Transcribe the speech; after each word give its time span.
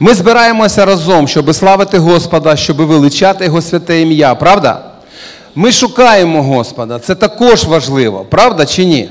Ми 0.00 0.14
збираємося 0.14 0.84
разом, 0.84 1.28
щоб 1.28 1.54
славити 1.54 1.98
Господа, 1.98 2.56
щоб 2.56 2.76
величати 2.76 3.44
Його 3.44 3.62
святе 3.62 4.00
ім'я, 4.00 4.34
правда? 4.34 4.80
Ми 5.54 5.72
шукаємо 5.72 6.42
Господа, 6.42 6.98
це 6.98 7.14
також 7.14 7.64
важливо, 7.64 8.26
правда 8.30 8.66
чи 8.66 8.84
ні? 8.84 9.08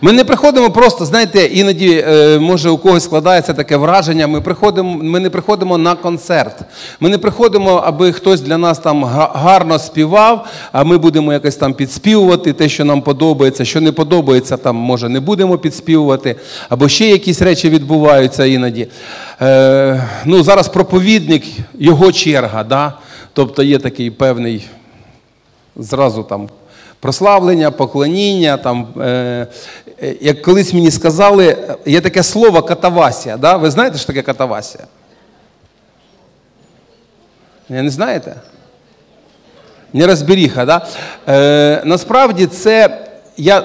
Ми 0.00 0.12
не 0.12 0.24
приходимо 0.24 0.70
просто, 0.70 1.04
знаєте, 1.04 1.44
іноді 1.44 2.04
е, 2.08 2.38
може 2.38 2.70
у 2.70 2.78
когось 2.78 3.04
складається 3.04 3.54
таке 3.54 3.76
враження. 3.76 4.26
Ми 4.26 4.40
приходимо, 4.40 4.98
ми 5.02 5.20
не 5.20 5.30
приходимо 5.30 5.78
на 5.78 5.94
концерт. 5.94 6.56
Ми 7.00 7.08
не 7.08 7.18
приходимо, 7.18 7.70
аби 7.84 8.12
хтось 8.12 8.40
для 8.40 8.58
нас 8.58 8.78
там 8.78 9.04
гарно 9.34 9.78
співав, 9.78 10.46
а 10.72 10.84
ми 10.84 10.98
будемо 10.98 11.32
якось 11.32 11.56
там 11.56 11.74
підспівувати 11.74 12.52
те, 12.52 12.68
що 12.68 12.84
нам 12.84 13.02
подобається, 13.02 13.64
що 13.64 13.80
не 13.80 13.92
подобається, 13.92 14.56
там 14.56 14.76
може 14.76 15.08
не 15.08 15.20
будемо 15.20 15.58
підспівувати, 15.58 16.36
або 16.68 16.88
ще 16.88 17.06
якісь 17.08 17.42
речі 17.42 17.70
відбуваються 17.70 18.44
іноді. 18.44 18.88
Е, 19.42 20.08
Ну, 20.24 20.42
зараз 20.42 20.68
проповідник, 20.68 21.42
його 21.78 22.12
черга, 22.12 22.64
да? 22.64 22.92
тобто 23.32 23.62
є 23.62 23.78
такий 23.78 24.10
певний 24.10 24.64
зразу 25.76 26.22
там 26.22 26.48
прославлення, 27.00 27.70
поклоніння. 27.70 28.56
Там, 28.56 28.86
е, 29.00 29.46
Як 30.20 30.42
колись 30.42 30.74
мені 30.74 30.90
сказали, 30.90 31.56
є 31.86 32.00
таке 32.00 32.22
слово 32.22 32.62
катавасія. 32.62 33.36
Да? 33.36 33.56
Ви 33.56 33.70
знаєте, 33.70 33.98
що 33.98 34.06
таке 34.06 34.22
катавасія? 34.22 34.84
Не, 37.68 37.90
знаєте? 37.90 38.34
Не 39.92 40.06
розберіха, 40.06 40.64
да? 40.64 40.86
Е, 41.28 41.82
Насправді 41.84 42.46
це 42.46 42.98
я 43.36 43.62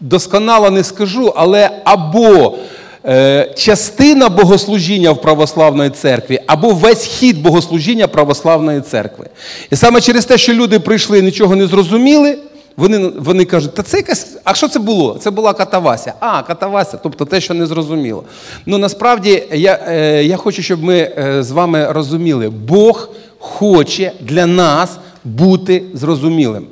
досконало 0.00 0.70
не 0.70 0.84
скажу, 0.84 1.32
але 1.36 1.70
або 1.84 2.58
е, 3.06 3.50
частина 3.56 4.28
богослужіння 4.28 5.10
в 5.10 5.20
православної 5.20 5.90
церкві, 5.90 6.40
або 6.46 6.70
весь 6.70 7.04
хід 7.04 7.42
богослужіння 7.42 8.08
православної 8.08 8.80
церкви. 8.80 9.26
І 9.70 9.76
саме 9.76 10.00
через 10.00 10.24
те, 10.24 10.38
що 10.38 10.52
люди 10.52 10.80
прийшли 10.80 11.18
і 11.18 11.22
нічого 11.22 11.56
не 11.56 11.66
зрозуміли. 11.66 12.38
Вони 12.76 12.98
вони 13.18 13.44
кажуть, 13.44 13.74
та 13.74 13.82
це 13.82 13.96
якась. 13.96 14.36
А 14.44 14.54
що 14.54 14.68
це 14.68 14.78
було? 14.78 15.18
Це 15.20 15.30
була 15.30 15.52
катавася. 15.52 16.12
А, 16.20 16.42
катавася, 16.42 16.98
тобто 17.02 17.24
те, 17.24 17.40
що 17.40 17.54
не 17.54 17.66
зрозуміло. 17.66 18.24
Ну 18.66 18.78
насправді 18.78 19.42
я 19.52 19.80
е, 19.88 20.24
я 20.24 20.36
хочу, 20.36 20.62
щоб 20.62 20.82
ми 20.82 21.12
е, 21.18 21.42
з 21.42 21.50
вами 21.50 21.92
розуміли, 21.92 22.50
Бог 22.50 23.08
хоче 23.38 24.12
для 24.20 24.46
нас 24.46 24.98
бути 25.24 25.82
зрозумілим. 25.94 26.66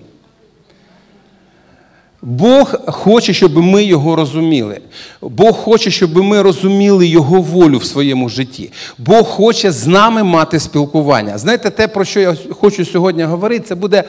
Бог 2.24 2.74
хоче, 2.86 3.34
щоб 3.34 3.56
ми 3.56 3.84
його 3.84 4.16
розуміли. 4.16 4.80
Бог 5.20 5.56
хоче, 5.56 5.90
щоб 5.90 6.16
ми 6.16 6.42
розуміли 6.42 7.06
Його 7.06 7.40
волю 7.40 7.78
в 7.78 7.84
своєму 7.84 8.28
житті. 8.28 8.70
Бог 8.98 9.24
хоче 9.24 9.72
з 9.72 9.86
нами 9.86 10.22
мати 10.22 10.60
спілкування. 10.60 11.38
Знаєте, 11.38 11.70
те, 11.70 11.88
про 11.88 12.04
що 12.04 12.20
я 12.20 12.36
хочу 12.60 12.84
сьогодні 12.84 13.22
говорити, 13.22 13.64
це 13.68 13.74
буде 13.74 14.04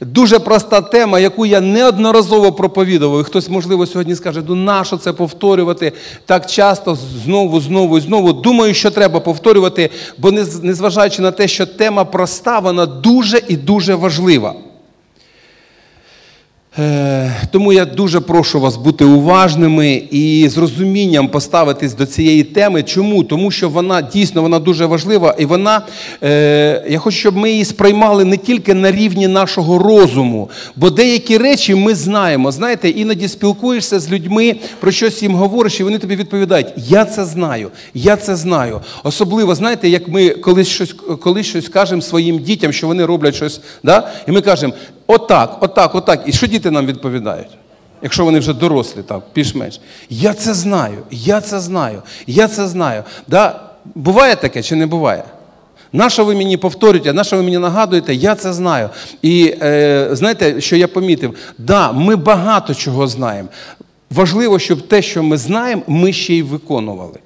дуже 0.00 0.38
проста 0.38 0.80
тема, 0.80 1.18
яку 1.18 1.46
я 1.46 1.60
неодноразово 1.60 2.52
проповідував. 2.52 3.24
Хтось, 3.24 3.48
можливо, 3.48 3.86
сьогодні 3.86 4.14
скаже, 4.14 4.42
ну 4.48 4.54
нащо 4.54 4.96
це 4.96 5.12
повторювати 5.12 5.92
так 6.26 6.46
часто, 6.46 6.98
знову, 7.24 7.60
знову 7.60 7.98
і 7.98 8.00
знову. 8.00 8.32
Думаю, 8.32 8.74
що 8.74 8.90
треба 8.90 9.20
повторювати, 9.20 9.90
бо 10.18 10.30
незважаючи 10.62 11.22
на 11.22 11.30
те, 11.30 11.48
що 11.48 11.66
тема 11.66 12.04
проста, 12.04 12.58
вона 12.58 12.86
дуже 12.86 13.42
і 13.48 13.56
дуже 13.56 13.94
важлива. 13.94 14.54
Е, 16.78 17.32
тому 17.50 17.72
я 17.72 17.84
дуже 17.84 18.20
прошу 18.20 18.60
вас 18.60 18.76
бути 18.76 19.04
уважними 19.04 20.02
і 20.10 20.48
з 20.48 20.58
розумінням 20.58 21.28
поставитись 21.28 21.94
до 21.94 22.06
цієї 22.06 22.44
теми. 22.44 22.82
Чому? 22.82 23.24
Тому 23.24 23.50
що 23.50 23.68
вона 23.68 24.02
дійсно 24.02 24.42
вона 24.42 24.58
дуже 24.58 24.86
важлива, 24.86 25.34
і 25.38 25.44
вона, 25.44 25.82
е, 26.22 26.84
я 26.88 26.98
хочу, 26.98 27.16
щоб 27.16 27.36
ми 27.36 27.50
її 27.50 27.64
сприймали 27.64 28.24
не 28.24 28.36
тільки 28.36 28.74
на 28.74 28.92
рівні 28.92 29.28
нашого 29.28 29.78
розуму, 29.78 30.50
бо 30.76 30.90
деякі 30.90 31.38
речі 31.38 31.74
ми 31.74 31.94
знаємо. 31.94 32.52
Знаєте, 32.52 32.88
іноді 32.88 33.28
спілкуєшся 33.28 34.00
з 34.00 34.10
людьми, 34.10 34.56
про 34.80 34.90
щось 34.90 35.22
їм 35.22 35.34
говориш, 35.34 35.80
і 35.80 35.84
вони 35.84 35.98
тобі 35.98 36.16
відповідають: 36.16 36.68
Я 36.76 37.04
це 37.04 37.24
знаю, 37.24 37.70
я 37.94 38.16
це 38.16 38.36
знаю. 38.36 38.80
Особливо, 39.04 39.54
знаєте, 39.54 39.88
як 39.88 40.08
ми 40.08 40.28
колись 40.28 40.68
щось 40.68 40.94
колись 41.22 41.46
щось 41.46 41.68
кажемо 41.68 42.02
своїм 42.02 42.38
дітям, 42.38 42.72
що 42.72 42.86
вони 42.86 43.04
роблять 43.04 43.34
щось, 43.34 43.60
да? 43.82 44.08
і 44.28 44.32
ми 44.32 44.40
кажемо, 44.40 44.72
Отак, 45.10 45.56
отак, 45.60 45.94
отак. 45.94 46.22
І 46.26 46.32
що 46.32 46.46
діти 46.46 46.70
нам 46.70 46.86
відповідають? 46.86 47.58
Якщо 48.02 48.24
вони 48.24 48.38
вже 48.38 48.52
дорослі, 48.52 49.02
так, 49.02 49.22
більш-менш. 49.34 49.80
Я 50.10 50.34
це 50.34 50.54
знаю, 50.54 50.98
я 51.10 51.40
це 51.40 51.60
знаю, 51.60 52.02
я 52.26 52.48
це 52.48 52.68
знаю. 52.68 53.04
Да? 53.28 53.60
Буває 53.94 54.36
таке 54.36 54.62
чи 54.62 54.76
не 54.76 54.86
буває? 54.86 55.24
Нащо 55.92 56.24
ви 56.24 56.34
мені 56.34 56.56
повторюєте, 56.56 57.12
на 57.12 57.24
що 57.24 57.36
ви 57.36 57.42
мені 57.42 57.58
нагадуєте, 57.58 58.14
я 58.14 58.34
це 58.34 58.52
знаю. 58.52 58.90
І 59.22 59.54
е, 59.62 60.08
знаєте, 60.12 60.60
що 60.60 60.76
я 60.76 60.88
помітив? 60.88 61.34
Да, 61.58 61.92
ми 61.92 62.16
багато 62.16 62.74
чого 62.74 63.06
знаємо. 63.06 63.48
Важливо, 64.10 64.58
щоб 64.58 64.88
те, 64.88 65.02
що 65.02 65.22
ми 65.22 65.36
знаємо, 65.36 65.82
ми 65.86 66.12
ще 66.12 66.34
й 66.34 66.42
виконували. 66.42 67.18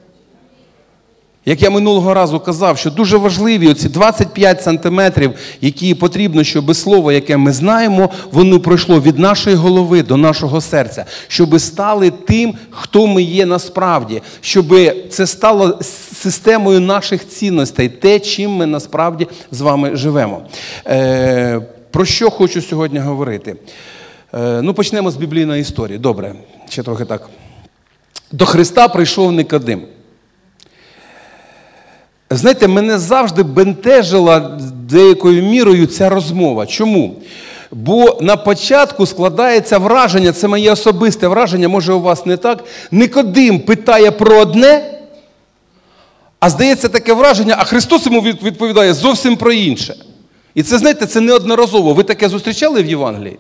Як 1.47 1.63
я 1.63 1.71
минулого 1.71 2.15
разу 2.15 2.41
казав, 2.41 2.79
що 2.79 2.91
дуже 2.91 3.17
важливі 3.17 3.69
оці 3.69 3.89
25 3.89 4.63
сантиметрів, 4.63 5.31
які 5.61 5.95
потрібно, 5.95 6.45
щоб 6.45 6.77
слово, 6.77 7.13
яке 7.13 7.37
ми 7.37 7.53
знаємо, 7.53 8.11
воно 8.33 8.61
пройшло 8.61 9.01
від 9.01 9.19
нашої 9.19 9.57
голови 9.57 10.03
до 10.03 10.17
нашого 10.17 10.61
серця, 10.61 11.05
щоб 11.29 11.61
стали 11.61 12.11
тим, 12.11 12.55
хто 12.71 13.07
ми 13.07 13.23
є 13.23 13.47
насправді, 13.47 14.23
щоб 14.41 14.75
це 15.11 15.27
стало 15.27 15.79
системою 16.13 16.81
наших 16.81 17.29
цінностей, 17.29 17.89
те, 17.89 18.21
чим 18.21 18.51
ми 18.51 18.67
насправді 18.67 19.29
з 19.51 19.61
вами 19.61 19.97
живемо. 19.97 20.43
Е, 20.87 21.61
Про 21.91 22.05
що 22.05 22.31
хочу 22.31 22.63
сьогодні 22.63 22.99
говорити? 22.99 23.57
Е, 24.35 24.63
Ну, 24.63 24.75
почнемо 24.75 25.11
з 25.11 25.17
біблійної 25.17 25.61
історії. 25.61 25.99
Добре, 25.99 26.35
ще 26.69 26.83
трохи 26.83 27.05
так. 27.05 27.29
До 28.33 28.47
Христа 28.47 28.89
прийшов 28.89 29.33
Никодим. 29.33 29.83
Знаєте, 32.37 32.69
мене 32.69 32.99
завжди 32.99 33.43
бентежила 33.43 34.59
деякою 34.89 35.43
мірою 35.43 35.87
ця 35.87 36.09
розмова. 36.09 36.67
Чому? 36.67 37.15
Бо 37.73 38.19
на 38.21 38.37
початку 38.37 39.07
складається 39.07 39.79
враження, 39.79 40.33
це 40.33 40.49
моє 40.49 40.73
особисте 40.73 41.29
враження, 41.29 41.69
може 41.69 41.93
у 41.93 42.01
вас 42.01 42.27
не 42.27 42.37
так. 42.37 42.65
Никодим 42.91 43.61
питає 43.61 44.11
про 44.11 44.39
одне, 44.39 44.99
а 46.41 46.51
здається 46.51 46.89
таке 46.89 47.13
враження, 47.13 47.55
а 47.59 47.65
Христос 47.65 48.07
йому 48.07 48.21
відповідає 48.21 48.95
зовсім 48.95 49.37
про 49.37 49.53
інше. 49.53 49.95
І 50.55 50.63
це, 50.63 50.79
знаєте, 50.79 51.07
це 51.07 51.21
неодноразово. 51.21 51.95
Ви 51.95 52.03
таке 52.03 52.29
зустрічали 52.29 52.83
в 52.83 52.87
Євангелії? 52.87 53.39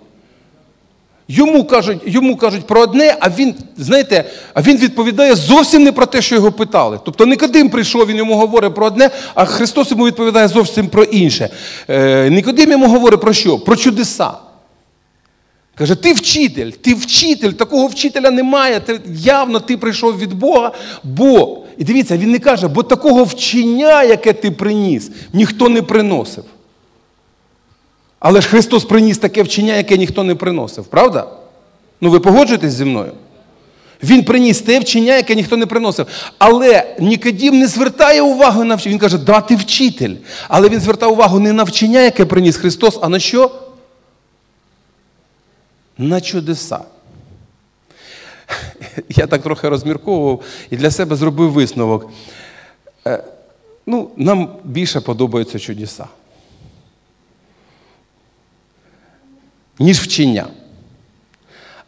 Йому 1.28 1.64
кажуть 1.64 1.98
йому 2.06 2.36
кажуть 2.36 2.66
про 2.66 2.80
одне, 2.80 3.16
а 3.20 3.28
він, 3.28 3.54
знаєте, 3.76 4.24
а 4.54 4.62
він 4.62 4.76
відповідає 4.76 5.34
зовсім 5.34 5.82
не 5.84 5.92
про 5.92 6.06
те, 6.06 6.22
що 6.22 6.34
його 6.34 6.52
питали. 6.52 7.00
Тобто 7.04 7.26
Никодим 7.26 7.68
прийшов, 7.68 8.06
він 8.06 8.16
йому 8.16 8.34
говорить 8.34 8.74
про 8.74 8.86
одне, 8.86 9.10
а 9.34 9.44
Христос 9.44 9.90
йому 9.90 10.06
відповідає 10.06 10.48
зовсім 10.48 10.88
про 10.88 11.04
інше. 11.04 11.48
Е, 11.88 12.30
Никодим 12.30 12.70
йому 12.70 12.88
говорить 12.88 13.20
про 13.20 13.32
що? 13.32 13.58
Про 13.58 13.76
чудеса. 13.76 14.30
Каже, 15.74 15.94
ти 15.94 16.12
вчитель, 16.12 16.70
ти 16.70 16.94
вчитель, 16.94 17.50
такого 17.50 17.86
вчителя 17.86 18.30
немає. 18.30 18.80
Ти, 18.80 19.00
явно 19.16 19.60
ти 19.60 19.76
прийшов 19.76 20.18
від 20.18 20.32
Бога, 20.34 20.72
бо, 21.04 21.58
і 21.78 21.84
дивіться, 21.84 22.16
він 22.16 22.30
не 22.30 22.38
каже, 22.38 22.68
бо 22.68 22.82
такого 22.82 23.24
вчення, 23.24 24.02
яке 24.02 24.32
ти 24.32 24.50
приніс, 24.50 25.10
ніхто 25.32 25.68
не 25.68 25.82
приносив. 25.82 26.44
Але 28.22 28.40
ж 28.40 28.48
Христос 28.48 28.84
приніс 28.84 29.18
таке 29.18 29.42
вчення, 29.42 29.74
яке 29.74 29.96
ніхто 29.96 30.24
не 30.24 30.34
приносив, 30.34 30.84
правда? 30.84 31.26
Ну 32.00 32.10
ви 32.10 32.20
погоджуєтесь 32.20 32.72
зі 32.72 32.84
мною? 32.84 33.12
Він 34.02 34.24
приніс 34.24 34.60
те 34.60 34.80
вчення, 34.80 35.16
яке 35.16 35.34
ніхто 35.34 35.56
не 35.56 35.66
приносив. 35.66 36.06
Але 36.38 36.96
Нікодім 36.98 37.58
не 37.58 37.66
звертає 37.66 38.22
увагу 38.22 38.64
на 38.64 38.74
вчення. 38.74 38.92
Він 38.92 39.00
каже, 39.00 39.18
да, 39.18 39.40
ти 39.40 39.56
вчитель. 39.56 40.14
Але 40.48 40.68
він 40.68 40.80
звертає 40.80 41.12
увагу 41.12 41.40
не 41.40 41.52
на 41.52 41.62
вчення, 41.62 42.00
яке 42.00 42.24
приніс 42.24 42.56
Христос, 42.56 42.98
а 43.02 43.08
на 43.08 43.18
що? 43.18 43.50
На 45.98 46.20
чудеса. 46.20 46.78
Я 49.08 49.26
так 49.26 49.42
трохи 49.42 49.68
розмірковував 49.68 50.40
і 50.70 50.76
для 50.76 50.90
себе 50.90 51.16
зробив 51.16 51.52
висновок. 51.52 52.10
Е, 53.06 53.24
ну, 53.86 54.10
Нам 54.16 54.48
більше 54.64 55.00
подобаються 55.00 55.58
чудеса. 55.58 56.06
Ніж 59.78 60.00
вчення. 60.00 60.46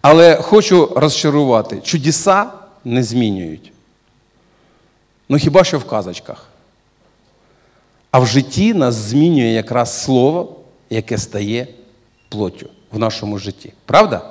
Але 0.01 0.37
хочу 0.37 0.93
розчарувати, 0.97 1.81
чудеса 1.81 2.47
не 2.85 3.03
змінюють. 3.03 3.73
Ну 5.29 5.39
хіба 5.39 5.65
що 5.65 5.79
в 5.79 5.85
казочках? 5.85 6.49
А 8.11 8.19
в 8.19 8.27
житті 8.27 8.75
нас 8.75 8.95
змінює 8.95 9.49
якраз 9.49 10.03
слово, 10.03 10.57
яке 10.91 11.19
стає 11.19 11.67
плоттю 12.29 12.69
в 12.93 12.99
нашому 12.99 13.39
житті. 13.39 13.73
Правда? 13.85 14.31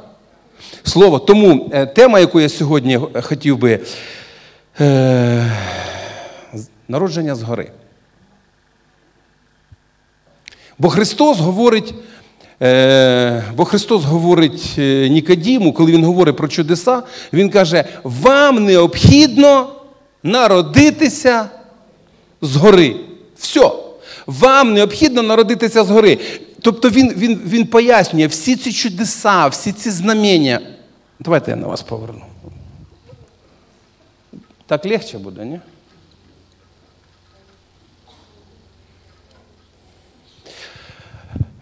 Слово. 0.83 1.19
Тому 1.19 1.69
е, 1.73 1.85
тема, 1.85 2.19
яку 2.19 2.39
я 2.39 2.49
сьогодні 2.49 2.99
хотів 3.21 3.57
би 3.57 3.79
е, 4.79 5.51
народження 6.87 7.35
згори. 7.35 7.71
Бо 10.77 10.89
Христос 10.89 11.39
говорить. 11.39 11.93
Е, 12.63 13.43
бо 13.55 13.65
Христос 13.65 14.03
говорить 14.03 14.75
е, 14.77 15.09
Нікодіму, 15.09 15.73
коли 15.73 15.91
Він 15.91 16.05
говорить 16.05 16.37
про 16.37 16.47
чудеса, 16.47 17.03
Він 17.33 17.49
каже: 17.49 17.83
вам 18.03 18.65
необхідно 18.65 19.69
народитися 20.23 21.49
згори. 22.41 22.95
Все. 23.37 23.71
Вам 24.27 24.73
необхідно 24.73 25.21
народитися 25.21 25.83
згори. 25.83 26.19
Тобто 26.61 26.89
він 26.89 27.13
він, 27.17 27.41
він 27.45 27.65
пояснює 27.67 28.27
всі 28.27 28.55
ці 28.55 28.73
чудеса, 28.73 29.47
всі 29.47 29.71
ці 29.71 29.91
знамення. 29.91 30.59
Давайте 31.19 31.51
я 31.51 31.57
на 31.57 31.67
вас 31.67 31.81
поверну. 31.81 32.21
Так 34.65 34.85
легче 34.85 35.17
буде, 35.17 35.45
ні? 35.45 35.59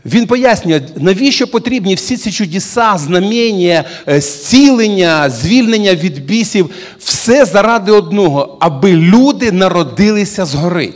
Він 0.06 0.28
пояснює, 0.28 0.82
навіщо 0.96 1.48
потрібні 1.48 1.96
всі 1.96 2.18
ці 2.18 2.32
чудеса, 2.32 2.98
знамення, 2.98 3.84
е, 4.08 4.22
зцілення, 4.22 5.30
звільнення 5.30 5.96
від 5.96 6.26
бісів. 6.26 6.70
Все 7.00 7.46
заради 7.46 7.92
одного, 7.92 8.58
аби 8.60 8.94
люди 8.94 9.52
народилися 9.52 10.46
згори. 10.46 10.94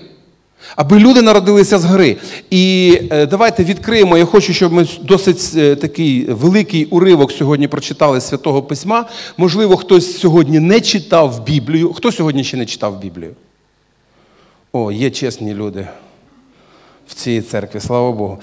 Аби 0.75 0.99
люди 0.99 1.21
народилися 1.21 1.77
згори. 1.77 2.17
І 2.49 2.97
е, 3.11 3.25
давайте 3.25 3.63
відкриємо. 3.63 4.17
Я 4.17 4.25
хочу, 4.25 4.53
щоб 4.53 4.73
ми 4.73 4.87
досить 5.01 5.51
е, 5.57 5.75
такий 5.75 6.25
великий 6.25 6.85
уривок 6.85 7.31
сьогодні 7.31 7.67
прочитали 7.67 8.21
Святого 8.21 8.63
Письма. 8.63 9.05
Можливо, 9.37 9.77
хтось 9.77 10.19
сьогодні 10.19 10.59
не 10.59 10.81
читав 10.81 11.43
Біблію. 11.45 11.93
Хто 11.93 12.11
сьогодні 12.11 12.43
ще 12.43 12.57
не 12.57 12.65
читав 12.65 12.99
Біблію? 12.99 13.31
О, 14.73 14.91
є 14.91 15.11
чесні 15.11 15.53
люди 15.53 15.87
в 17.07 17.13
цій 17.13 17.41
церкві, 17.41 17.79
слава 17.79 18.11
Богу. 18.11 18.39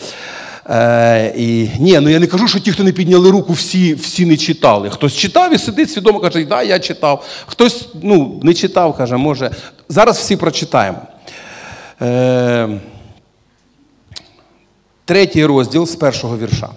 Е, 0.70 1.32
і, 1.36 1.70
Ні, 1.78 2.00
ну 2.00 2.08
я 2.08 2.18
не 2.18 2.26
кажу, 2.26 2.48
що 2.48 2.60
ті, 2.60 2.72
хто 2.72 2.84
не 2.84 2.92
підняли 2.92 3.30
руку, 3.30 3.52
всі 3.52 3.94
всі 3.94 4.26
не 4.26 4.36
читали. 4.36 4.90
Хтось 4.90 5.14
читав 5.16 5.54
і 5.54 5.58
сидить 5.58 5.90
свідомо, 5.90 6.20
каже, 6.20 6.44
да, 6.44 6.62
я 6.62 6.78
читав. 6.78 7.26
Хтось 7.46 7.88
ну, 8.02 8.40
не 8.42 8.54
читав, 8.54 8.96
каже, 8.96 9.16
може. 9.16 9.50
Зараз 9.88 10.18
всі 10.18 10.36
прочитаємо. 10.36 10.98
Е, 12.02 12.68
Третій 15.04 15.46
розділ 15.46 15.86
з 15.86 15.96
першого 15.96 16.38
вірша. 16.38 16.68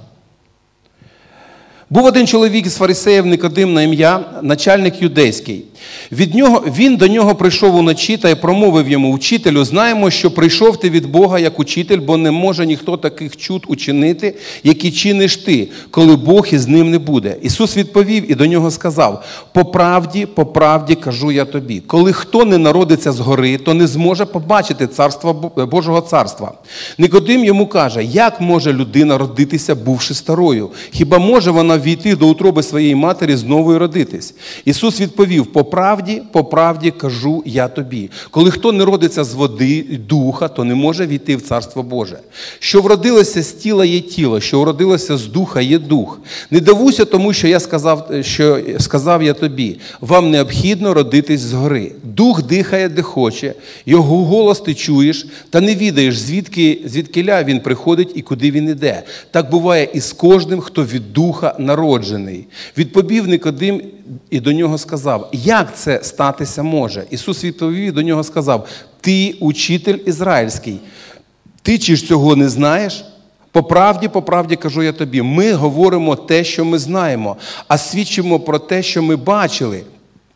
Був 1.96 2.06
один 2.06 2.28
чоловік 2.28 2.66
із 2.66 2.76
фарисеїв 2.76 3.26
Никодим 3.26 3.74
на 3.74 3.82
ім'я, 3.82 4.20
начальник 4.42 5.02
юдейський. 5.02 5.64
Від 6.12 6.36
нього, 6.36 6.64
Він 6.78 6.98
до 6.98 7.08
нього 7.08 7.36
прийшов 7.36 7.76
уночі 7.76 8.18
та 8.18 8.30
й 8.30 8.36
промовив 8.36 8.90
йому 8.90 9.12
учителю, 9.12 9.64
знаємо, 9.64 10.12
що 10.12 10.32
прийшов 10.32 10.80
ти 10.80 10.90
від 10.90 11.06
Бога 11.06 11.40
як 11.40 11.60
учитель, 11.60 12.00
бо 12.00 12.18
не 12.18 12.32
може 12.32 12.66
ніхто 12.66 12.98
таких 12.98 13.38
чуд 13.38 13.66
учинити, 13.68 14.36
які 14.64 14.92
чиниш 14.92 15.38
ти, 15.38 15.68
коли 15.92 16.16
Бог 16.16 16.48
із 16.52 16.68
ним 16.68 16.92
не 16.92 17.00
буде. 17.00 17.38
Ісус 17.42 17.78
відповів 17.78 18.32
і 18.32 18.36
до 18.36 18.46
нього 18.46 18.72
сказав: 18.72 19.24
по 19.54 19.66
правді, 19.66 20.26
по 20.26 20.46
правді 20.46 20.96
кажу 20.96 21.32
я 21.32 21.46
тобі, 21.46 21.80
коли 21.88 22.14
хто 22.14 22.46
не 22.46 22.58
народиться 22.58 23.12
згори, 23.12 23.58
то 23.58 23.74
не 23.74 23.88
зможе 23.88 24.26
побачити 24.26 24.88
царство 24.88 25.34
Божого 25.72 26.02
царства. 26.02 26.52
Никодим 26.98 27.46
йому 27.46 27.68
каже, 27.68 28.04
як 28.04 28.42
може 28.42 28.74
людина 28.74 29.18
родитися, 29.18 29.76
бувши 29.76 30.14
старою? 30.14 30.70
Хіба 30.92 31.20
може 31.20 31.52
вона 31.52 31.78
війти 31.86 32.16
до 32.16 32.28
утроби 32.28 32.64
своєї 32.64 32.96
матері 32.96 33.36
знову 33.36 33.74
і 33.74 33.78
родитись? 33.78 34.34
Ісус 34.66 35.02
відповів: 35.02 35.46
по 35.46 35.66
правді, 35.66 36.22
по 36.32 36.44
правді 36.44 36.92
кажу 36.92 37.44
я 37.46 37.68
тобі. 37.68 38.10
Коли 38.32 38.52
хто 38.52 38.72
не 38.72 38.86
родиться 38.86 39.24
з 39.24 39.34
води 39.34 39.86
духа, 40.10 40.48
то 40.48 40.64
не 40.64 40.76
може 40.76 41.08
війти 41.08 41.36
в 41.36 41.42
Царство 41.42 41.84
Боже. 41.84 42.20
Що 42.60 42.82
вродилося 42.82 43.44
з 43.44 43.52
тіла 43.52 43.86
є 43.86 44.00
тіло, 44.00 44.40
що 44.40 44.62
вродилося 44.62 45.18
з 45.18 45.26
духа 45.26 45.62
є 45.62 45.80
дух. 45.80 46.20
Не 46.52 46.60
дивуйся 46.60 47.06
тому, 47.06 47.34
що 47.34 47.48
я 47.48 47.60
сказав, 47.60 48.12
що 48.22 48.60
сказав 48.80 49.24
я 49.24 49.34
тобі. 49.34 49.80
Вам 50.02 50.32
необхідно 50.32 50.94
родитись 50.94 51.42
згори. 51.42 51.92
Дух 52.04 52.44
дихає, 52.44 52.90
де 52.90 53.02
хоче, 53.02 53.54
його 53.86 54.26
голос 54.26 54.60
ти 54.60 54.74
чуєш, 54.74 55.28
та 55.50 55.62
не 55.62 55.76
відаєш, 55.76 56.18
звідки 56.18 56.82
звідкиля 56.86 57.44
він 57.44 57.60
приходить 57.60 58.12
і 58.16 58.22
куди 58.22 58.52
він 58.52 58.70
іде. 58.70 59.04
Так 59.32 59.50
буває 59.50 59.90
і 59.94 60.00
з 60.00 60.14
кожним, 60.14 60.62
хто 60.62 60.84
від 60.84 61.14
духа 61.14 61.56
народжений. 61.66 62.48
Відповів 62.78 63.28
Никодим 63.28 63.82
і 64.30 64.40
до 64.40 64.54
нього 64.54 64.78
сказав: 64.78 65.30
Як 65.34 65.78
це 65.78 66.00
статися 66.04 66.64
може? 66.64 67.06
Ісус 67.10 67.44
відповів 67.44 67.94
до 67.94 68.02
нього 68.02 68.24
сказав: 68.24 68.68
Ти 69.02 69.36
учитель 69.40 69.98
ізраїльський, 70.06 70.80
ти 71.62 71.78
чи 71.78 71.96
ж 71.96 72.06
цього 72.06 72.36
не 72.36 72.50
знаєш? 72.50 73.06
По 73.52 73.64
правді, 73.64 74.08
по 74.08 74.22
правді 74.22 74.56
кажу 74.56 74.84
я 74.84 74.92
тобі, 74.92 75.22
ми 75.22 75.54
говоримо 75.54 76.16
те, 76.16 76.44
що 76.44 76.66
ми 76.66 76.80
знаємо, 76.80 77.38
а 77.68 77.78
свідчимо 77.78 78.40
про 78.40 78.60
те, 78.60 78.84
що 78.84 79.04
ми 79.04 79.16
бачили. 79.16 79.84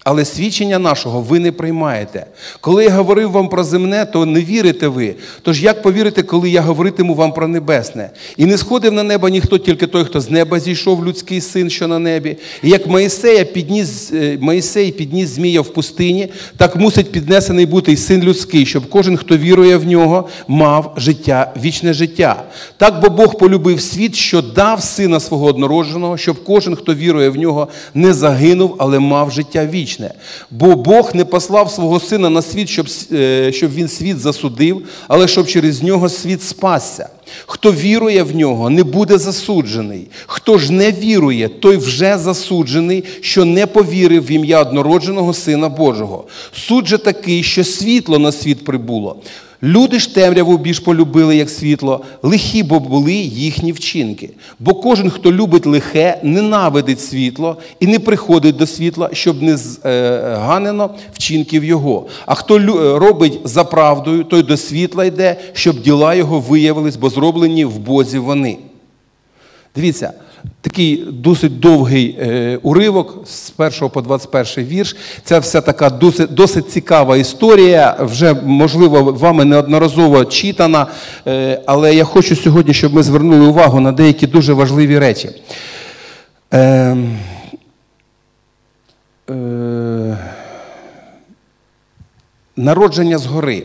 Але 0.03 0.25
свідчення 0.25 0.79
нашого 0.79 1.21
ви 1.21 1.39
не 1.39 1.51
приймаєте. 1.51 2.25
Коли 2.61 2.83
я 2.83 2.89
говорив 2.89 3.31
вам 3.31 3.49
про 3.49 3.63
земне, 3.63 4.05
то 4.05 4.25
не 4.25 4.41
вірите 4.41 4.87
ви. 4.87 5.15
Тож 5.41 5.63
як 5.63 5.81
повірите, 5.81 6.23
коли 6.23 6.49
я 6.49 6.61
говоритиму 6.61 7.15
вам 7.15 7.33
про 7.33 7.47
небесне? 7.47 8.09
І 8.37 8.45
не 8.45 8.57
сходив 8.57 8.93
на 8.93 9.03
небо 9.03 9.29
ніхто, 9.29 9.57
тільки 9.57 9.87
той, 9.87 10.05
хто 10.05 10.21
з 10.21 10.29
неба 10.29 10.59
зійшов, 10.59 11.05
людський 11.05 11.41
син, 11.41 11.69
що 11.69 11.87
на 11.87 11.99
небі. 11.99 12.37
І 12.63 12.69
як 12.69 12.87
Моїсея 12.87 13.45
підніс, 13.45 14.11
е, 14.13 14.37
Моїсей 14.41 14.91
підніс 14.91 15.29
Змія 15.29 15.61
в 15.61 15.73
пустині, 15.73 16.27
так 16.57 16.75
мусить 16.75 17.11
піднесений 17.11 17.65
бути 17.65 17.91
й 17.91 17.97
син 17.97 18.23
людський, 18.23 18.65
щоб 18.65 18.89
кожен, 18.89 19.17
хто 19.17 19.37
вірує 19.37 19.77
в 19.77 19.87
нього, 19.87 20.27
мав 20.47 20.93
життя, 20.97 21.53
вічне 21.63 21.93
життя. 21.93 22.43
Так 22.77 23.01
бо 23.01 23.09
Бог 23.09 23.37
полюбив 23.37 23.81
світ, 23.81 24.15
що 24.15 24.41
дав 24.41 24.83
сина 24.83 25.19
свого 25.19 25.45
однородженого, 25.45 26.17
щоб 26.17 26.43
кожен, 26.43 26.75
хто 26.75 26.93
вірує 26.95 27.29
в 27.29 27.35
нього, 27.35 27.67
не 27.93 28.13
загинув, 28.13 28.75
але 28.77 28.99
мав 28.99 29.31
життя 29.31 29.65
вічне 29.65 29.98
вічне. 29.99 30.13
Бо 30.51 30.75
Бог 30.75 31.15
не 31.15 31.25
послав 31.25 31.71
свого 31.71 31.99
Сина 31.99 32.29
на 32.29 32.41
світ, 32.41 32.69
щоб 32.69 32.87
е, 33.11 33.51
щоб 33.53 33.73
він 33.73 33.87
світ 33.87 34.19
засудив, 34.19 34.87
але 35.07 35.27
щоб 35.27 35.47
через 35.47 35.83
нього 35.83 36.09
світ 36.09 36.43
спасся. 36.43 37.09
Хто 37.45 37.71
вірує 37.71 38.23
в 38.23 38.35
нього, 38.35 38.69
не 38.69 38.83
буде 38.83 39.17
засуджений. 39.17 40.07
Хто 40.27 40.57
ж 40.57 40.73
не 40.73 40.91
вірує, 40.91 41.49
той 41.49 41.77
вже 41.77 42.17
засуджений, 42.17 43.03
що 43.21 43.45
не 43.45 43.67
повірив 43.67 44.25
в 44.25 44.31
ім'я 44.31 44.61
однородженого 44.61 45.33
Сина 45.33 45.69
Божого. 45.69 46.25
Суд 46.53 46.87
же 46.87 46.97
такий, 46.97 47.43
що 47.43 47.63
світло 47.63 48.19
на 48.19 48.31
світ 48.31 48.65
прибуло. 48.65 49.15
Люди 49.63 49.99
ж 49.99 50.15
темряву 50.15 50.57
більш 50.57 50.79
полюбили, 50.79 51.35
як 51.35 51.49
світло, 51.49 52.01
лихі 52.23 52.63
бо 52.63 52.79
були 52.79 53.13
їхні 53.13 53.71
вчинки. 53.71 54.29
Бо 54.59 54.73
кожен, 54.73 55.09
хто 55.09 55.31
любить 55.31 55.65
лихе, 55.65 56.19
ненавидить 56.23 57.01
світло 57.01 57.57
і 57.79 57.87
не 57.87 57.99
приходить 57.99 58.55
до 58.55 58.67
світла, 58.67 59.09
щоб 59.13 59.41
не 59.41 59.57
зганено 59.57 60.89
вчинків 61.13 61.63
його. 61.63 62.07
А 62.25 62.35
хто 62.35 62.59
робить 62.99 63.39
за 63.43 63.63
правдою, 63.63 64.23
той 64.23 64.43
до 64.43 64.57
світла 64.57 65.05
йде, 65.05 65.35
щоб 65.53 65.81
діла 65.81 66.15
його 66.15 66.39
виявились, 66.39 66.95
бо 66.95 67.09
зроблені 67.09 67.65
в 67.65 67.79
Бозі 67.79 68.19
вони. 68.19 68.57
Дивіться. 69.75 70.13
Такий 70.61 71.03
досить 71.11 71.59
довгий 71.59 72.17
е, 72.19 72.59
уривок 72.61 73.27
з 73.27 73.53
1 73.57 73.89
по 73.89 74.01
21 74.01 74.65
вірш. 74.65 74.95
Це 75.23 75.39
вся 75.39 75.61
така 75.61 75.89
досить 75.89 76.33
досить 76.33 76.71
цікава 76.71 77.17
історія, 77.17 77.97
вже, 77.99 78.33
можливо, 78.33 79.03
вами 79.03 79.45
неодноразово 79.45 80.25
читана. 80.25 80.87
Е, 81.27 81.61
але 81.65 81.95
я 81.95 82.03
хочу 82.03 82.35
сьогодні, 82.35 82.73
щоб 82.73 82.93
ми 82.93 83.03
звернули 83.03 83.47
увагу 83.47 83.79
на 83.79 83.91
деякі 83.91 84.27
дуже 84.27 84.53
важливі 84.53 84.99
речі. 84.99 85.29
Е, 86.53 86.97
е, 89.29 90.17
Народження 92.55 93.17
згори 93.17 93.63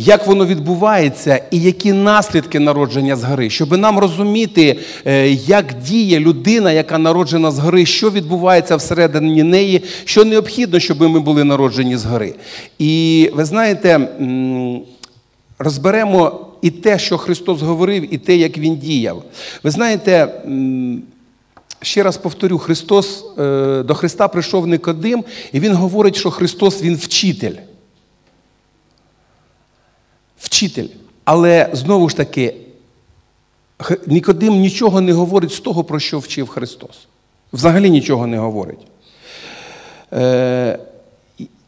як 0.00 0.26
воно 0.26 0.46
відбувається 0.46 1.40
і 1.50 1.60
які 1.60 1.92
наслідки 1.92 2.60
народження 2.60 3.16
згори, 3.16 3.50
щоб 3.50 3.78
нам 3.78 3.98
розуміти, 3.98 4.78
е, 5.04 5.30
як 5.30 5.74
діє 5.86 6.20
людина, 6.20 6.72
яка 6.72 6.98
народжена 6.98 7.50
згори, 7.50 7.86
що 7.86 8.10
відбувається 8.10 8.76
всередині 8.76 9.42
неї, 9.42 9.82
що 10.04 10.24
необхідно, 10.24 10.80
щоб 10.80 11.00
ми 11.00 11.20
були 11.20 11.44
народжені 11.44 11.96
згори. 11.96 12.34
І 12.78 13.30
ви 13.34 13.44
знаєте, 13.44 14.08
розберемо 15.58 16.46
і 16.62 16.70
те, 16.70 16.98
що 16.98 17.18
Христос 17.18 17.62
говорив, 17.62 18.14
і 18.14 18.18
те, 18.18 18.36
як 18.36 18.58
Він 18.58 18.76
діяв. 18.76 19.22
Ви 19.62 19.70
знаєте. 19.70 20.28
Ще 21.82 22.02
раз 22.02 22.16
повторю, 22.16 22.58
Христос 22.58 23.24
е, 23.38 23.82
до 23.82 23.94
Христа 23.94 24.28
прийшов 24.28 24.66
Никодим, 24.66 25.24
і 25.52 25.60
Він 25.60 25.74
говорить, 25.74 26.16
що 26.16 26.30
Христос 26.30 26.82
Він 26.82 26.96
вчитель 26.96 27.54
вчитель. 30.38 30.88
Але 31.24 31.70
знову 31.72 32.08
ж 32.08 32.16
таки, 32.16 32.54
Нікодим 34.06 34.54
нічого 34.60 35.00
не 35.00 35.12
говорить 35.12 35.52
з 35.52 35.60
того, 35.60 35.84
про 35.84 36.00
що 36.00 36.18
вчив 36.18 36.48
Христос. 36.48 37.06
Взагалі 37.52 37.90
нічого 37.90 38.26
не 38.26 38.38
говорить. 38.38 38.86
Е, 40.12 40.78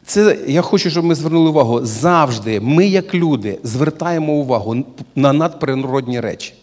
Це 0.05 0.37
я 0.47 0.61
хочу, 0.61 0.89
щоб 0.89 1.05
ми 1.05 1.15
звернули 1.15 1.49
увагу. 1.49 1.85
Завжди 1.85 2.59
ми, 2.59 2.87
як 2.87 3.13
люди, 3.13 3.59
звертаємо 3.63 4.33
увагу 4.33 4.85
на 5.15 5.33
надприродні 5.33 6.19
речі. 6.19 6.53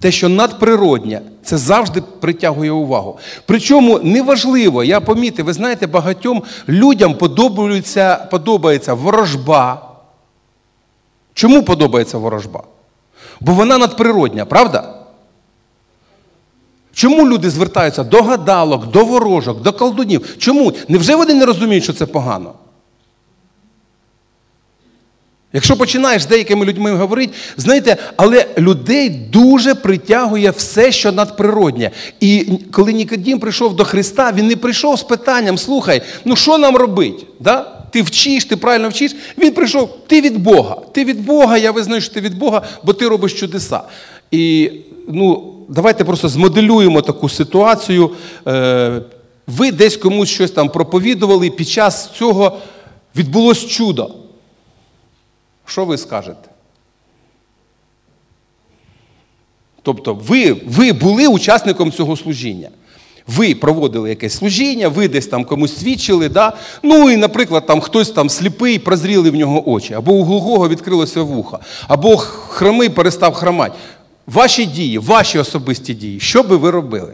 Те, 0.00 0.12
що 0.12 0.28
надприроднє, 0.28 1.20
це 1.42 1.58
завжди 1.58 2.02
притягує 2.20 2.70
увагу. 2.70 3.18
Причому 3.46 3.98
неважливо, 3.98 4.84
я 4.84 5.00
помітив, 5.00 5.46
ви 5.46 5.52
знаєте, 5.52 5.86
багатьом 5.86 6.42
людям 6.68 7.14
подобається, 7.14 8.16
подобається 8.30 8.94
ворожба. 8.94 9.93
Чому 11.34 11.62
подобається 11.62 12.18
ворожба? 12.18 12.62
Бо 13.40 13.52
вона 13.52 13.78
надприродня, 13.78 14.44
правда? 14.44 14.94
Чому 16.92 17.28
люди 17.28 17.50
звертаються 17.50 18.04
до 18.04 18.22
гадалок, 18.22 18.86
до 18.86 19.04
ворожок, 19.04 19.62
до 19.62 19.72
колдунів? 19.72 20.36
Чому? 20.38 20.72
Невже 20.88 21.16
вони 21.16 21.34
не 21.34 21.46
розуміють, 21.46 21.84
що 21.84 21.92
це 21.92 22.06
погано? 22.06 22.52
Якщо 25.52 25.76
починаєш 25.76 26.22
з 26.22 26.26
деякими 26.26 26.66
людьми 26.66 26.92
говорити, 26.92 27.32
знаєте, 27.56 27.96
але 28.16 28.46
людей 28.58 29.10
дуже 29.10 29.74
притягує 29.74 30.50
все, 30.50 30.92
що 30.92 31.12
надприроднє. 31.12 31.90
І 32.20 32.58
коли 32.72 32.92
Нікодім 32.92 33.38
прийшов 33.38 33.76
до 33.76 33.84
Христа, 33.84 34.32
він 34.32 34.46
не 34.46 34.56
прийшов 34.56 34.98
з 34.98 35.02
питанням: 35.02 35.58
слухай, 35.58 36.02
ну 36.24 36.36
що 36.36 36.58
нам 36.58 36.76
робити? 36.76 37.26
Да? 37.40 37.83
Ти 37.94 38.02
вчиш, 38.02 38.44
ти 38.44 38.56
правильно 38.56 38.88
вчиш. 38.88 39.16
Він 39.38 39.54
прийшов, 39.54 39.98
ти 40.06 40.20
від 40.20 40.38
Бога. 40.38 40.76
Ти 40.92 41.04
від 41.04 41.24
Бога, 41.24 41.58
я 41.58 41.70
визнаю, 41.70 42.00
що 42.00 42.14
ти 42.14 42.20
від 42.20 42.38
Бога, 42.38 42.62
бо 42.82 42.92
ти 42.92 43.08
робиш 43.08 43.40
чудеса. 43.40 43.82
І 44.30 44.70
ну, 45.08 45.54
давайте 45.68 46.04
просто 46.04 46.28
змоделюємо 46.28 47.02
таку 47.02 47.28
ситуацію. 47.28 48.10
Е, 48.46 49.02
ви 49.46 49.72
десь 49.72 49.96
комусь 49.96 50.28
щось 50.28 50.50
там 50.50 50.68
проповідували, 50.68 51.46
і 51.46 51.50
під 51.50 51.68
час 51.68 52.10
цього 52.10 52.58
відбулось 53.16 53.66
чудо. 53.66 54.14
Що 55.66 55.84
ви 55.84 55.98
скажете? 55.98 56.48
Тобто, 59.82 60.14
ви 60.14 60.52
ви 60.52 60.92
були 60.92 61.26
учасником 61.26 61.92
цього 61.92 62.16
служіння. 62.16 62.68
Ви 63.26 63.54
проводили 63.54 64.08
якесь 64.08 64.36
служіння, 64.36 64.88
ви 64.88 65.08
десь 65.08 65.26
там 65.26 65.44
комусь 65.44 65.78
свідчили, 65.78 66.28
да? 66.28 66.52
ну 66.82 67.10
і, 67.10 67.16
наприклад, 67.16 67.66
там 67.66 67.80
хтось 67.80 68.10
там 68.10 68.30
сліпий, 68.30 68.78
прозріли 68.78 69.30
в 69.30 69.34
нього 69.34 69.70
очі, 69.70 69.94
або 69.94 70.12
у 70.12 70.24
глухого 70.24 70.68
відкрилося 70.68 71.22
вуха, 71.22 71.58
або 71.88 72.16
хромий 72.16 72.88
перестав 72.88 73.34
хромати. 73.34 73.74
Ваші 74.26 74.66
дії, 74.66 74.98
ваші 74.98 75.38
особисті 75.38 75.94
дії, 75.94 76.20
що 76.20 76.42
би 76.42 76.56
ви 76.56 76.70
робили? 76.70 77.12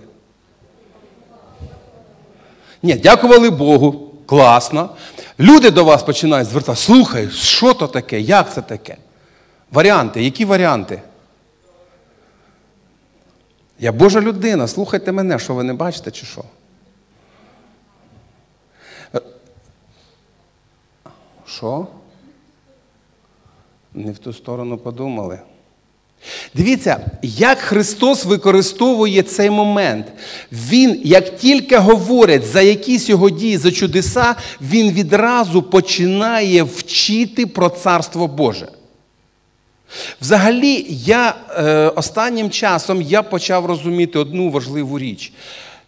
Ні, 2.83 2.95
дякували 2.95 3.51
Богу. 3.51 4.07
Класно. 4.27 4.91
Люди 5.41 5.71
до 5.71 5.85
вас 5.85 6.03
починають 6.03 6.49
звертатися. 6.49 6.87
Слухай, 6.87 7.29
що 7.33 7.75
то 7.75 7.87
таке? 7.87 8.21
Як 8.21 8.55
це 8.55 8.63
таке? 8.63 8.97
Варіанти, 9.73 10.25
які 10.25 10.45
варіанти? 10.45 11.03
Я 13.83 13.93
Божа 13.93 14.21
людина, 14.21 14.69
слухайте 14.69 15.13
мене, 15.13 15.39
що 15.39 15.55
ви 15.55 15.65
не 15.65 15.75
бачите, 15.75 16.11
чи 16.11 16.27
що? 16.27 16.45
Що? 21.47 21.87
Не 23.95 24.13
в 24.13 24.19
ту 24.19 24.33
сторону 24.33 24.79
подумали. 24.79 25.39
Дивіться, 26.55 27.11
як 27.23 27.59
Христос 27.59 28.25
використовує 28.25 29.23
цей 29.23 29.51
момент. 29.51 30.07
Він, 30.53 31.01
як 31.05 31.37
тільки 31.37 31.79
говорить 31.79 32.47
за 32.47 32.63
якісь 32.63 33.09
його 33.09 33.31
дії, 33.31 33.57
за 33.57 33.71
чудеса, 33.73 34.35
він 34.61 34.93
відразу 34.93 35.63
починає 35.63 36.63
вчити 36.63 37.47
про 37.47 37.69
Царство 37.69 38.27
Боже. 38.27 38.69
Взагалі, 40.21 40.87
я 40.91 41.35
е, 41.51 41.89
останнім 41.97 42.51
часом 42.51 43.03
я 43.03 43.23
почав 43.23 43.67
розуміти 43.67 44.19
одну 44.19 44.51
важливу 44.51 44.99
річ. 44.99 45.33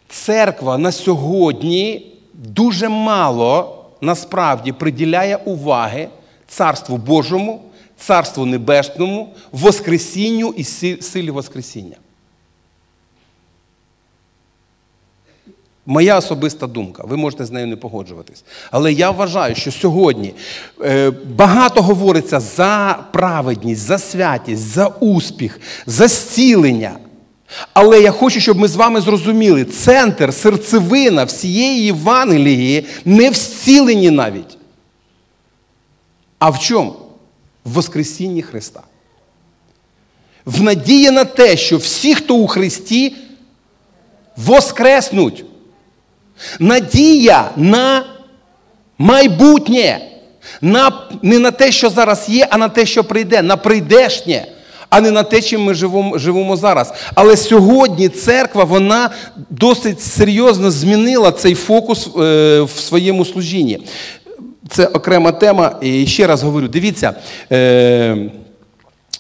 Церква 0.09 0.79
на 0.79 0.93
сьогодні 0.93 2.07
дуже 2.35 2.89
мало 2.89 3.79
насправді 4.01 4.73
приділяє 4.73 5.37
уваги 5.37 6.09
Царству 6.49 6.97
Божому. 6.97 7.63
Царству 8.03 8.47
Небесному, 8.47 9.35
Воскресінню 9.53 10.55
і 10.57 10.65
силі 11.03 11.31
Воскресіння. 11.31 11.97
Моя 15.87 16.19
особиста 16.19 16.67
думка, 16.67 17.03
ви 17.07 17.17
можете 17.17 17.45
з 17.45 17.51
нею 17.51 17.67
не 17.67 17.77
погоджуватись. 17.77 18.45
Але 18.71 18.93
я 18.93 19.11
вважаю, 19.11 19.55
що 19.55 19.73
сьогодні 19.73 20.35
е, 20.81 21.11
багато 21.11 21.83
говориться 21.83 22.41
за 22.41 22.99
праведність, 23.13 23.81
за 23.81 23.99
святість, 23.99 24.63
за 24.63 24.87
успіх, 24.87 25.61
за 25.87 26.09
зцілення. 26.09 26.93
Але 27.73 28.01
я 28.01 28.11
хочу, 28.11 28.41
щоб 28.41 28.59
ми 28.59 28.69
з 28.69 28.77
вами 28.77 29.01
зрозуміли, 29.01 29.65
центр, 29.65 30.35
серцевина 30.35 31.25
всієї 31.25 31.85
Євангелії 31.85 32.87
не 33.05 33.31
в 33.31 33.35
зціленні 33.35 34.11
навіть. 34.11 34.59
А 36.39 36.51
в 36.51 36.59
чому? 36.59 36.97
в 37.65 37.71
Воскресінні 37.71 38.43
Христа. 38.43 38.83
В 40.45 40.63
надії 40.63 41.11
на 41.11 41.25
те, 41.25 41.57
що 41.57 41.77
всі, 41.77 42.15
хто 42.15 42.35
у 42.35 42.47
Христі, 42.47 43.17
воскреснуть. 44.37 45.45
Надія 46.59 47.51
на 47.57 48.05
майбутнє. 48.99 50.09
На, 50.61 50.93
Не 51.23 51.39
на 51.39 51.51
те, 51.51 51.73
що 51.73 51.91
зараз 51.91 52.29
є, 52.29 52.47
а 52.51 52.59
на 52.59 52.69
те, 52.69 52.87
що 52.87 53.05
прийде, 53.05 53.43
на 53.43 53.57
прийдешнє, 53.57 54.47
а 54.91 55.01
не 55.01 55.11
на 55.11 55.23
те, 55.23 55.43
чим 55.43 55.63
ми 55.63 55.75
живемо 55.75 56.19
живемо 56.19 56.57
зараз. 56.57 56.93
Але 57.15 57.37
сьогодні 57.37 58.09
церква 58.09 58.65
вона 58.65 59.11
досить 59.51 60.01
серйозно 60.01 60.71
змінила 60.71 61.33
цей 61.33 61.55
фокус 61.55 62.07
е, 62.07 62.61
в 62.61 62.71
своєму 62.71 63.25
служінні. 63.25 63.79
Це 64.69 64.87
окрема 64.87 65.33
тема. 65.33 65.79
І 65.81 66.07
ще 66.07 66.27
раз 66.27 66.43
говорю: 66.43 66.69
дивіться, 66.69 67.15
е, 67.53 68.17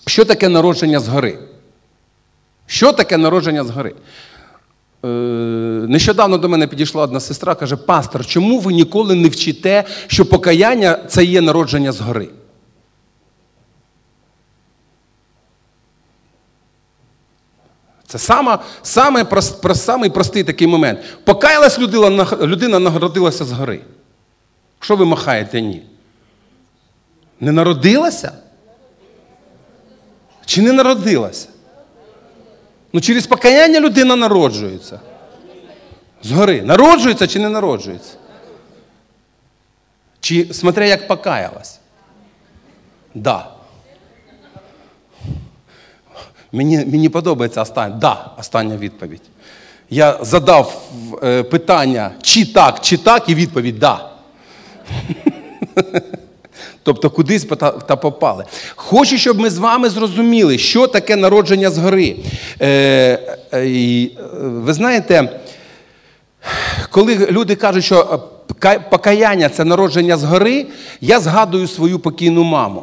що 0.06 0.24
таке 0.24 0.48
народження 0.48 1.00
згори? 1.00 1.38
Що 2.66 2.92
таке 2.92 3.16
народження 3.16 3.64
згори? 3.64 3.94
Е, 5.04 5.08
нещодавно 5.88 6.38
до 6.38 6.48
мене 6.48 6.66
підійшла 6.66 7.02
одна 7.02 7.20
сестра, 7.20 7.54
каже: 7.54 7.76
Пастор, 7.76 8.26
чому 8.26 8.58
ви 8.58 8.72
ніколи 8.72 9.14
не 9.14 9.28
вчите, 9.28 9.84
що 10.06 10.26
покаяння 10.26 10.98
це 11.08 11.24
є 11.24 11.40
народження 11.40 11.92
згори? 11.92 12.28
Це 18.06 18.18
саме, 18.18 18.58
саме, 18.82 19.26
самий 19.74 20.10
простий 20.10 20.44
такий 20.44 20.66
момент. 20.66 21.00
Покаялась 21.24 21.78
людина, 21.78 22.26
людина 22.42 22.78
нагородилася 22.78 23.44
згори. 23.44 23.80
Що 24.80 24.96
ви 24.96 25.04
махаєте 25.04 25.60
ні? 25.60 25.82
Не 27.40 27.52
народилася? 27.52 28.32
Чи 30.46 30.62
не 30.62 30.72
народилася? 30.72 31.48
Ну, 32.92 33.00
через 33.00 33.26
покаяння 33.26 33.80
людина 33.80 34.16
народжується. 34.16 35.00
Згори. 36.22 36.62
Народжується 36.62 37.26
чи 37.26 37.38
не 37.38 37.48
народжується? 37.48 38.14
Чи 40.20 40.54
смотря 40.54 40.84
як 40.84 41.08
покаялась? 41.08 41.80
Да. 43.14 43.48
Мені 46.52 46.78
мені 46.78 47.08
подобається 47.08 47.62
остання, 47.62 47.96
да, 47.96 48.30
остання 48.38 48.76
відповідь. 48.76 49.22
Я 49.90 50.18
задав 50.20 50.82
е, 51.22 51.42
питання, 51.42 52.10
чи 52.22 52.52
так, 52.52 52.80
чи 52.80 52.96
так, 52.96 53.28
і 53.28 53.34
відповідь 53.34 53.78
да. 53.78 54.10
Тобто 56.82 57.10
кудись 57.10 57.44
та 57.86 57.96
попали. 57.96 58.44
Хочу, 58.74 59.18
щоб 59.18 59.40
ми 59.40 59.50
з 59.50 59.58
вами 59.58 59.90
зрозуміли, 59.90 60.58
що 60.58 60.86
таке 60.86 61.16
народження 61.16 61.70
згори. 61.70 62.16
Е, 62.60 62.68
е, 63.54 64.08
ви 64.40 64.72
знаєте, 64.72 65.40
коли 66.90 67.16
люди 67.30 67.54
кажуть, 67.54 67.84
що 67.84 68.22
покаяння 68.90 69.48
це 69.48 69.64
народження 69.64 70.16
згори, 70.16 70.66
я 71.00 71.20
згадую 71.20 71.66
свою 71.68 71.98
покійну 71.98 72.44
маму. 72.44 72.82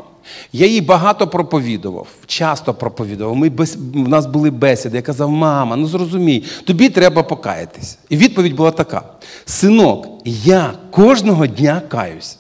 Я 0.53 0.67
їй 0.67 0.81
багато 0.81 1.27
проповідував, 1.27 2.07
часто 2.25 2.73
проповідував. 2.73 3.35
Ми 3.35 3.49
без, 3.49 3.77
У 3.95 4.07
нас 4.07 4.25
були 4.25 4.51
бесіди. 4.51 4.97
Я 4.97 5.01
казав, 5.01 5.29
мама, 5.29 5.75
ну 5.75 5.87
зрозумій, 5.87 6.43
тобі 6.65 6.89
треба 6.89 7.23
покаятись. 7.23 7.97
І 8.09 8.17
відповідь 8.17 8.55
була 8.55 8.71
така: 8.71 9.01
синок, 9.45 10.07
я 10.25 10.73
кожного 10.91 11.47
дня 11.47 11.81
каюсь. 11.89 12.37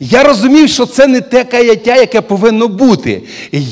Я 0.00 0.22
розумів, 0.22 0.68
що 0.68 0.86
це 0.86 1.06
не 1.06 1.20
те 1.20 1.44
каяття, 1.44 1.96
яке 1.96 2.20
повинно 2.20 2.68
бути. 2.68 3.22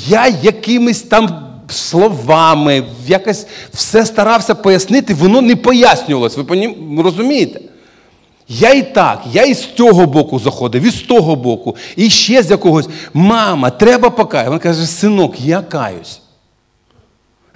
Я 0.09 0.27
якимись 0.43 1.03
там 1.03 1.45
словами, 1.69 2.85
якось 3.07 3.47
все 3.75 4.07
старався 4.07 4.55
пояснити, 4.55 5.15
воно 5.15 5.41
не 5.41 5.57
пояснювалось. 5.57 6.37
Ви 6.37 7.03
розумієте? 7.03 7.61
Я 8.49 8.73
і 8.73 8.95
так, 8.95 9.25
я 9.33 9.43
і 9.43 9.55
з 9.55 9.75
цього 9.75 10.07
боку 10.07 10.39
заходив, 10.39 10.83
і 10.83 10.91
з 10.91 11.03
того 11.03 11.37
боку, 11.37 11.77
і 11.97 12.11
ще 12.11 12.43
з 12.43 12.51
якогось. 12.51 12.89
Мама, 13.15 13.71
треба 13.71 14.11
покаяти. 14.11 14.49
Вона 14.49 14.61
каже, 14.61 14.87
синок, 14.87 15.41
я 15.41 15.61
каюсь. 15.61 16.21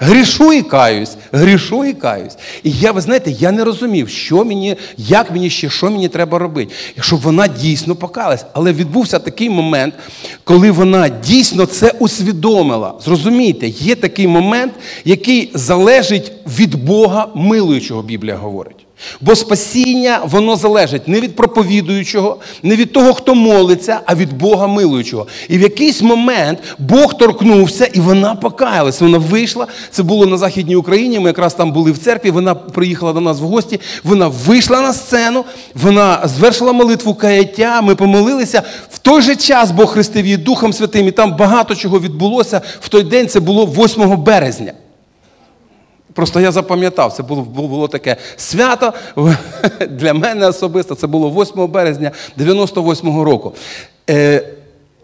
Грішу 0.05 0.53
і 0.53 0.63
каюсь, 0.63 1.17
грішу 1.33 1.85
і 1.85 1.93
каюсь. 1.93 2.37
І 2.63 2.71
я, 2.71 2.93
ви 2.93 3.01
знаєте, 3.01 3.31
я 3.31 3.53
не 3.53 3.65
розумів, 3.65 4.09
що 4.09 4.45
мені, 4.45 4.77
як 4.97 5.31
мені 5.31 5.51
ще, 5.51 5.71
що 5.71 5.91
мені 5.91 6.09
треба 6.09 6.39
робити, 6.39 6.73
щоб 7.01 7.21
вона 7.21 7.49
дійсно 7.49 7.95
покалась. 7.95 8.45
Але 8.53 8.73
відбувся 8.73 9.19
такий 9.19 9.51
момент, 9.51 9.95
коли 10.45 10.71
вона 10.71 11.09
дійсно 11.09 11.67
це 11.67 11.91
усвідомила. 11.99 12.95
Зрозумійте, 13.05 13.69
є 13.69 13.95
такий 13.95 14.27
момент, 14.27 14.73
який 15.05 15.51
залежить 15.55 16.33
від 16.59 16.85
Бога 16.85 17.29
милуючого, 17.35 18.03
Біблія 18.03 18.37
говорить. 18.37 18.82
Бо 19.21 19.37
спасіння, 19.37 20.21
воно 20.25 20.57
залежить 20.57 21.09
не 21.09 21.21
від 21.21 21.37
проповідуючого, 21.37 22.37
не 22.63 22.77
від 22.77 22.93
того, 22.93 23.15
хто 23.15 23.35
молиться, 23.35 24.01
а 24.07 24.15
від 24.15 24.33
Бога 24.33 24.67
милуючого. 24.67 25.27
І 25.49 25.59
в 25.59 25.61
якийсь 25.61 26.03
момент 26.03 26.59
Бог 26.79 27.15
торкнувся, 27.19 27.85
і 27.85 28.01
вона 28.01 28.35
покаялась. 28.35 29.01
Вона 29.01 29.19
вийшла. 29.19 29.67
Це 29.91 30.03
було 30.03 30.27
на 30.27 30.39
Західній 30.39 30.77
Україні. 30.77 31.21
Ми 31.21 31.27
якраз 31.27 31.55
там 31.55 31.73
були 31.73 31.93
в 31.93 31.99
церкві. 31.99 32.31
Вона 32.31 32.55
приїхала 32.55 33.13
до 33.13 33.21
нас 33.21 33.41
в 33.41 33.43
гості. 33.43 33.81
Вона 34.05 34.29
вийшла 34.29 34.81
на 34.81 34.93
сцену, 34.93 35.45
вона 35.75 36.21
звершила 36.25 36.73
молитву 36.73 37.15
каяття. 37.15 37.83
Ми 37.83 37.95
помолилися. 37.95 38.63
В 38.91 38.99
той 38.99 39.23
же 39.23 39.37
час 39.37 39.71
Бог 39.71 39.93
хрестив 39.93 40.25
її 40.25 40.37
Духом 40.37 40.73
Святим, 40.73 41.09
і 41.09 41.11
там 41.11 41.37
багато 41.37 41.75
чого 41.75 42.01
відбулося. 42.01 42.61
В 42.81 42.89
той 42.89 43.03
день 43.03 43.29
це 43.29 43.41
було 43.41 43.67
8 43.67 44.17
березня. 44.17 44.73
Просто 46.15 46.41
я 46.41 46.53
запам'ятав, 46.53 47.13
це 47.13 47.23
було 47.23 47.43
було 47.43 47.89
таке 47.89 48.17
свято 48.37 48.93
для 49.91 50.15
мене 50.15 50.47
особисто. 50.47 50.95
Це 50.95 51.07
було 51.07 51.31
8 51.31 51.67
березня 51.67 52.11
98-го 52.39 53.25
року. 53.25 53.53
Е, 54.11 54.49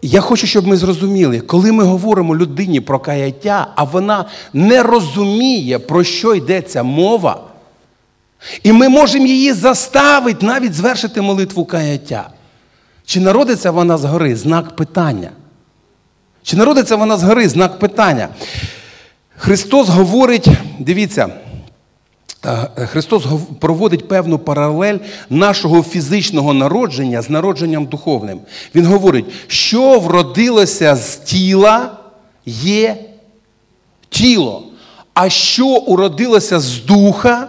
Я 0.01 0.21
хочу, 0.21 0.47
щоб 0.47 0.67
ми 0.67 0.77
зрозуміли, 0.77 1.39
коли 1.39 1.71
ми 1.71 1.83
говоримо 1.83 2.35
людині 2.35 2.79
про 2.81 2.99
каяття, 2.99 3.67
а 3.75 3.83
вона 3.83 4.25
не 4.53 4.83
розуміє, 4.83 5.79
про 5.79 6.03
що 6.03 6.35
йдеться 6.35 6.83
мова, 6.83 7.41
і 8.63 8.71
ми 8.71 8.89
можемо 8.89 9.25
її 9.25 9.53
заставити 9.53 10.45
навіть 10.45 10.73
звершити 10.73 11.21
молитву 11.21 11.65
каяття. 11.65 12.29
Чи 13.05 13.19
народиться 13.19 13.71
вона 13.71 13.97
згори? 13.97 14.35
Знак 14.35 14.75
питання. 14.75 15.29
Чи 16.43 16.57
народиться 16.57 16.95
вона 16.95 17.17
згори? 17.17 17.49
Знак 17.49 17.79
питання. 17.79 18.27
Христос 19.39 19.89
говорить, 19.89 20.47
дивіться, 20.79 21.29
е, 22.45 22.85
Христос 22.85 23.23
проводить 23.59 24.07
певну 24.07 24.39
паралель 24.39 24.97
нашого 25.29 25.83
фізичного 25.83 26.53
народження 26.53 27.21
з 27.21 27.29
народженням 27.29 27.85
духовним. 27.85 28.39
Він 28.75 28.85
говорить, 28.85 29.25
що 29.47 29.99
вродилося 29.99 30.95
з 30.95 31.15
тіла 31.17 31.97
є 32.45 32.97
тіло, 34.09 34.63
а 35.13 35.29
що 35.29 35.67
уродилося 35.67 36.59
з 36.59 36.83
духа 36.83 37.47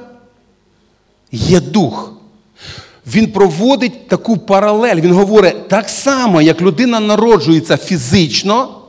є 1.32 1.60
дух. 1.60 2.12
Він 3.06 3.32
проводить 3.32 4.08
таку 4.08 4.36
паралель. 4.38 4.96
Він 4.96 5.12
говорить, 5.12 5.68
так 5.68 5.88
само, 5.88 6.42
як 6.42 6.60
людина 6.60 7.00
народжується 7.00 7.76
фізично. 7.76 8.79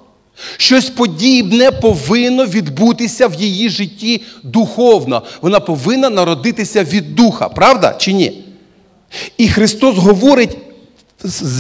Щось 0.58 0.90
подібне 0.90 1.72
повинно 1.72 2.46
відбутися 2.46 3.28
в 3.28 3.34
її 3.34 3.70
житті 3.70 4.22
духовно. 4.44 5.24
Вона 5.42 5.60
повинна 5.60 6.10
народитися 6.10 6.84
від 6.84 7.16
духа, 7.16 7.50
правда 7.50 7.96
чи 8.00 8.14
ні? 8.14 8.44
І 9.38 9.48
Христос 9.48 9.98
говорить, 9.98 10.58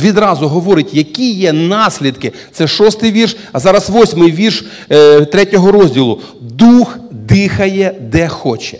відразу 0.01 0.47
говорить, 0.47 0.93
які 0.93 1.31
є 1.31 1.53
наслідки. 1.53 2.31
Це 2.51 2.67
шостий 2.67 3.11
вірш, 3.11 3.37
а 3.51 3.59
зараз 3.59 3.89
восьмий 3.89 4.31
вірш 4.31 4.65
е, 4.89 5.25
третього 5.25 5.71
розділу. 5.71 6.21
Дух 6.41 6.97
дихає 7.11 7.95
де 8.01 8.27
хоче. 8.27 8.77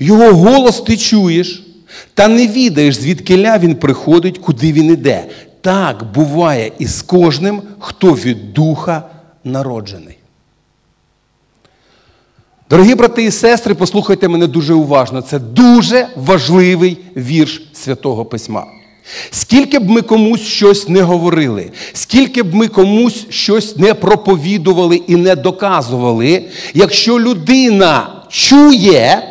Його 0.00 0.32
голос 0.32 0.80
ти 0.80 0.96
чуєш, 0.96 1.62
та 2.14 2.28
не 2.28 2.46
відаєш, 2.46 2.94
звідкиля 2.94 3.58
він 3.58 3.74
приходить, 3.74 4.38
куди 4.38 4.72
він 4.72 4.90
іде. 4.90 5.24
Так 5.60 6.04
буває 6.14 6.72
і 6.78 6.86
з 6.86 7.02
кожним, 7.02 7.62
хто 7.78 8.12
від 8.12 8.52
духа 8.52 9.02
народжений. 9.46 10.18
Дорогі 12.70 12.94
брати 12.94 13.22
і 13.22 13.30
сестри, 13.30 13.74
послухайте 13.74 14.28
мене 14.28 14.46
дуже 14.46 14.74
уважно. 14.74 15.22
Це 15.22 15.38
дуже 15.38 16.08
важливий 16.16 16.98
вірш 17.16 17.62
Святого 17.72 18.24
Письма. 18.24 18.66
Скільки 19.30 19.78
б 19.78 19.90
ми 19.90 20.02
комусь 20.02 20.40
щось 20.40 20.88
не 20.88 21.02
говорили, 21.02 21.72
скільки 21.92 22.42
б 22.42 22.54
ми 22.54 22.68
комусь 22.68 23.26
щось 23.30 23.76
не 23.76 23.94
проповідували 23.94 24.96
і 24.96 25.16
не 25.16 25.36
доказували, 25.36 26.44
якщо 26.74 27.20
людина 27.20 28.22
чує, 28.28 29.22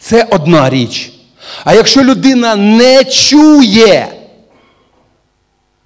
це 0.00 0.26
одна 0.30 0.70
річ. 0.70 1.12
А 1.64 1.74
якщо 1.74 2.04
людина 2.04 2.56
не 2.56 3.04
чує, 3.04 4.08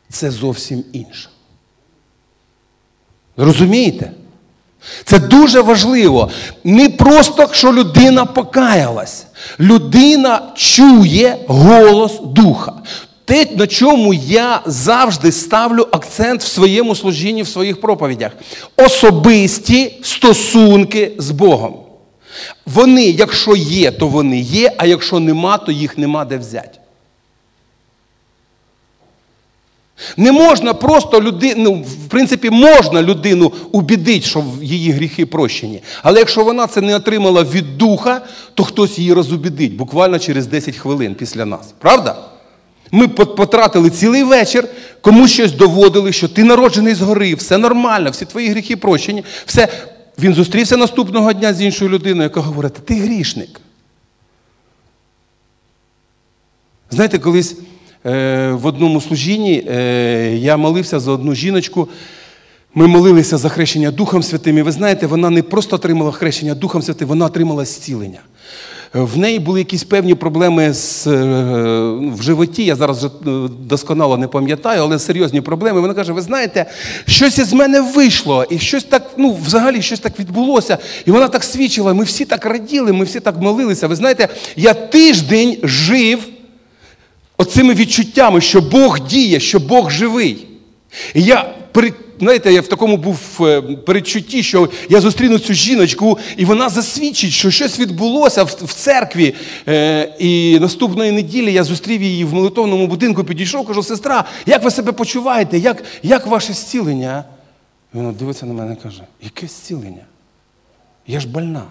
це 0.09 0.31
зовсім 0.31 0.85
інше. 0.92 1.29
Розумієте? 3.37 4.11
Це 5.05 5.18
дуже 5.18 5.61
важливо. 5.61 6.31
Не 6.64 6.88
просто, 6.88 7.49
що 7.53 7.73
людина 7.73 8.25
покаялась. 8.25 9.27
Людина 9.61 10.42
чує 10.55 11.38
голос 11.47 12.20
Духа. 12.25 12.73
Те, 13.25 13.47
на 13.57 13.66
чому 13.66 14.14
я 14.14 14.61
завжди 14.66 15.33
ставлю 15.33 15.88
акцент 15.92 16.42
в 16.42 16.47
своєму 16.47 16.94
служінні, 16.94 17.42
в 17.42 17.49
своїх 17.49 17.81
проповідях. 17.81 18.33
Особисті 18.77 19.94
стосунки 20.03 21.12
з 21.18 21.31
Богом. 21.31 21.77
Вони, 22.66 23.05
якщо 23.05 23.57
є, 23.57 23.90
то 23.90 24.09
вони 24.09 24.40
є, 24.40 24.73
а 24.77 24.87
якщо 24.87 25.20
нема, 25.20 25.59
то 25.59 25.73
їх 25.73 25.99
нема 25.99 26.25
де 26.25 26.38
взяти. 26.38 26.79
Не 30.16 30.33
можна 30.33 30.74
просто 30.74 31.22
людину, 31.22 31.62
ну, 31.62 31.72
в 31.83 32.09
принципі, 32.09 32.50
можна 32.50 33.02
людину 33.02 33.52
убідити, 33.72 34.26
що 34.26 34.44
її 34.62 34.90
гріхи 34.90 35.26
прощені. 35.26 35.83
Але 36.02 36.18
якщо 36.18 36.44
вона 36.44 36.66
це 36.66 36.80
не 36.80 36.96
отримала 36.96 37.42
від 37.42 37.78
духа, 37.78 38.20
то 38.54 38.64
хтось 38.64 38.98
її 38.98 39.12
розубідить 39.12 39.76
буквально 39.76 40.18
через 40.18 40.46
10 40.46 40.76
хвилин 40.76 41.14
після 41.14 41.44
нас. 41.44 41.74
Правда? 41.78 42.16
Ми 42.90 43.09
потратили 43.09 43.90
цілий 43.90 44.22
вечір, 44.22 44.68
комусь 45.00 45.33
щось 45.33 45.52
доводили, 45.52 46.12
що 46.12 46.28
ти 46.28 46.44
народжений 46.44 46.94
згори, 46.94 47.35
все 47.35 47.59
нормально, 47.59 48.11
всі 48.11 48.24
твої 48.24 48.48
гріхи 48.48 48.76
прощені. 48.76 49.24
Все. 49.46 49.68
Він 50.18 50.35
зустрівся 50.35 50.76
наступного 50.76 51.33
дня 51.33 51.54
з 51.54 51.62
іншою 51.62 51.90
людиною, 51.90 52.22
яка 52.22 52.40
говорить, 52.40 52.72
ти 52.72 52.94
грішник. 52.94 53.61
Знаєте, 56.90 57.18
колись. 57.18 57.57
Е, 58.06 58.50
в 58.50 58.66
одному 58.66 59.00
служінні 59.00 59.64
е, 59.68 60.36
я 60.36 60.56
молився 60.56 61.00
за 61.00 61.12
одну 61.12 61.34
жіночку. 61.34 61.88
Ми 62.74 62.86
молилися 62.86 63.36
за 63.38 63.48
хрещення 63.48 63.90
Духом 63.90 64.22
Святим. 64.22 64.58
І 64.58 64.62
ви 64.62 64.72
знаєте, 64.72 65.06
вона 65.06 65.30
не 65.30 65.42
просто 65.42 65.76
отримала 65.76 66.12
хрещення 66.12 66.54
Духом 66.54 66.82
Святим, 66.82 67.08
вона 67.08 67.26
отримала 67.26 67.64
зцілення. 67.64 68.20
В 68.94 69.18
неї 69.18 69.38
були 69.38 69.60
якісь 69.60 69.84
певні 69.84 70.14
проблеми 70.14 70.72
з, 70.72 71.06
е, 71.06 71.12
в 72.16 72.22
животі. 72.22 72.64
Я 72.64 72.76
зараз 72.76 73.06
досконало 73.60 74.16
не 74.16 74.28
пам'ятаю, 74.28 74.82
але 74.82 74.98
серйозні 74.98 75.40
проблеми. 75.40 75.80
Вона 75.80 75.94
каже: 75.94 76.12
ви 76.12 76.20
знаєте, 76.20 76.66
щось 77.06 77.38
із 77.38 77.52
мене 77.52 77.80
вийшло, 77.80 78.44
і 78.50 78.58
щось 78.58 78.84
так, 78.84 79.02
ну, 79.16 79.38
взагалі, 79.46 79.82
щось 79.82 80.00
так 80.00 80.18
відбулося. 80.18 80.78
І 81.06 81.10
вона 81.10 81.28
так 81.28 81.44
свідчила. 81.44 81.94
Ми 81.94 82.04
всі 82.04 82.24
так 82.24 82.46
раділи, 82.46 82.92
ми 82.92 83.04
всі 83.04 83.20
так 83.20 83.40
молилися. 83.40 83.86
Ви 83.86 83.96
знаєте, 83.96 84.28
я 84.56 84.74
тиждень 84.74 85.56
жив 85.62 86.18
оцими 87.38 87.75
відчуттями, 87.75 88.40
що 88.40 88.61
Бог 88.61 89.01
діє, 89.01 89.40
що 89.40 89.61
Бог 89.61 89.90
живий. 89.90 90.47
І 91.14 91.23
я 91.23 91.55
знаєте, 92.18 92.53
я 92.53 92.61
в 92.61 92.66
такому 92.66 92.97
був 92.97 93.38
е, 93.40 93.62
передчутті, 93.62 94.42
що 94.42 94.70
я 94.88 95.01
зустріну 95.01 95.38
цю 95.38 95.55
жіночку, 95.55 96.18
і 96.37 96.44
вона 96.44 96.68
засвідчить, 96.68 97.33
що 97.33 97.51
щось 97.51 97.81
відбулося 97.81 98.42
в 98.44 98.73
церкві. 98.75 99.35
Е, 99.68 100.14
і 100.18 100.59
наступної 100.61 101.12
неділі 101.12 101.53
я 101.53 101.64
зустрів 101.64 102.03
її 102.03 102.25
в 102.25 102.35
молитовному 102.35 102.87
будинку, 102.87 103.25
підійшов, 103.25 103.66
кажу, 103.66 103.83
сестра, 103.83 104.25
як 104.47 104.62
ви 104.62 104.70
себе 104.70 104.92
почуваєте? 104.92 105.59
Як 105.59 105.85
як 106.03 106.27
ваше 106.27 106.53
зцілення? 106.53 107.25
І 107.94 107.97
вона 107.97 108.12
дивиться 108.12 108.47
на 108.47 108.53
мене 108.53 108.77
і 108.81 108.83
каже, 108.83 109.03
яке 109.23 109.47
зцілення? 109.47 110.05
Я 111.07 111.20
ж 111.20 111.29
больна. 111.29 111.64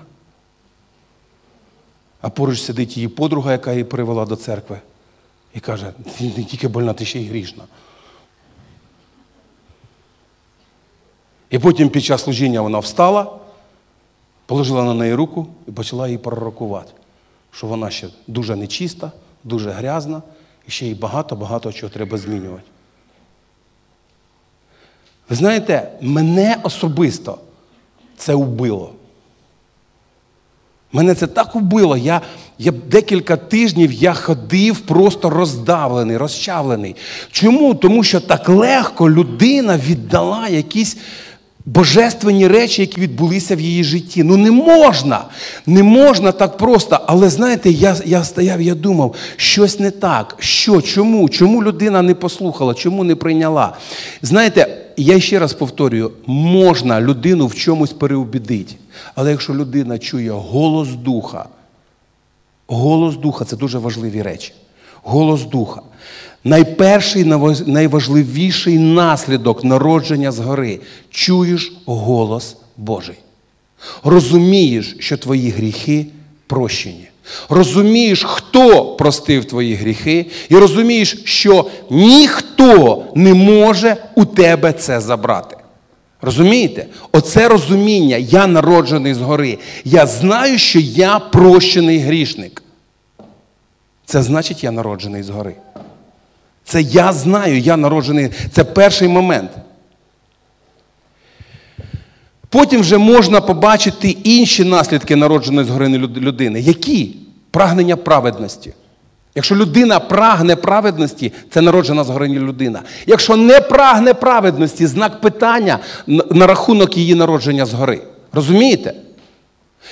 А 2.22 2.30
поруч 2.30 2.62
сидить 2.62 2.98
її 2.98 3.08
подруга, 3.08 3.52
яка 3.52 3.72
її 3.72 3.84
привела 3.84 4.26
до 4.26 4.36
церкви. 4.36 4.80
І 5.54 5.60
каже, 5.60 5.94
ти 6.18 6.24
не 6.24 6.44
тільки 6.44 6.68
больна, 6.68 6.94
ти 6.94 7.06
ще 7.06 7.20
й 7.20 7.28
грішна. 7.28 7.64
І 11.50 11.60
потім 11.60 11.90
під 11.90 12.04
час 12.04 12.24
служіння 12.24 12.62
вона 12.62 12.80
встала, 12.80 13.40
положила 14.46 14.84
на 14.84 14.94
неї 14.94 15.14
руку 15.14 15.48
і 15.68 15.72
почала 15.72 16.08
її 16.08 16.18
пророкувати, 16.18 16.92
що 17.52 17.68
вона 17.68 17.90
ще 17.90 18.08
дуже 18.28 18.56
нечиста, 18.56 19.12
дуже 19.44 19.72
грязна, 19.72 20.22
і 20.68 20.72
ще 20.72 20.88
й 20.88 20.94
багато-багато 20.94 21.74
чого 21.74 21.90
треба 21.90 22.18
змінювати. 22.18 22.64
Ви 25.30 25.36
знаєте, 25.36 25.92
мене 26.02 26.60
особисто 26.64 27.40
це 28.18 28.36
вбило. 28.36 28.94
Мене 30.92 31.16
це 31.16 31.28
так 31.28 31.56
убило. 31.56 31.98
Я 31.98 32.22
я 32.64 32.72
декілька 32.72 33.36
тижнів 33.36 33.92
я 33.92 34.14
ходив 34.14 34.80
просто 34.80 35.30
роздавлений, 35.30 36.18
розчавлений. 36.18 36.96
Чому? 37.32 37.74
Тому 37.74 38.04
що 38.04 38.20
так 38.20 38.50
легко 38.50 39.10
людина 39.10 39.78
віддала 39.78 40.48
якісь 40.48 40.98
божественні 41.66 42.48
речі, 42.48 42.82
які 42.82 43.02
відбулися 43.02 43.56
в 43.56 43.60
її 43.60 43.84
житті. 43.84 44.24
Ну 44.24 44.38
не 44.38 44.52
можна, 44.52 45.26
не 45.66 45.84
можна 45.84 46.32
так 46.32 46.58
просто. 46.58 47.00
Але 47.06 47.30
знаєте, 47.30 47.70
я 47.70 47.96
я 48.06 48.24
стояв, 48.24 48.62
я 48.62 48.76
думав, 48.76 49.16
щось 49.36 49.80
не 49.80 49.92
так. 49.92 50.36
Що? 50.40 50.82
Чому? 50.82 51.30
Чому 51.30 51.64
людина 51.64 52.02
не 52.02 52.16
послухала, 52.16 52.74
чому 52.74 53.04
не 53.04 53.16
прийняла? 53.16 53.74
Знаєте, 54.22 54.78
я 54.98 55.20
ще 55.20 55.40
раз 55.40 55.54
повторюю, 55.54 56.12
можна 56.26 57.02
людину 57.02 57.48
в 57.48 57.56
чомусь 57.56 57.94
переубідити. 57.94 58.76
Але 59.16 59.32
якщо 59.32 59.54
людина 59.54 59.98
чує 59.98 60.32
голос 60.32 60.90
духа, 60.90 61.46
голос 62.68 63.16
духа 63.18 63.46
це 63.46 63.56
дуже 63.56 63.78
важливі 63.78 64.22
речі. 64.22 64.54
Голос 65.04 65.44
духа. 65.44 65.82
Найперший, 66.44 67.24
найважливіший 67.66 68.80
наслідок 68.80 69.64
народження 69.64 70.32
згори 70.32 70.80
чуєш 71.10 71.74
голос 71.86 72.58
Божий. 72.78 73.16
Розумієш, 74.04 74.96
що 75.00 75.18
твої 75.18 75.50
гріхи 75.50 76.06
прощені. 76.48 77.08
Розумієш, 77.50 78.24
хто 78.24 78.86
простив 78.86 79.46
твої 79.46 79.76
гріхи, 79.76 80.26
і 80.50 80.56
розумієш, 80.56 81.22
що 81.26 81.66
ніхто 81.90 83.04
не 83.16 83.34
може 83.34 83.98
у 84.16 84.26
тебе 84.26 84.74
це 84.74 85.00
забрати. 85.00 85.53
Розумієте? 86.24 86.86
Оце 87.12 87.48
розуміння, 87.48 88.18
я 88.18 88.48
народжений 88.48 89.14
згори. 89.14 89.58
Я 89.86 90.08
знаю, 90.08 90.58
що 90.58 90.80
я 90.80 91.20
прощений 91.20 92.00
грішник. 92.00 92.64
Це 94.06 94.24
значить, 94.24 94.64
я 94.64 94.72
народжений 94.72 95.24
згори. 95.24 95.56
Це 96.64 96.82
я 96.82 97.14
знаю, 97.14 97.60
я 97.60 97.78
народжений. 97.78 98.30
Це 98.52 98.64
перший 98.64 99.08
момент. 99.08 99.52
Потім 102.50 102.82
вже 102.82 102.98
можна 102.98 103.42
побачити 103.42 104.10
інші 104.10 104.64
наслідки 104.64 105.16
народженої 105.16 105.68
згори 105.68 105.90
людини. 105.98 106.60
Які? 106.60 107.16
Прагнення 107.52 107.96
праведності. 107.96 108.74
Якщо 109.36 109.56
людина 109.56 110.00
прагне 110.00 110.56
праведності, 110.56 111.34
це 111.52 111.62
народжена 111.62 112.04
згори 112.04 112.28
людина. 112.28 112.82
Якщо 113.08 113.36
не 113.36 113.62
прагне 113.62 114.14
праведності, 114.14 114.88
знак 114.88 115.22
питання 115.22 115.80
на 116.08 116.48
рахунок 116.48 116.98
її 116.98 117.16
народження 117.16 117.66
згори. 117.66 118.02
Розумієте? 118.34 118.94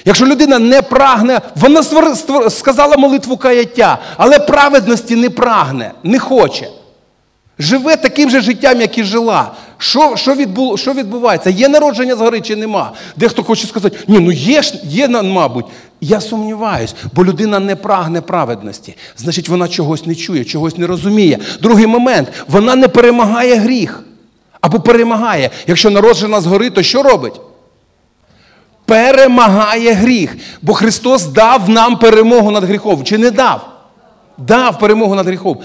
Якщо 0.06 0.26
людина 0.26 0.60
не 0.60 0.82
прагне, 0.82 1.42
вона 1.56 1.84
сказала 2.50 2.98
молитву 2.98 3.38
каяття, 3.38 4.00
але 4.18 4.40
праведності 4.40 5.16
не 5.16 5.30
прагне, 5.30 5.92
не 6.04 6.20
хоче. 6.20 6.68
Живе 7.60 7.96
таким 7.96 8.30
же 8.30 8.42
життям, 8.42 8.82
як 8.82 8.98
і 8.98 9.04
жила. 9.04 9.52
Що 9.78 10.16
що, 10.16 10.34
відбу, 10.36 10.78
що 10.78 10.94
відбувається? 10.94 11.50
Є 11.50 11.70
народження 11.70 12.16
згори 12.16 12.42
чи 12.42 12.56
нема? 12.56 12.92
Дехто 13.16 13.44
хоче 13.44 13.68
сказати, 13.68 13.98
ні, 14.08 14.20
ну 14.20 14.32
є, 14.32 14.62
є, 14.84 15.08
мабуть. 15.08 15.66
Я 16.02 16.22
сумніваюсь, 16.22 16.96
бо 17.14 17.26
людина 17.26 17.60
не 17.60 17.76
прагне 17.76 18.22
праведності. 18.22 18.98
Значить, 19.18 19.50
вона 19.50 19.68
чогось 19.68 20.06
не 20.06 20.16
чує, 20.16 20.46
чогось 20.46 20.78
не 20.78 20.88
розуміє. 20.88 21.40
Другий 21.62 21.88
момент, 21.88 22.32
вона 22.48 22.76
не 22.76 22.88
перемагає 22.88 23.56
гріх. 23.56 24.04
Або 24.62 24.80
перемагає. 24.80 25.50
Якщо 25.68 25.90
народжена 25.90 26.42
згори, 26.42 26.70
то 26.70 26.84
що 26.84 27.04
робить? 27.04 27.42
перемагає 28.92 29.94
гріх. 29.94 30.38
Бо 30.62 30.74
Христос 30.74 31.26
дав 31.26 31.70
нам 31.70 32.00
перемогу 32.00 32.52
над 32.52 32.64
гріхом. 32.64 33.04
Чи 33.04 33.18
не 33.18 33.32
дав? 33.32 33.68
Дав 34.38 34.80
перемогу 34.80 35.16
над 35.16 35.28
гріхом. 35.28 35.58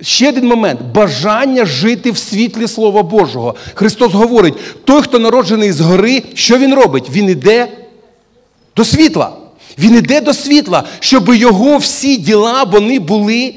Ще 0.00 0.28
один 0.28 0.46
момент 0.46 0.80
бажання 0.94 1.64
жити 1.64 2.10
в 2.10 2.18
світлі 2.18 2.68
Слова 2.68 3.02
Божого. 3.02 3.54
Христос 3.74 4.12
говорить: 4.12 4.54
той, 4.84 5.02
хто 5.02 5.18
народжений 5.18 5.72
згори, 5.72 6.22
що 6.34 6.58
Він 6.58 6.74
робить? 6.74 7.10
Він 7.10 7.28
іде 7.30 7.68
до 8.76 8.84
світла. 8.84 9.32
Він 9.78 9.94
іде 9.94 10.20
до 10.20 10.34
світла, 10.34 10.84
щоб 11.00 11.34
його 11.34 11.76
всі 11.76 12.16
діла 12.16 12.64
вони 12.64 12.98
були 12.98 13.54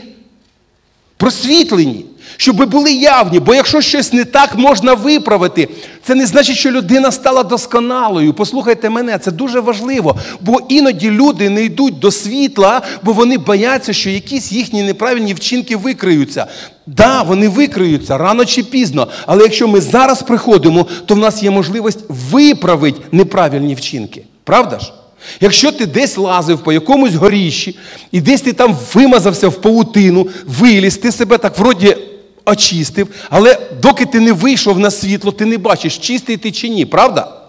просвітлені 1.18 2.06
щоб 2.42 2.70
були 2.70 2.92
явні. 2.92 3.40
Бо 3.40 3.56
якщо 3.56 3.82
щось 3.82 4.14
не 4.14 4.26
так, 4.26 4.58
можна 4.58 4.94
виправити. 4.94 5.70
Це 6.04 6.16
не 6.16 6.26
значить, 6.26 6.58
що 6.58 6.72
людина 6.72 7.12
стала 7.12 7.44
досконалою. 7.44 8.34
Послухайте 8.34 8.90
мене, 8.90 9.18
це 9.18 9.32
дуже 9.32 9.60
важливо. 9.60 10.16
Бо 10.42 10.60
іноді 10.70 11.12
люди 11.12 11.50
не 11.50 11.64
йдуть 11.64 12.00
до 12.00 12.12
світла, 12.12 12.82
бо 13.04 13.14
вони 13.14 13.38
бояться, 13.38 13.94
що 13.94 14.10
якісь 14.10 14.52
їхні 14.52 14.84
неправильні 14.84 15.34
вчинки 15.34 15.76
викриються. 15.76 16.46
Да, 16.88 17.22
вони 17.22 17.50
викриються 17.50 18.18
рано 18.18 18.46
чи 18.46 18.64
пізно. 18.64 19.08
Але 19.26 19.44
якщо 19.44 19.68
ми 19.68 19.82
зараз 19.82 20.22
приходимо, 20.22 20.86
то 21.06 21.16
в 21.16 21.18
нас 21.18 21.44
є 21.44 21.52
можливість 21.52 22.00
виправити 22.10 23.02
неправильні 23.12 23.76
вчинки. 23.76 24.24
Правда 24.44 24.80
ж? 24.80 24.94
Якщо 25.40 25.72
ти 25.72 25.86
десь 25.86 26.18
лазив 26.18 26.64
по 26.64 26.74
якомусь 26.74 27.14
горіщі, 27.14 27.78
і 28.12 28.22
десь 28.22 28.42
ти 28.42 28.54
там 28.54 28.78
вимазався 28.94 29.48
в 29.48 29.62
паутину, 29.62 30.28
виліз, 30.46 30.98
ти 30.98 31.12
себе 31.12 31.38
так 31.38 31.60
вроді 31.60 31.98
очистив, 32.46 33.08
але 33.30 33.60
доки 33.82 34.06
ти 34.06 34.20
не 34.20 34.32
вийшов 34.32 34.80
на 34.80 34.92
світло, 34.92 35.32
ти 35.32 35.46
не 35.46 35.58
бачиш, 35.58 35.98
чистий 35.98 36.38
ти 36.38 36.52
чи 36.52 36.70
ні, 36.70 36.86
правда? 36.86 37.42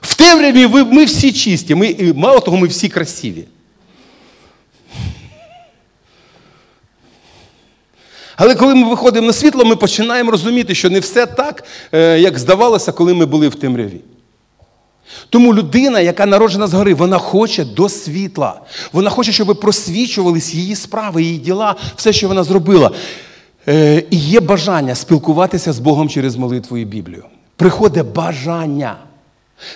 В 0.00 0.14
темряві 0.14 0.66
ми 0.66 1.04
всі 1.04 1.32
чисті, 1.32 1.74
ми, 1.74 2.12
мало 2.16 2.40
того, 2.40 2.56
ми 2.56 2.66
всі 2.66 2.88
красиві. 2.88 3.44
Але 8.36 8.54
коли 8.54 8.74
ми 8.74 8.88
виходимо 8.88 9.26
на 9.26 9.32
світло, 9.32 9.64
ми 9.64 9.76
починаємо 9.76 10.30
розуміти, 10.30 10.74
що 10.74 10.90
не 10.90 11.00
все 11.00 11.26
так, 11.26 11.64
е, 11.92 12.20
як 12.20 12.38
здавалося, 12.38 12.92
коли 12.92 13.14
ми 13.14 13.26
були 13.26 13.48
в 13.48 13.54
темряві. 13.54 14.00
Тому 15.28 15.54
людина, 15.54 16.00
яка 16.00 16.26
народжена 16.26 16.66
згори, 16.66 16.94
вона 16.94 17.18
хоче 17.18 17.64
до 17.64 17.88
світла. 17.88 18.60
Вона 18.92 19.10
хоче, 19.10 19.32
щоб 19.32 19.60
просвічувались 19.60 20.54
її 20.54 20.76
справи, 20.76 21.22
її 21.22 21.38
діла, 21.38 21.76
все, 21.96 22.12
що 22.12 22.28
вона 22.28 22.44
зробила. 22.44 22.90
Е, 23.68 24.02
і 24.10 24.16
є 24.16 24.40
бажання 24.40 24.94
спілкуватися 24.94 25.72
з 25.72 25.78
Богом 25.78 26.08
через 26.08 26.36
молитву 26.36 26.78
і 26.78 26.84
Біблію. 26.84 27.24
Приходить 27.56 28.06
бажання. 28.06 28.96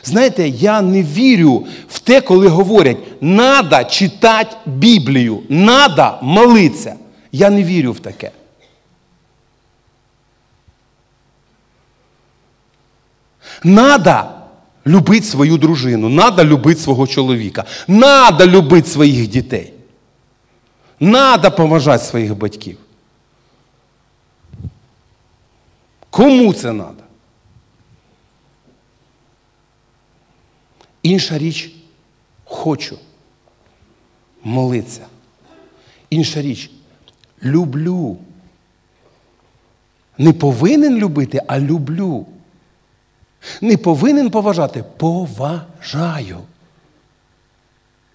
Знаєте, 0.04 0.48
я 0.48 0.82
не 0.82 1.02
вірю 1.02 1.66
в 1.88 1.98
те, 1.98 2.20
коли 2.20 2.48
говорять, 2.48 2.96
надо 3.20 3.84
читати 3.84 4.56
Біблію, 4.66 5.42
надо 5.48 6.18
молитися. 6.22 6.94
Я 7.32 7.50
не 7.50 7.62
вірю 7.62 7.92
в 7.92 7.98
таке. 8.00 8.30
Надо 13.64 14.24
любити 14.86 15.26
свою 15.26 15.56
дружину, 15.58 16.08
надо 16.08 16.44
любити 16.44 16.80
свого 16.80 17.06
чоловіка, 17.06 17.64
надо 17.88 18.46
любити 18.46 18.88
своїх 18.88 19.28
дітей. 19.28 19.72
Надо 21.00 21.50
поважати 21.50 22.04
своїх 22.04 22.36
батьків. 22.38 22.78
Кому 26.10 26.54
це 26.54 26.62
треба? 26.62 26.94
Інша 31.02 31.38
річ 31.38 31.72
хочу 32.44 32.98
молитися. 34.44 35.06
Інша 36.10 36.42
річ 36.42 36.70
люблю. 37.42 38.18
Не 40.18 40.32
повинен 40.32 40.96
любити, 40.96 41.42
а 41.46 41.58
люблю. 41.58 42.26
Не 43.60 43.76
повинен 43.76 44.30
поважати, 44.30 44.84
поважаю. 44.96 46.38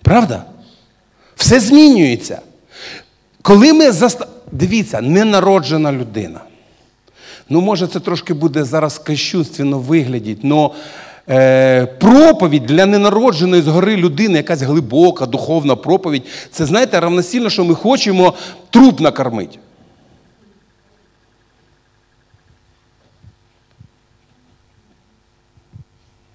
Правда? 0.01 0.43
Все 1.35 1.59
змінюється. 1.59 2.41
Коли 3.41 3.73
ми 3.73 3.91
заста... 3.91 4.27
Дивіться, 4.51 5.01
ненароджена 5.01 5.91
людина. 5.91 6.39
Ну, 7.49 7.61
може, 7.61 7.87
це 7.87 7.99
трошки 7.99 8.33
буде 8.33 8.63
зараз 8.63 8.97
кощунственно 8.97 9.79
виглядіть, 9.79 10.39
але 10.43 10.69
е, 11.29 11.85
проповідь 11.85 12.65
для 12.65 12.85
ненародженої 12.85 13.61
згори 13.61 13.95
людини, 13.95 14.37
якась 14.37 14.61
глибока, 14.61 15.25
духовна 15.25 15.75
проповідь, 15.75 16.23
це, 16.51 16.65
знаєте, 16.65 16.99
равносильно, 16.99 17.49
що 17.49 17.65
ми 17.65 17.75
хочемо 17.75 18.33
труп 18.69 18.99
накормити. 18.99 19.59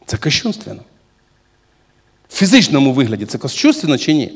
Це 0.06 0.16
кощунственно. 0.16 0.82
В 2.28 2.36
фізичному 2.36 2.92
вигляді 2.92 3.26
це 3.26 3.38
кощунственно 3.38 3.98
чи 3.98 4.12
ні? 4.14 4.32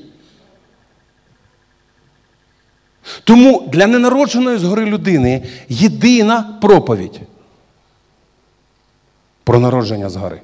Тому 3.25 3.69
для 3.73 3.87
ненародженої 3.87 4.59
згори 4.59 4.85
людини 4.85 5.43
єдина 5.69 6.59
проповідь 6.61 7.21
про 9.45 9.61
народження 9.61 10.09
згори. 10.09 10.41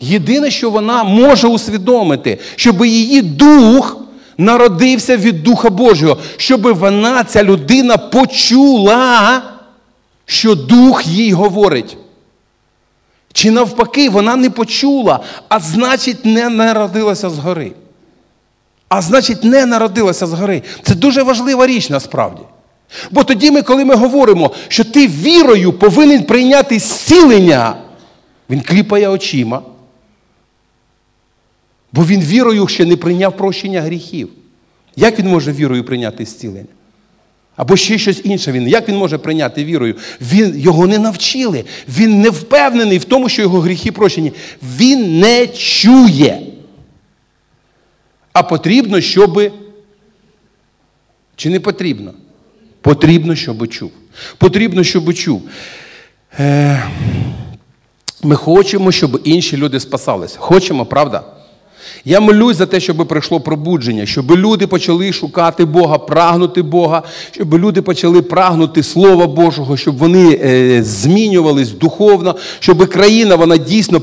Єдине, 0.00 0.50
що 0.50 0.70
вона 0.70 1.04
може 1.04 1.48
усвідомити, 1.48 2.38
щоб 2.56 2.84
її 2.84 3.22
дух 3.22 3.96
народився 4.38 5.16
від 5.16 5.42
Духа 5.42 5.70
Божого, 5.70 6.18
щоб 6.36 6.62
вона, 6.62 7.24
ця 7.24 7.44
людина, 7.44 7.96
почула, 7.96 9.42
що 10.24 10.54
Дух 10.54 11.06
їй 11.06 11.32
говорить. 11.32 11.96
Чи 13.32 13.50
навпаки, 13.50 14.10
вона 14.10 14.36
не 14.36 14.50
почула, 14.50 15.20
а 15.48 15.60
значить, 15.60 16.24
не 16.24 16.48
народилася 16.48 17.30
згори. 17.30 17.72
А 18.88 19.02
значить, 19.02 19.44
не 19.44 19.66
народилася 19.66 20.26
згори. 20.26 20.62
Це 20.82 20.94
дуже 20.94 21.22
важлива 21.22 21.66
річ 21.66 21.90
насправді. 21.90 22.42
Бо 23.10 23.24
тоді, 23.24 23.50
ми, 23.50 23.62
коли 23.62 23.84
ми 23.84 23.94
говоримо, 23.94 24.50
що 24.68 24.84
ти 24.84 25.08
вірою 25.08 25.72
повинен 25.72 26.24
прийняти 26.24 26.78
зцілення, 26.78 27.76
він 28.50 28.60
кліпає 28.60 29.08
очима. 29.08 29.62
Бо 31.92 32.04
він 32.04 32.20
вірою 32.20 32.68
ще 32.68 32.84
не 32.84 32.96
прийняв 32.96 33.36
прощення 33.36 33.82
гріхів. 33.82 34.28
Як 34.96 35.18
він 35.18 35.28
може 35.28 35.52
вірою 35.52 35.84
прийняти 35.84 36.24
зцілення? 36.24 36.64
Або 37.60 37.76
ще 37.76 37.98
щось 37.98 38.20
інше 38.24 38.52
він. 38.52 38.68
Як 38.68 38.88
він 38.88 38.96
може 38.96 39.18
прийняти 39.18 39.64
вірою? 39.64 39.96
Він, 40.20 40.60
Його 40.60 40.86
не 40.86 40.98
навчили. 40.98 41.64
Він 41.88 42.20
не 42.20 42.30
впевнений 42.30 42.98
в 42.98 43.04
тому, 43.04 43.28
що 43.28 43.42
його 43.42 43.60
гріхи 43.60 43.92
прощені. 43.92 44.32
Він 44.62 45.20
не 45.20 45.46
чує. 45.46 46.40
А 48.32 48.42
потрібно, 48.42 49.00
щоб. 49.00 49.52
Чи 51.36 51.50
не 51.50 51.60
потрібно? 51.60 52.12
Потрібно, 52.80 53.34
щоб 53.34 53.68
чув. 53.68 53.90
Потрібно, 54.38 54.84
щоб 54.84 55.14
чув. 55.14 55.42
Е... 56.38 56.82
Ми 58.22 58.36
хочемо, 58.36 58.92
щоб 58.92 59.20
інші 59.24 59.56
люди 59.56 59.80
спасалися. 59.80 60.38
Хочемо, 60.38 60.86
правда? 60.86 61.39
Я 62.04 62.20
молюсь 62.20 62.56
за 62.56 62.66
те, 62.66 62.80
щоб 62.80 62.96
прийшло 62.96 63.40
пробудження, 63.40 64.06
щоб 64.06 64.30
люди 64.30 64.66
почали 64.66 65.12
шукати 65.12 65.64
Бога, 65.64 65.98
прагнути 65.98 66.62
Бога, 66.62 67.02
щоб 67.30 67.54
люди 67.54 67.82
почали 67.82 68.22
прагнути 68.22 68.82
Слова 68.82 69.26
Божого, 69.26 69.76
щоб 69.76 69.98
вони 69.98 70.40
е, 70.44 70.82
змінювались 70.82 71.70
духовно, 71.70 72.36
щоб 72.58 72.88
країна 72.88 73.36
вона 73.36 73.56
дійсно 73.56 74.00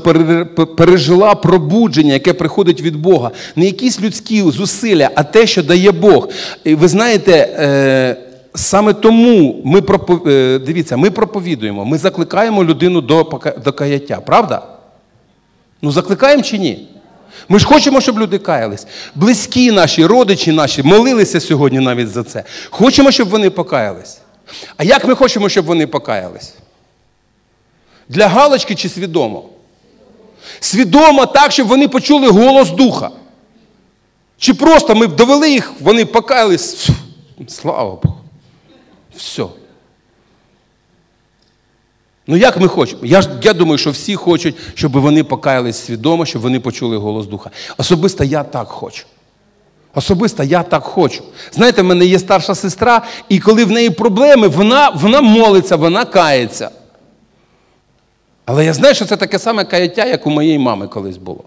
пережила 0.76 1.34
пробудження, 1.34 2.12
яке 2.12 2.32
приходить 2.32 2.82
від 2.82 2.96
Бога. 2.96 3.30
Не 3.56 3.64
якісь 3.64 4.00
людські 4.00 4.42
зусилля, 4.42 5.10
а 5.14 5.22
те, 5.22 5.46
що 5.46 5.62
дає 5.62 5.92
Бог. 5.92 6.28
І 6.64 6.74
ви 6.74 6.88
знаєте. 6.88 7.32
Е, 7.58 8.24
Саме 8.54 8.92
тому 8.92 9.60
ми 9.64 9.82
е, 10.26 10.58
дивіться, 10.58 10.96
ми 10.96 11.10
проповідуємо, 11.10 11.84
ми 11.84 11.98
закликаємо 11.98 12.64
людину 12.64 13.00
до 13.00 13.40
до 13.64 13.72
каяття, 13.72 14.20
правда? 14.26 14.62
Ну, 15.82 15.90
закликаємо 15.90 16.42
чи 16.42 16.58
ні? 16.58 16.88
Ми 17.48 17.58
ж 17.58 17.66
хочемо, 17.66 18.00
щоб 18.00 18.18
люди 18.18 18.38
каялись. 18.38 18.86
Близькі 19.14 19.70
наші, 19.70 20.06
родичі 20.06 20.52
наші 20.52 20.82
молилися 20.82 21.40
сьогодні 21.40 21.80
навіть 21.80 22.08
за 22.08 22.24
це. 22.24 22.44
Хочемо, 22.70 23.10
щоб 23.10 23.28
вони 23.28 23.50
покаялись. 23.50 24.18
А 24.76 24.84
як 24.84 25.04
ми 25.04 25.14
хочемо, 25.14 25.48
щоб 25.48 25.64
вони 25.64 25.86
покаялись? 25.86 26.54
Для 28.08 28.28
галочки 28.28 28.74
чи 28.74 28.88
свідомо? 28.88 29.44
Свідомо 30.60 31.26
так, 31.26 31.52
щоб 31.52 31.66
вони 31.66 31.88
почули 31.88 32.28
голос 32.28 32.70
Духа. 32.70 33.10
Чи 34.38 34.54
просто 34.54 34.94
ми 34.94 35.06
довели 35.06 35.50
їх, 35.50 35.72
вони 35.80 36.04
покаялись. 36.04 36.88
Слава 37.48 37.90
Богу. 38.02 38.18
Все. 39.16 39.44
Ну 42.30 42.36
як 42.36 42.60
ми 42.60 42.68
хочемо? 42.68 43.00
Я 43.04 43.22
я 43.42 43.52
думаю, 43.52 43.78
що 43.78 43.90
всі 43.90 44.16
хочуть, 44.16 44.56
щоб 44.74 44.92
вони 44.92 45.24
покаялись 45.24 45.84
свідомо, 45.84 46.26
щоб 46.26 46.42
вони 46.42 46.60
почули 46.60 46.96
голос 46.96 47.26
Духа. 47.26 47.50
Особисто 47.76 48.24
я 48.24 48.44
так 48.44 48.68
хочу. 48.68 49.04
Особисто 49.94 50.42
я 50.42 50.62
так 50.62 50.82
хочу. 50.82 51.22
Знаєте, 51.52 51.82
в 51.82 51.84
мене 51.84 52.04
є 52.04 52.18
старша 52.18 52.54
сестра, 52.54 53.02
і 53.28 53.38
коли 53.38 53.64
в 53.64 53.70
неї 53.70 53.90
проблеми, 53.90 54.48
вона 54.48 54.88
вона 54.88 55.20
молиться, 55.20 55.76
вона 55.76 56.04
кається. 56.04 56.70
Але 58.44 58.64
я 58.64 58.72
знаю, 58.72 58.94
що 58.94 59.04
це 59.04 59.16
таке 59.16 59.38
саме 59.38 59.64
каяття, 59.64 60.04
як 60.04 60.26
у 60.26 60.30
моєї 60.30 60.58
мами 60.58 60.88
колись 60.88 61.16
було. 61.16 61.44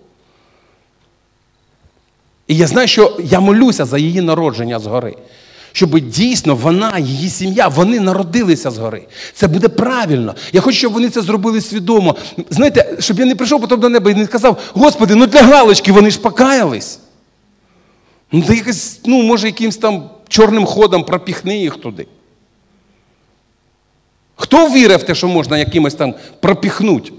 І 2.47 2.55
я 2.55 2.67
знаю, 2.67 2.87
що 2.87 3.17
я 3.23 3.39
молюся 3.39 3.85
за 3.85 3.97
її 3.97 4.21
народження 4.21 4.79
згори 4.79 5.15
щоб 5.71 5.99
дійсно 5.99 6.55
вона, 6.55 6.99
її 6.99 7.29
сім'я, 7.29 7.67
вони 7.67 7.99
народилися 7.99 8.71
згори. 8.71 9.07
Це 9.33 9.47
буде 9.47 9.67
правильно. 9.67 10.35
Я 10.53 10.61
хочу, 10.61 10.77
щоб 10.77 10.93
вони 10.93 11.09
це 11.09 11.21
зробили 11.21 11.61
свідомо. 11.61 12.15
Знаєте, 12.49 12.97
щоб 12.99 13.19
я 13.19 13.25
не 13.25 13.35
прийшов 13.35 13.61
потім 13.61 13.79
до 13.79 13.89
неба 13.89 14.11
і 14.11 14.15
не 14.15 14.25
сказав, 14.25 14.61
Господи, 14.73 15.15
ну 15.15 15.27
для 15.27 15.41
галочки 15.41 15.91
вони 15.91 16.11
ж 16.11 16.19
покаялись. 16.19 16.99
Ну, 18.31 18.41
та 18.41 18.53
якось, 18.53 18.99
ну, 19.05 19.23
може, 19.23 19.47
якимсь 19.47 19.77
там 19.77 20.09
чорним 20.27 20.65
ходом 20.65 21.03
пропіхни 21.03 21.57
їх 21.57 21.75
туди. 21.75 22.07
Хто 24.35 24.69
вірив 24.69 24.99
в 24.99 25.03
те, 25.03 25.15
що 25.15 25.27
можна 25.27 25.57
якимось 25.57 25.93
там 25.93 26.13
пропіхнути? 26.39 27.11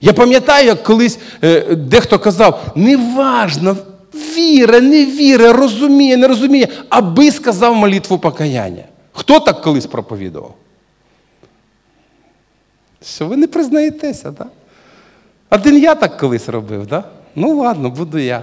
Я 0.00 0.12
пам'ятаю, 0.12 0.66
як 0.66 0.82
колись 0.82 1.18
е, 1.42 1.60
дехто 1.74 2.18
казав, 2.18 2.72
неважно, 2.74 3.76
віра, 4.14 4.80
не 4.80 5.06
віра, 5.06 5.52
розуміє, 5.52 6.16
не 6.16 6.28
розуміє, 6.28 6.68
аби 6.88 7.30
сказав 7.30 7.74
молитву 7.74 8.18
покаяння. 8.18 8.84
Хто 9.12 9.40
так 9.40 9.62
колись 9.62 9.86
проповідував? 9.86 10.54
Що 13.04 13.26
ви 13.26 13.36
не 13.36 13.46
признаєтеся, 13.46 14.32
так? 14.32 14.48
Один 15.50 15.78
я 15.78 15.94
так 15.94 16.16
колись 16.16 16.48
робив, 16.48 16.86
так? 16.86 17.10
Ну 17.34 17.56
ладно, 17.56 17.90
буду 17.90 18.18
я. 18.18 18.42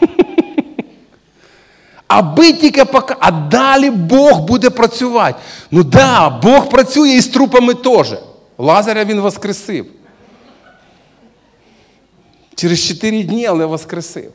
Аби 2.08 2.52
тільки 2.52 2.84
пока, 2.84 3.16
а 3.20 3.30
далі 3.30 3.90
Бог 3.90 4.40
буде 4.40 4.70
працювати. 4.70 5.38
Ну 5.70 5.84
да, 5.84 6.30
Бог 6.30 6.68
працює 6.68 7.08
і 7.08 7.20
з 7.20 7.28
трупами 7.28 7.74
теж. 7.74 8.14
Лазаря 8.58 9.04
він 9.04 9.20
воскресив. 9.20 9.86
Через 12.54 12.88
чотири 12.88 13.22
дні, 13.22 13.46
але 13.46 13.66
воскресив. 13.66 14.30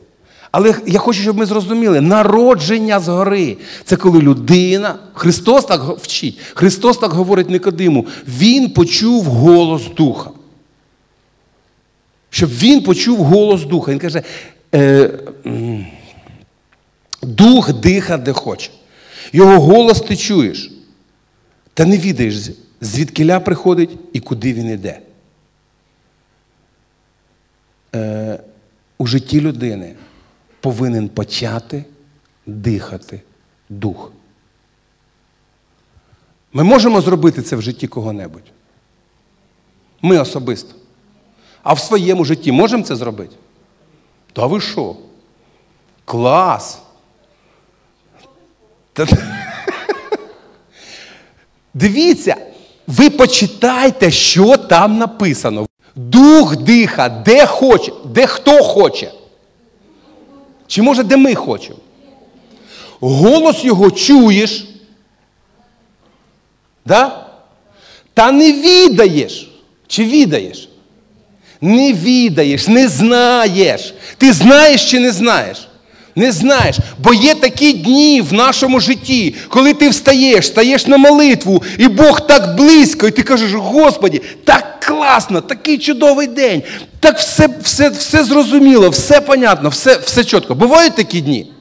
Але 0.50 0.74
я 0.86 0.98
хочу, 0.98 1.22
щоб 1.22 1.36
ми 1.38 1.46
зрозуміли, 1.46 2.00
народження 2.00 3.00
згори 3.00 3.56
це 3.84 3.96
коли 3.96 4.20
людина, 4.20 4.98
Христос 5.14 5.64
так 5.64 5.98
вчить, 5.98 6.38
Христос 6.54 6.98
так 6.98 7.12
говорить 7.12 7.50
Никодиму, 7.50 8.06
Він 8.28 8.70
почув 8.70 9.24
голос 9.24 9.82
Духа. 9.96 10.30
Щоб 12.30 12.50
він 12.50 12.82
почув 12.82 13.18
голос 13.18 13.64
Духа. 13.64 13.92
Він 13.92 13.98
каже, 13.98 14.22
е, 14.74 15.10
Дух 17.22 17.72
диха 17.72 18.16
де 18.16 18.32
хоче. 18.32 18.70
Його 19.32 19.60
голос 19.60 20.00
ти 20.00 20.16
чуєш. 20.16 20.70
Та 21.74 21.84
не 21.84 21.98
відаєш, 21.98 22.34
звідкиля 22.80 23.40
приходить 23.40 23.90
і 24.12 24.20
куди 24.20 24.52
він 24.52 24.70
іде. 24.70 25.00
Е, 27.94 28.38
у 28.98 29.06
житті 29.06 29.40
людини 29.40 29.94
повинен 30.60 31.08
почати 31.08 31.84
дихати 32.46 33.22
дух. 33.68 34.12
Ми 36.52 36.64
можемо 36.64 37.00
зробити 37.00 37.42
це 37.42 37.56
в 37.56 37.62
житті 37.62 37.88
кого-небудь. 37.88 38.52
Ми 40.02 40.18
особисто. 40.18 40.74
А 41.62 41.72
в 41.72 41.80
своєму 41.80 42.24
житті 42.24 42.52
можемо 42.52 42.82
це 42.82 42.96
зробити? 42.96 43.36
Та 44.32 44.46
ви 44.46 44.60
що? 44.60 44.96
Клас! 46.04 46.82
Дивіться, 51.74 52.36
ви 52.86 53.10
почитайте, 53.10 54.10
що 54.10 54.56
там 54.56 54.98
написано. 54.98 55.67
Дух 55.98 56.56
диха, 56.56 57.08
де 57.08 57.46
хоче, 57.46 57.92
де 58.04 58.26
хто 58.26 58.62
хоче. 58.62 59.12
Чи 60.66 60.82
може, 60.82 61.02
де 61.02 61.16
ми 61.16 61.34
хочемо? 61.34 61.78
Голос 63.00 63.64
його 63.64 63.90
чуєш. 63.90 64.68
Да? 66.86 67.26
Та 68.14 68.32
не 68.32 68.52
відаєш. 68.52 69.50
Чи 69.86 70.04
відаєш? 70.04 70.68
Не 71.60 71.92
відаєш, 71.92 72.68
не 72.68 72.88
знаєш. 72.88 73.94
Ти 74.18 74.32
знаєш 74.32 74.90
чи 74.90 75.00
не 75.00 75.12
знаєш? 75.12 75.68
Не 76.16 76.32
знаєш, 76.32 76.76
бо 76.98 77.14
є 77.14 77.34
такі 77.34 77.72
дні 77.72 78.20
в 78.20 78.32
нашому 78.32 78.80
житті, 78.80 79.34
коли 79.48 79.74
ти 79.74 79.88
встаєш, 79.88 80.46
стаєш 80.46 80.86
на 80.86 80.96
молитву, 80.96 81.62
і 81.78 81.88
Бог 81.88 82.26
так 82.26 82.56
близько, 82.56 83.08
і 83.08 83.10
ти 83.10 83.22
кажеш, 83.22 83.52
Господі, 83.52 84.22
так 84.44 84.67
класно, 84.88 85.40
такий 85.40 85.78
чудовий 85.78 86.26
день, 86.26 86.62
так 87.00 87.18
все 87.18 87.48
все, 87.62 87.90
все 87.90 88.24
зрозуміло, 88.24 88.90
все 88.90 89.20
понятно, 89.20 89.68
все 89.68 89.98
все 89.98 90.24
чітко. 90.24 90.54
Бувають 90.54 90.96
такі 90.96 91.20
дні. 91.20 91.52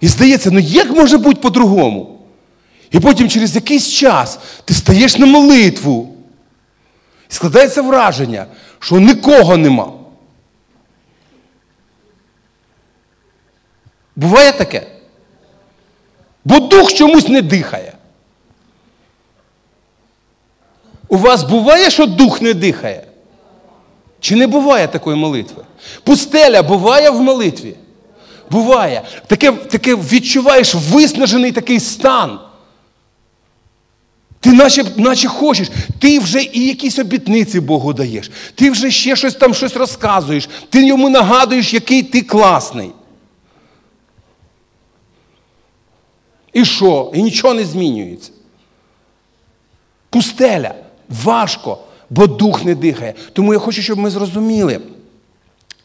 І 0.00 0.08
здається, 0.08 0.50
ну 0.50 0.58
як 0.58 0.90
може 0.90 1.18
бути 1.18 1.40
по-другому? 1.40 2.18
І 2.90 3.00
потім 3.00 3.28
через 3.28 3.54
якийсь 3.54 3.88
час 3.88 4.38
ти 4.64 4.74
стаєш 4.74 5.18
на 5.18 5.26
молитву. 5.26 6.16
І 7.30 7.34
складається 7.34 7.82
враження, 7.82 8.46
що 8.78 9.00
нікого 9.00 9.56
нема. 9.56 9.92
Буває 14.16 14.52
таке? 14.52 14.86
Бо 16.44 16.60
дух 16.60 16.92
чомусь 16.92 17.28
не 17.28 17.42
дихає. 17.42 17.95
У 21.08 21.16
вас 21.16 21.42
буває, 21.42 21.90
що 21.90 22.06
дух 22.06 22.42
не 22.42 22.54
дихає? 22.54 23.06
Чи 24.20 24.36
не 24.36 24.46
буває 24.46 24.88
такої 24.88 25.16
молитви? 25.16 25.64
Пустеля 26.04 26.62
буває 26.62 27.10
в 27.10 27.20
молитві? 27.20 27.74
Буває. 28.50 29.02
Таке 29.26 29.52
таке 29.52 29.94
відчуваєш 29.94 30.74
виснажений 30.74 31.52
такий 31.52 31.80
стан. 31.80 32.38
Ти 34.40 34.52
наче 34.52 34.84
наче 34.96 35.28
хочеш, 35.28 35.68
ти 35.98 36.18
вже 36.18 36.42
і 36.42 36.66
якісь 36.66 36.98
обітниці 36.98 37.60
Богу 37.60 37.92
даєш, 37.92 38.30
ти 38.54 38.70
вже 38.70 38.90
ще 38.90 39.16
щось 39.16 39.34
там 39.34 39.54
щось 39.54 39.76
розказуєш, 39.76 40.48
ти 40.70 40.86
йому 40.86 41.08
нагадуєш, 41.08 41.74
який 41.74 42.02
ти 42.02 42.22
класний. 42.22 42.90
І 46.52 46.64
що? 46.64 47.12
І 47.14 47.22
нічого 47.22 47.54
не 47.54 47.64
змінюється. 47.64 48.30
Пустеля, 50.10 50.74
важко, 51.08 51.78
бо 52.10 52.26
дух 52.26 52.64
не 52.64 52.74
дихає. 52.74 53.14
Тому 53.32 53.52
я 53.52 53.58
хочу, 53.58 53.82
щоб 53.82 53.98
ми 53.98 54.10
зрозуміли. 54.10 54.80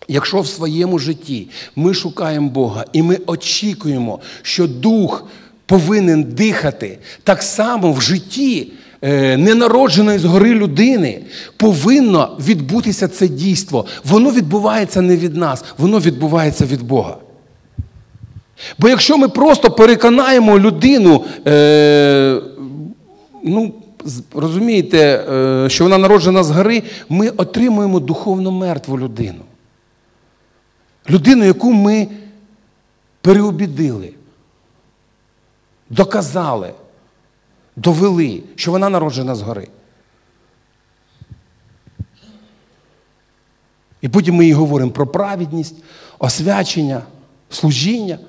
Якщо 0.08 0.42
в 0.42 0.48
своєму 0.48 1.00
житті 1.00 1.48
ми 1.76 1.94
шукаємо 1.94 2.50
Бога 2.50 2.86
і 2.94 3.02
ми 3.02 3.18
очікуємо, 3.26 4.20
що 4.42 4.68
Дух 4.68 5.28
повинен 5.66 6.24
дихати, 6.24 7.00
так 7.24 7.44
само 7.44 7.92
в 7.92 8.02
житті 8.02 8.72
е, 9.02 9.38
ненародженої 9.38 10.20
згори 10.20 10.54
людини 10.54 11.22
повинно 11.58 12.38
відбутися 12.40 13.08
це 13.08 13.28
дійство. 13.28 13.86
Воно 14.04 14.32
відбувається 14.32 15.02
не 15.02 15.18
від 15.18 15.36
нас, 15.36 15.64
воно 15.78 16.00
відбувається 16.00 16.66
від 16.66 16.82
Бога. 16.82 17.18
Бо 18.80 18.90
якщо 18.90 19.18
ми 19.18 19.30
просто 19.30 19.72
переконаємо 19.72 20.60
людину, 20.60 21.24
е, 21.48 22.42
ну, 23.44 23.74
розумієте, 24.34 24.98
е, 24.98 25.70
що 25.70 25.84
вона 25.84 25.98
народжена 25.98 26.44
згори, 26.44 26.84
ми 27.10 27.30
отримуємо 27.30 28.00
духовно 28.00 28.52
мертву 28.52 29.00
людину. 29.00 29.42
Людину, 31.10 31.46
яку 31.46 31.74
ми 31.74 32.08
переобідили, 33.22 34.14
доказали, 35.90 36.74
довели, 37.76 38.44
що 38.56 38.72
вона 38.72 38.90
народжена 38.90 39.36
згори. 39.36 39.68
І 44.02 44.10
потім 44.10 44.36
ми 44.36 44.46
їй 44.46 44.54
говоримо 44.54 44.92
про 44.92 45.08
праведність, 45.08 45.76
освячення, 46.20 47.02
служіння. 47.50 48.20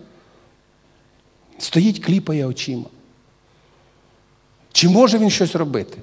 Стоїть, 1.58 2.04
кліпає 2.04 2.46
очима. 2.46 2.84
Чи 4.72 4.88
може 4.88 5.18
він 5.18 5.30
щось 5.30 5.54
робити? 5.54 5.98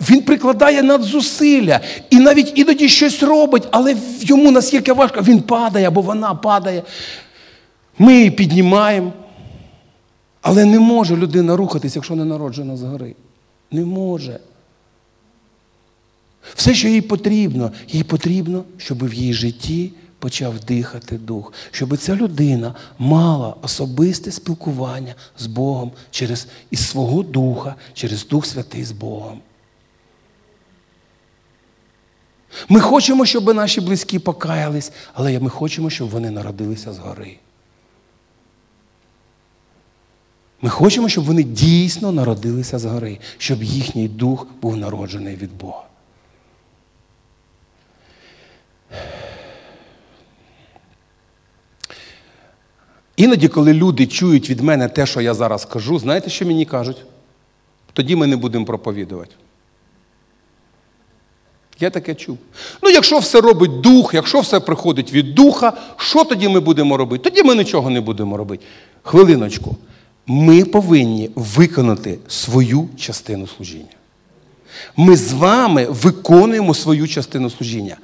Він 0.00 0.22
прикладає 0.22 0.82
надзусилля 0.82 1.80
і 2.10 2.18
навіть 2.18 2.58
іноді 2.58 2.88
щось 2.88 3.22
робить, 3.22 3.68
але 3.70 3.96
йому 4.20 4.50
наскільки 4.50 4.92
важко, 4.92 5.22
він 5.22 5.42
падає 5.42 5.88
або 5.88 6.00
вона 6.00 6.34
падає. 6.34 6.82
Ми 7.98 8.14
її 8.14 8.30
піднімаємо. 8.30 9.12
Але 10.42 10.64
не 10.64 10.78
може 10.80 11.16
людина 11.16 11.56
рухатись, 11.56 11.96
якщо 11.96 12.14
не 12.14 12.24
народжена 12.24 12.76
згори. 12.76 13.14
Не 13.70 13.84
може. 13.84 14.40
Все, 16.54 16.74
що 16.74 16.88
їй 16.88 17.00
потрібно, 17.00 17.72
їй 17.88 18.02
потрібно, 18.02 18.64
щоб 18.76 19.08
в 19.08 19.14
її 19.14 19.34
житті 19.34 19.92
почав 20.26 20.58
дихати 20.60 21.18
дух, 21.18 21.52
щоб 21.70 21.96
ця 21.96 22.16
людина 22.16 22.74
мала 22.98 23.54
особисте 23.62 24.32
спілкування 24.32 25.14
з 25.38 25.46
Богом 25.46 25.92
через 26.10 26.46
із 26.70 26.88
свого 26.88 27.22
духа, 27.22 27.74
через 27.94 28.26
Дух 28.26 28.46
Святий 28.46 28.84
з 28.84 28.92
Богом. 28.92 29.40
Ми 32.68 32.80
хочемо, 32.80 33.26
щоб 33.26 33.54
наші 33.54 33.80
близькі 33.80 34.18
покаялись, 34.18 34.92
але 35.14 35.40
ми 35.40 35.50
хочемо, 35.50 35.90
щоб 35.90 36.10
вони 36.10 36.30
народилися 36.30 36.92
згори. 36.92 37.38
Ми 40.62 40.70
хочемо, 40.70 41.08
щоб 41.08 41.24
вони 41.24 41.42
дійсно 41.42 42.12
народилися 42.12 42.78
згори, 42.78 43.18
щоб 43.38 43.62
їхній 43.62 44.08
дух 44.08 44.46
був 44.62 44.76
народжений 44.76 45.36
від 45.36 45.58
Бога. 45.58 45.84
Іноді, 53.16 53.48
коли 53.48 53.72
люди 53.72 54.06
чують 54.06 54.50
від 54.50 54.60
мене 54.60 54.88
те, 54.88 55.06
що 55.06 55.20
я 55.20 55.34
зараз 55.34 55.64
кажу, 55.64 55.98
знаєте, 55.98 56.30
що 56.30 56.46
мені 56.46 56.64
кажуть? 56.64 56.96
Тоді 57.92 58.16
ми 58.16 58.26
не 58.26 58.36
будемо 58.36 58.64
проповідувати. 58.64 59.30
Я 61.80 61.90
таке 61.90 62.14
чув. 62.14 62.38
Ну, 62.82 62.90
якщо 62.90 63.18
все 63.18 63.40
робить 63.40 63.80
дух, 63.80 64.14
якщо 64.14 64.40
все 64.40 64.60
приходить 64.60 65.12
від 65.12 65.34
духа, 65.34 65.72
що 65.96 66.24
тоді 66.24 66.48
ми 66.48 66.60
будемо 66.60 66.96
робити? 66.96 67.30
Тоді 67.30 67.42
ми 67.42 67.54
нічого 67.54 67.90
не 67.90 68.00
будемо 68.00 68.36
робити. 68.36 68.64
Хвилиночку. 69.02 69.76
Ми 70.26 70.64
повинні 70.64 71.30
виконати 71.34 72.18
свою 72.28 72.88
частину 72.96 73.46
служіння. 73.46 73.96
Ми 74.96 75.16
з 75.16 75.32
вами 75.32 75.86
виконуємо 75.90 76.74
свою 76.74 77.08
частину 77.08 77.50
служіння. 77.50 77.96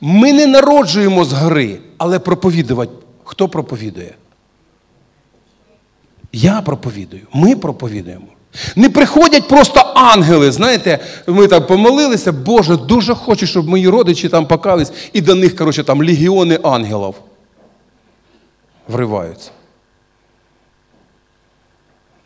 Ми 0.00 0.32
не 0.32 0.46
народжуємо 0.46 1.24
з 1.24 1.32
гори, 1.32 1.78
але 1.98 2.18
проповідувати. 2.18 2.92
Хто 3.24 3.48
проповідує? 3.48 4.14
Я 6.36 6.62
проповідую. 6.62 7.22
Ми 7.32 7.56
проповідуємо. 7.56 8.26
Не 8.76 8.90
приходять 8.90 9.48
просто 9.48 9.80
ангели. 9.94 10.52
Знаєте, 10.52 10.98
ми 11.26 11.48
там 11.48 11.66
помолилися, 11.66 12.32
Боже, 12.32 12.76
дуже 12.76 13.14
хочу, 13.14 13.46
щоб 13.46 13.68
мої 13.68 13.88
родичі 13.88 14.28
там 14.28 14.46
покались, 14.46 14.92
і 15.12 15.20
до 15.20 15.34
них, 15.34 15.56
коротше, 15.56 15.84
там 15.84 15.98
легіони 15.98 16.58
ангелів 16.62 17.14
вриваються. 18.88 19.50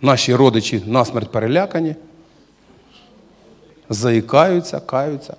Наші 0.01 0.35
родичі 0.35 0.83
насмерть 0.87 1.31
перелякані, 1.33 1.95
заїкаються, 3.89 4.81
каються. 4.81 5.37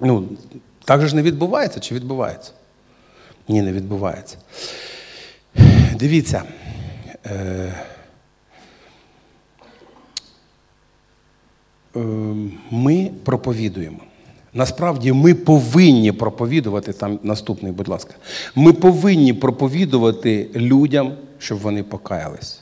Ну, 0.00 0.28
так 0.84 1.00
же 1.00 1.08
ж 1.08 1.16
не 1.16 1.22
відбувається 1.22 1.80
чи 1.80 1.94
відбувається? 1.94 2.52
Ні, 3.48 3.62
не 3.62 3.72
відбувається. 3.72 4.36
Дивіться. 5.98 6.42
Е, 7.26 7.74
е, 11.96 12.00
ми 12.70 13.10
проповідуємо. 13.24 13.98
Насправді 14.54 15.12
ми 15.12 15.34
повинні 15.34 16.12
проповідувати, 16.12 16.92
там 16.92 17.18
наступний, 17.22 17.72
будь 17.72 17.88
ласка, 17.88 18.14
ми 18.54 18.72
повинні 18.72 19.32
проповідувати 19.32 20.50
людям, 20.54 21.14
щоб 21.38 21.58
вони 21.58 21.82
покаялись. 21.82 22.60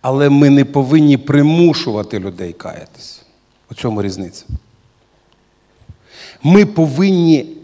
Але 0.00 0.30
ми 0.30 0.50
не 0.50 0.64
повинні 0.64 1.16
примушувати 1.16 2.18
людей 2.18 2.52
каятись. 2.52 3.22
У 3.70 3.74
цьому 3.74 4.02
різниця. 4.02 4.44
Ми 6.42 6.66
повинні 6.66 7.59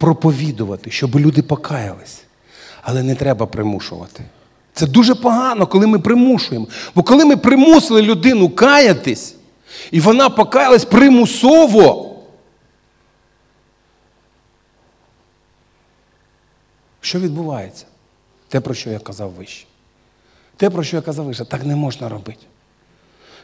проповідувати, 0.00 0.90
щоб 0.90 1.16
люди 1.16 1.42
покаялись. 1.42 2.22
Але 2.82 3.02
не 3.02 3.14
треба 3.14 3.46
примушувати. 3.46 4.24
Це 4.72 4.86
дуже 4.86 5.14
погано, 5.14 5.66
коли 5.66 5.86
ми 5.86 5.98
примушуємо. 5.98 6.66
Бо 6.94 7.02
коли 7.02 7.24
ми 7.24 7.36
примусили 7.36 8.02
людину 8.02 8.48
каятись, 8.48 9.36
і 9.90 10.00
вона 10.00 10.30
покаялась 10.30 10.84
примусово. 10.84 12.16
Що 17.00 17.18
відбувається? 17.20 17.86
Те, 18.48 18.60
про 18.60 18.74
що 18.74 18.90
я 18.90 18.98
казав 18.98 19.30
вище. 19.30 19.66
Те, 20.56 20.70
про 20.70 20.82
що 20.82 20.96
я 20.96 21.02
казав 21.02 21.24
вище, 21.24 21.44
так 21.44 21.64
не 21.64 21.76
можна 21.76 22.08
робити. 22.08 22.46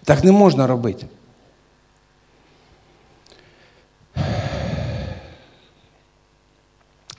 Так 0.05 0.25
не 0.25 0.33
можна 0.33 0.67
робити. 0.67 1.07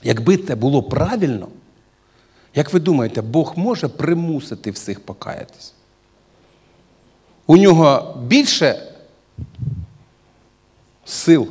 Якби 0.07 0.37
це 0.37 0.55
було 0.55 0.83
правильно, 0.83 1.47
як 2.55 2.73
ви 2.73 2.79
думаєте, 2.79 3.21
Бог 3.21 3.53
може 3.55 3.87
примусити 3.87 4.71
всіх 4.71 4.99
покаятись? 4.99 5.73
У 7.45 7.57
нього 7.57 8.17
більше 8.23 8.93
сил. 11.05 11.47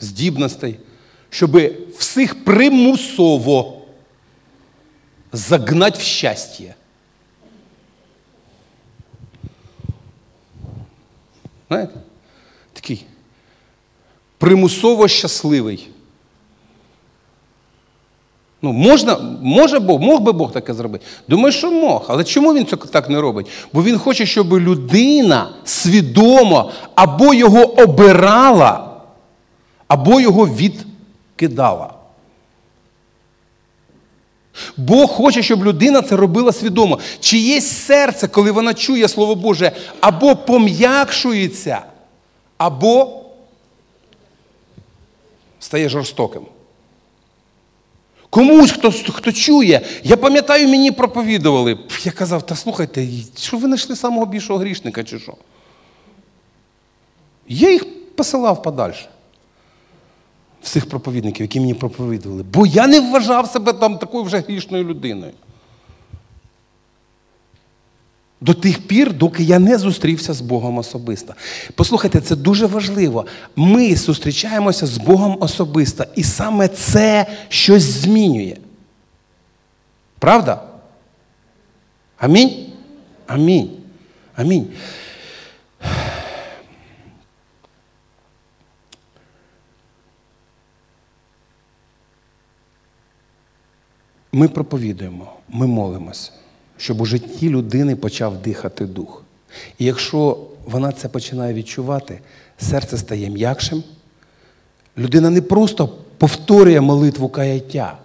здібностей, 0.00 0.80
щоб 1.30 1.60
всіх 1.98 2.44
примусово 2.44 3.82
загнати 5.32 5.98
в 5.98 6.02
щастя. 6.02 6.74
Знаєте? 11.68 12.00
Такий 12.72 13.06
примусово 14.38 15.08
щасливий. 15.08 15.90
Ну, 18.66 18.72
можна, 18.72 19.16
може 19.42 19.78
Бог, 19.78 20.00
мог 20.00 20.20
би 20.20 20.32
Бог 20.32 20.52
таке 20.52 20.74
зробити? 20.74 21.04
Думаю, 21.28 21.52
що 21.52 21.70
мог. 21.70 22.04
Але 22.08 22.24
чому 22.24 22.54
він 22.54 22.66
це 22.66 22.76
так 22.76 23.10
не 23.10 23.20
робить? 23.20 23.46
Бо 23.72 23.82
він 23.82 23.98
хоче, 23.98 24.26
щоб 24.26 24.52
людина 24.52 25.48
свідомо 25.64 26.70
або 26.94 27.34
його 27.34 27.82
обирала, 27.82 28.90
або 29.88 30.20
його 30.20 30.46
відкидала. 30.46 31.94
Бог 34.76 35.10
хоче, 35.10 35.42
щоб 35.42 35.64
людина 35.64 36.02
це 36.02 36.16
робила 36.16 36.52
свідомо. 36.52 36.98
Чи 37.20 37.38
є 37.38 37.60
серце, 37.60 38.28
коли 38.28 38.50
вона 38.50 38.74
чує 38.74 39.08
Слово 39.08 39.34
Боже, 39.34 39.72
або 40.00 40.36
пом'якшується, 40.36 41.80
або 42.58 43.20
стає 45.58 45.88
жорстоким. 45.88 46.42
Комусь, 48.36 48.70
хто 48.70 48.92
хто 48.92 49.32
чує, 49.32 49.80
я 50.04 50.16
пам'ятаю, 50.16 50.68
мені 50.68 50.90
проповідували. 50.90 51.78
Я 52.04 52.12
казав, 52.12 52.46
та 52.46 52.56
слухайте, 52.56 53.06
що 53.38 53.56
ви 53.56 53.66
знайшли 53.66 53.96
самого 53.96 54.26
більшого 54.26 54.58
грішника, 54.58 55.04
чи 55.04 55.18
що? 55.18 55.34
Я 57.48 57.70
їх 57.70 57.86
посилав 58.16 58.62
подальше. 58.62 59.08
Всіх 60.62 60.88
проповідників, 60.88 61.42
які 61.42 61.60
мені 61.60 61.74
проповідували. 61.74 62.42
Бо 62.42 62.66
я 62.66 62.86
не 62.86 63.00
вважав 63.00 63.48
себе 63.48 63.72
там 63.72 63.98
такою 63.98 64.24
вже 64.24 64.38
грішною 64.38 64.84
людиною. 64.84 65.32
До 68.46 68.54
тих 68.54 68.86
пір, 68.86 69.12
доки 69.12 69.42
я 69.42 69.58
не 69.58 69.78
зустрівся 69.78 70.34
з 70.34 70.40
Богом 70.40 70.78
особисто. 70.78 71.34
Послухайте, 71.74 72.20
це 72.20 72.36
дуже 72.36 72.66
важливо. 72.66 73.26
Ми 73.56 73.96
зустрічаємося 73.96 74.86
з 74.86 74.98
Богом 74.98 75.36
особисто, 75.40 76.04
і 76.14 76.22
саме 76.22 76.68
це 76.68 77.26
щось 77.48 77.82
змінює. 77.82 78.56
Правда? 80.18 80.62
Амінь? 82.18 82.72
Амінь. 83.26 83.70
Амінь. 84.36 84.66
Ми 94.32 94.48
проповідуємо, 94.48 95.32
ми 95.48 95.66
молимося 95.66 96.35
щоб 96.76 97.00
у 97.00 97.04
житті 97.04 97.48
людини 97.48 97.96
почав 97.96 98.42
дихати 98.42 98.86
дух. 98.86 99.22
І 99.78 99.84
якщо 99.84 100.38
вона 100.64 100.92
це 100.92 101.08
починає 101.08 101.54
відчувати, 101.54 102.20
серце 102.58 102.98
стає 102.98 103.30
м'якшим, 103.30 103.82
людина 104.98 105.30
не 105.30 105.42
просто 105.42 105.88
повторює 106.18 106.80
молитву 106.80 107.28
каяття. 107.28 107.98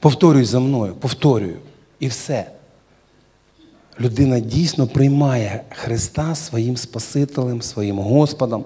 Повторюй 0.00 0.44
за 0.44 0.60
мною, 0.60 0.94
повторюю. 0.94 1.56
І 2.00 2.08
все. 2.08 2.50
Людина 4.00 4.40
дійсно 4.40 4.86
приймає 4.86 5.62
Христа 5.70 6.34
своїм 6.34 6.76
Спасителем, 6.76 7.62
своїм 7.62 7.98
Господом. 7.98 8.64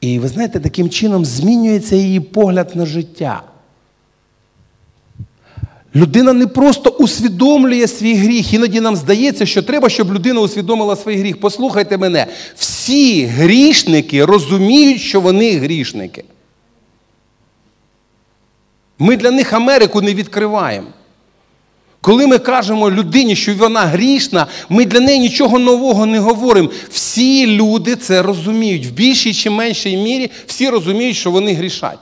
І 0.00 0.18
ви 0.18 0.28
знаєте, 0.28 0.60
таким 0.60 0.90
чином 0.90 1.24
змінюється 1.24 1.96
її 1.96 2.20
погляд 2.20 2.70
на 2.74 2.86
життя. 2.86 3.42
Людина 5.94 6.32
не 6.32 6.46
просто 6.46 6.90
усвідомлює 6.90 7.86
свій 7.86 8.14
гріх. 8.14 8.52
Іноді 8.52 8.80
нам 8.80 8.96
здається, 8.96 9.46
що 9.46 9.62
треба, 9.62 9.88
щоб 9.88 10.14
людина 10.14 10.40
усвідомила 10.40 10.96
свій 10.96 11.16
гріх. 11.16 11.40
Послухайте 11.40 11.98
мене, 11.98 12.26
всі 12.56 13.24
грішники 13.24 14.24
розуміють, 14.24 15.00
що 15.00 15.20
вони 15.20 15.56
грішники. 15.56 16.24
Ми 18.98 19.16
для 19.16 19.30
них 19.30 19.52
Америку 19.52 20.00
не 20.02 20.14
відкриваємо. 20.14 20.86
Коли 22.00 22.26
ми 22.26 22.38
кажемо 22.38 22.90
людині, 22.90 23.36
що 23.36 23.54
вона 23.54 23.80
грішна, 23.80 24.46
ми 24.68 24.84
для 24.84 25.00
неї 25.00 25.18
нічого 25.18 25.58
нового 25.58 26.06
не 26.06 26.18
говоримо. 26.18 26.70
Всі 26.90 27.46
люди 27.46 27.96
це 27.96 28.22
розуміють. 28.22 28.86
В 28.86 28.90
більшій 28.90 29.34
чи 29.34 29.50
меншій 29.50 29.96
мірі 29.96 30.30
всі 30.46 30.68
розуміють, 30.68 31.16
що 31.16 31.30
вони 31.30 31.54
грішать. 31.54 31.98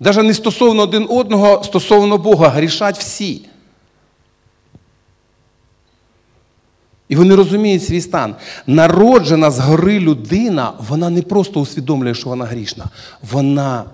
Навіть 0.00 0.22
не 0.22 0.34
стосовно 0.34 0.82
один 0.82 1.06
одного, 1.10 1.64
стосовно 1.64 2.18
Бога, 2.18 2.48
грішать 2.48 2.98
всі. 2.98 3.46
І 7.08 7.16
вони 7.16 7.34
розуміють 7.34 7.84
свій 7.84 8.00
стан. 8.00 8.34
Народжена 8.66 9.50
згори 9.50 10.00
людина, 10.00 10.72
вона 10.88 11.10
не 11.10 11.22
просто 11.22 11.60
усвідомлює, 11.60 12.14
що 12.14 12.28
вона 12.28 12.44
грішна, 12.44 12.84
вона 13.30 13.84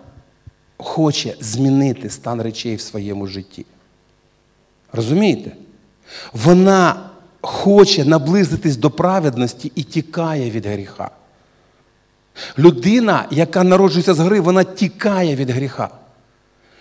хоче 0.77 1.35
змінити 1.41 2.11
стан 2.11 2.43
речей 2.43 2.77
в 2.77 2.81
своєму 2.81 3.27
житті. 3.27 3.67
Розумієте? 4.93 5.53
Вона 6.33 7.11
хоче 7.41 8.05
наблизитись 8.05 8.77
до 8.77 8.91
праведності 8.91 9.73
і 9.75 9.83
тікає 9.83 10.51
від 10.51 10.67
гріха. 10.67 11.11
Людина, 12.59 13.27
яка 13.31 13.65
народжується 13.65 14.15
з 14.15 14.19
гри, 14.19 14.41
вона 14.41 14.65
тікає 14.65 15.37
від 15.37 15.51
гріха. 15.51 15.89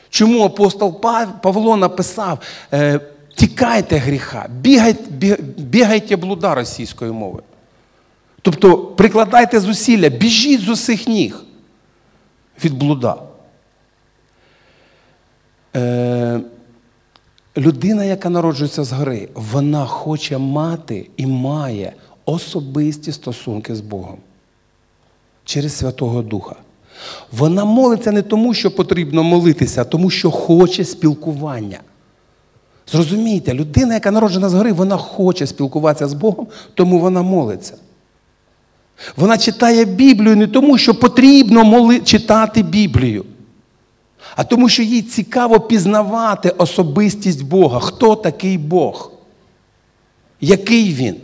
Чому 0.10 0.44
апостол 0.44 1.02
Павло 1.42 1.78
написав: 1.78 2.40
е, 2.74 3.00
тікайте 3.36 3.98
гріха, 3.98 4.48
бігайте, 4.60 5.38
бігайте 5.58 6.16
блуда 6.16 6.56
російською 6.56 7.14
мовою. 7.14 7.44
Тобто 8.42 8.78
прикладайте 8.78 9.60
зусилля, 9.60 10.10
біжіть 10.10 10.62
з 10.62 10.70
усіх 10.70 11.08
ніг 11.08 11.44
від 12.64 12.74
блуда. 12.74 13.16
Е, 15.76 16.40
людина, 17.58 18.04
яка 18.04 18.30
народжується 18.30 18.84
з 18.84 18.92
гри, 18.92 19.30
вона 19.34 19.86
хоче 19.86 20.38
мати 20.38 21.10
і 21.18 21.26
має 21.26 21.94
особисті 22.26 23.12
стосунки 23.12 23.76
з 23.76 23.82
Богом 23.82 24.18
через 25.46 25.78
Святого 25.78 26.22
Духа. 26.22 26.56
Вона 27.32 27.66
молиться 27.66 28.12
не 28.12 28.22
тому, 28.22 28.54
що 28.54 28.76
потрібно 28.76 29.24
молитися, 29.24 29.82
а 29.82 29.86
тому, 29.86 30.10
що 30.10 30.32
хоче 30.32 30.86
спілкування. 30.86 31.80
Зрозумійте, 32.92 33.54
людина, 33.54 33.94
яка 33.94 34.12
народжена 34.12 34.50
згори, 34.50 34.72
вона 34.72 34.98
хоче 34.98 35.48
спілкуватися 35.48 36.08
з 36.08 36.14
Богом, 36.14 36.48
тому 36.74 37.00
вона 37.00 37.22
молиться. 37.22 37.74
Вона 39.18 39.38
читає 39.38 39.86
Біблію 39.86 40.36
не 40.36 40.48
тому, 40.48 40.78
що 40.78 41.00
потрібно 41.00 41.64
моли... 41.64 42.00
читати 42.00 42.64
Біблію, 42.64 43.26
а 44.36 44.44
тому, 44.44 44.70
що 44.70 44.84
їй 44.84 45.02
цікаво 45.02 45.60
пізнавати 45.60 46.50
особистість 46.50 47.44
Бога. 47.44 47.80
Хто 47.80 48.16
такий 48.16 48.58
Бог? 48.58 49.12
Який 50.42 50.94
він? 50.94 51.16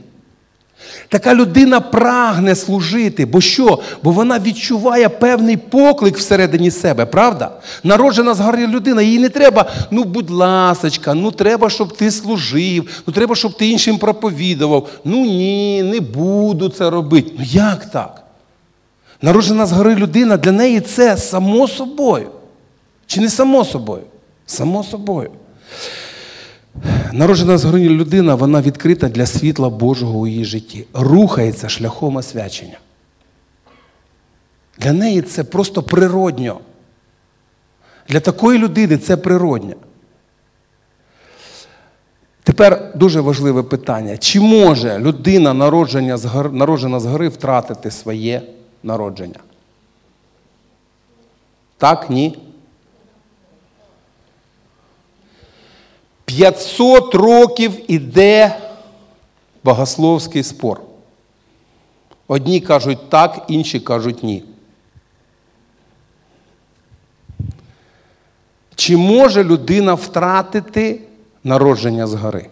Така 1.09 1.36
людина 1.36 1.79
прагне 1.79 2.55
служити. 2.55 3.25
Бо 3.25 3.41
що? 3.41 3.79
Бо 4.03 4.11
вона 4.11 4.39
відчуває 4.39 5.09
певний 5.09 5.57
поклик 5.57 6.17
всередині 6.17 6.71
себе, 6.71 7.05
правда? 7.05 7.51
Народжена 7.84 8.34
згори 8.34 8.67
людина, 8.67 9.01
їй 9.01 9.19
не 9.19 9.29
треба, 9.29 9.71
ну, 9.91 10.03
будь 10.03 10.29
ласочка, 10.29 11.13
ну 11.13 11.32
треба, 11.32 11.69
щоб 11.69 11.97
ти 11.97 12.11
служив, 12.11 13.03
ну 13.07 13.13
треба, 13.13 13.36
щоб 13.36 13.57
ти 13.57 13.67
іншим 13.67 13.97
проповідував. 13.97 14.89
Ну 15.05 15.25
ні, 15.25 15.84
не 15.84 15.99
буду 15.99 16.69
це 16.69 16.89
робити. 16.89 17.32
Ну 17.38 17.45
як 17.47 17.86
так? 17.91 18.23
Народжена 19.21 19.65
згори 19.65 19.95
людина 19.95 20.38
для 20.38 20.51
неї 20.51 20.82
це 20.82 21.17
само 21.17 21.67
собою. 21.67 22.29
Чи 23.07 23.21
не 23.21 23.29
само 23.29 23.65
собою? 23.65 24.03
Само 24.45 24.84
собою. 24.84 25.32
Народжена 27.13 27.57
згорні 27.57 27.89
людина, 27.89 28.36
вона 28.36 28.61
відкрита 28.61 29.09
для 29.09 29.26
світла 29.26 29.69
Божого 29.69 30.19
у 30.19 30.28
її 30.28 30.45
житті, 30.45 30.86
рухається 30.93 31.69
шляхом 31.69 32.15
освячення. 32.15 32.78
Для 34.78 34.93
неї 34.93 35.22
це 35.22 35.43
просто 35.43 35.84
природньо. 35.84 36.59
Для 38.07 38.19
такої 38.19 38.59
людини 38.59 38.97
це 38.97 39.17
природньо. 39.17 39.76
Тепер 42.43 42.91
дуже 42.95 43.22
важливе 43.22 43.63
питання: 43.63 44.17
чи 44.17 44.39
може 44.39 44.99
людина, 44.99 45.53
народжена 45.53 46.17
з 46.17 46.26
гори, 46.26 46.49
народжена 46.49 46.99
з 46.99 47.05
гори, 47.05 47.30
втратити 47.30 47.91
своє 47.91 48.41
народження? 48.84 49.39
Так, 51.78 52.09
ні? 52.09 52.39
500 56.38 57.15
років 57.15 57.91
іде 57.91 58.57
богословський 59.63 60.43
спор. 60.43 60.82
Одні 62.27 62.61
кажуть 62.61 63.09
так, 63.09 63.45
інші 63.47 63.79
кажуть 63.79 64.23
ні. 64.23 64.43
Чи 68.75 68.97
може 68.97 69.43
людина 69.43 69.93
втратити 69.93 71.01
народження 71.43 72.07
згори? 72.07 72.49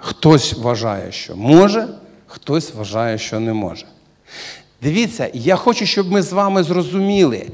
Хтось 0.00 0.52
вважає, 0.52 1.12
що 1.12 1.36
може, 1.36 1.88
хтось 2.26 2.74
вважає, 2.74 3.18
що 3.18 3.40
не 3.40 3.52
може. 3.52 3.86
Дивіться, 4.82 5.30
я 5.34 5.56
хочу, 5.56 5.86
щоб 5.86 6.12
ми 6.12 6.22
з 6.22 6.32
вами 6.32 6.62
зрозуміли, 6.62 7.50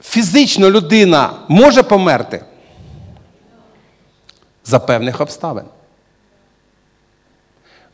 фізично 0.00 0.70
людина 0.70 1.32
може 1.48 1.82
померти 1.82 2.44
за 4.64 4.78
певних 4.78 5.20
обставин. 5.20 5.64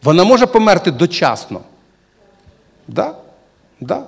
Вона 0.03 0.25
може 0.25 0.47
померти 0.47 0.91
дочасно. 0.91 1.61
Да? 2.89 3.15
Да. 3.81 4.03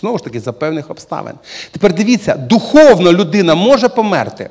Знову 0.00 0.18
ж 0.18 0.24
таки, 0.24 0.40
за 0.40 0.52
певних 0.52 0.90
обставин. 0.90 1.34
Тепер 1.70 1.92
дивіться, 1.92 2.36
духовно 2.36 3.12
людина 3.12 3.54
може 3.54 3.88
померти? 3.88 4.50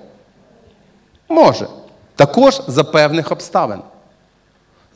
Може. 1.30 1.68
Також 2.16 2.62
за 2.68 2.84
певних 2.84 3.32
обставин. 3.32 3.80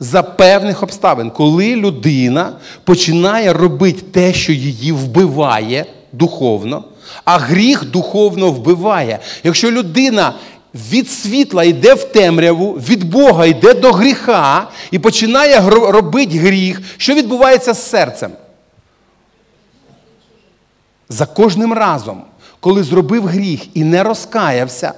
За 0.00 0.22
певних 0.22 0.82
обставин, 0.82 1.30
коли 1.30 1.76
людина 1.76 2.52
починає 2.84 3.52
робити 3.52 4.02
те, 4.02 4.32
що 4.32 4.52
її 4.52 4.92
вбиває 4.92 5.86
духовно, 6.12 6.84
а 7.24 7.38
гріх 7.38 7.84
духовно 7.84 8.50
вбиває. 8.50 9.18
Якщо 9.44 9.70
людина 9.70 10.34
від 10.74 11.10
світла 11.10 11.64
йде 11.64 11.94
в 11.94 12.04
темряву, 12.04 12.72
від 12.72 13.04
Бога 13.04 13.46
йде 13.46 13.74
до 13.74 13.92
гріха 13.92 14.68
і 14.90 14.98
починає 14.98 15.60
робити 15.70 16.38
гріх, 16.38 16.80
що 16.96 17.14
відбувається 17.14 17.74
з 17.74 17.90
серцем? 17.90 18.32
За 21.08 21.26
кожним 21.26 21.72
разом, 21.72 22.22
коли 22.60 22.82
зробив 22.82 23.26
гріх 23.26 23.76
і 23.76 23.84
не 23.84 24.02
розкаявся, 24.02 24.92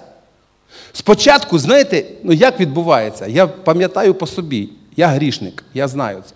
спочатку, 0.93 1.59
знаєте, 1.59 2.05
ну 2.25 2.33
як 2.33 2.61
відбувається? 2.61 3.27
Я 3.27 3.47
пам'ятаю 3.47 4.15
по 4.15 4.27
собі, 4.27 4.69
я 4.97 5.07
грішник, 5.07 5.65
я 5.75 5.89
знаю 5.89 6.23
це. 6.27 6.35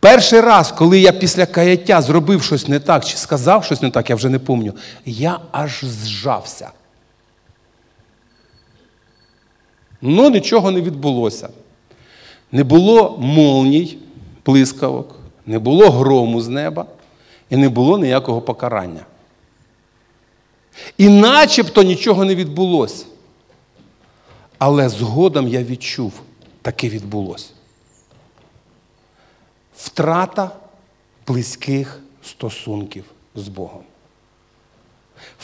Перший 0.00 0.40
раз, 0.40 0.72
коли 0.72 1.00
я 1.00 1.12
після 1.12 1.46
каяття 1.46 2.02
зробив 2.02 2.42
щось 2.42 2.68
не 2.68 2.80
так, 2.80 3.04
чи 3.04 3.16
сказав 3.16 3.64
щось 3.64 3.82
не 3.82 3.90
так, 3.90 4.10
я 4.10 4.16
вже 4.16 4.28
не 4.28 4.38
пам'ятаю, 4.38 4.82
я 5.04 5.38
аж 5.52 5.84
зжався. 5.84 6.70
Ну, 10.06 10.30
нічого 10.30 10.70
не 10.70 10.80
відбулося. 10.80 11.48
Не 12.52 12.64
було 12.64 13.16
молній, 13.18 13.98
блискавок, 14.46 15.18
не 15.46 15.58
було 15.58 15.90
грому 15.90 16.40
з 16.40 16.48
неба 16.48 16.86
і 17.50 17.56
не 17.56 17.68
було 17.68 17.98
ніякого 17.98 18.40
покарання. 18.40 19.06
І 20.98 21.08
начебто 21.08 21.82
нічого 21.82 22.24
не 22.24 22.34
відбулося. 22.34 23.06
Але 24.58 24.88
згодом 24.88 25.48
я 25.48 25.62
відчув, 25.62 26.12
таке 26.62 26.88
відбулося. 26.88 27.50
Втрата 29.76 30.50
близьких 31.26 32.00
стосунків 32.22 33.04
з 33.34 33.48
Богом. 33.48 33.82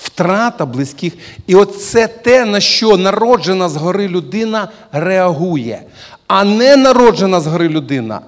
Втрата 0.02 0.66
близьких. 0.66 1.12
І 1.46 1.54
оце 1.54 2.06
те, 2.06 2.44
на 2.44 2.60
що 2.60 2.96
народжена 2.96 3.68
згори 3.68 4.08
людина 4.08 4.68
реагує, 4.92 5.82
а 6.26 6.44
не 6.44 6.76
народжена 6.76 7.40
згори 7.40 7.68
людина 7.68 8.20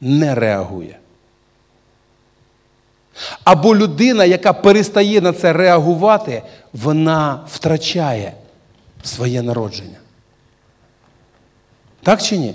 не 0.00 0.34
реагує. 0.34 0.96
Або 3.44 3.76
людина, 3.76 4.24
яка 4.24 4.52
перестає 4.52 5.20
на 5.20 5.32
це 5.32 5.52
реагувати, 5.52 6.42
вона 6.72 7.40
втрачає 7.48 8.34
своє 9.02 9.42
народження. 9.42 9.98
Так 12.02 12.22
чи 12.22 12.38
ні? 12.38 12.54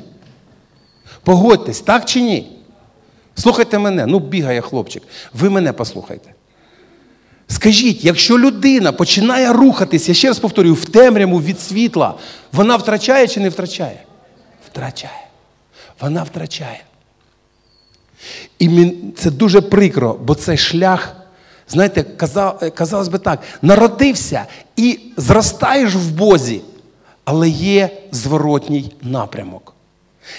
Погодьтесь, 1.24 1.82
так 1.82 2.06
чи 2.06 2.22
ні? 2.22 2.52
Слухайте 3.36 3.80
мене, 3.80 4.06
ну 4.06 4.20
бігає 4.20 4.62
хлопчик. 4.62 5.04
Ви 5.34 5.50
мене 5.50 5.74
послухайте. 5.74 6.35
Скажіть, 7.48 8.06
якщо 8.06 8.40
людина 8.40 8.92
починає 8.92 9.54
рухатись, 9.54 10.08
я 10.08 10.16
ще 10.16 10.28
раз 10.28 10.40
повторюю, 10.40 10.76
в 10.76 10.86
темряву 10.86 11.42
від 11.42 11.60
світла, 11.60 12.14
вона 12.52 12.76
втрачає 12.76 13.28
чи 13.28 13.40
не 13.40 13.50
втрачає? 13.50 14.04
Втрачає. 14.72 15.28
Вона 16.00 16.24
втрачає. 16.24 16.84
І 18.60 18.94
це 19.18 19.32
дуже 19.32 19.62
прикро, 19.62 20.20
бо 20.24 20.36
цей 20.36 20.58
шлях, 20.58 21.16
знаєте, 21.68 22.04
казалось 22.76 23.08
би 23.08 23.18
так, 23.18 23.40
народився 23.62 24.46
і 24.76 25.00
зростаєш 25.18 25.96
в 25.96 26.12
Бозі, 26.12 26.62
але 27.26 27.50
є 27.50 27.90
зворотній 28.12 28.92
напрямок. 29.02 29.74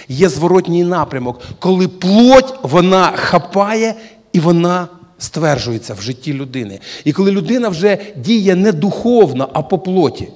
Є 0.08 0.28
зворотній 0.28 0.84
напрямок, 0.84 1.40
коли 1.58 1.88
плоть 1.88 2.58
вона 2.62 3.12
хапає 3.16 3.94
і 4.32 4.40
вона 4.40 4.88
стверджується 5.18 5.94
в 5.94 6.00
житті 6.00 6.32
людини. 6.32 6.80
І 7.04 7.12
коли 7.12 7.30
людина 7.30 7.68
вже 7.68 7.98
діє 8.16 8.56
не 8.56 8.72
духовно, 8.72 9.48
а 9.52 9.62
по 9.62 9.78
плоті. 9.78 10.28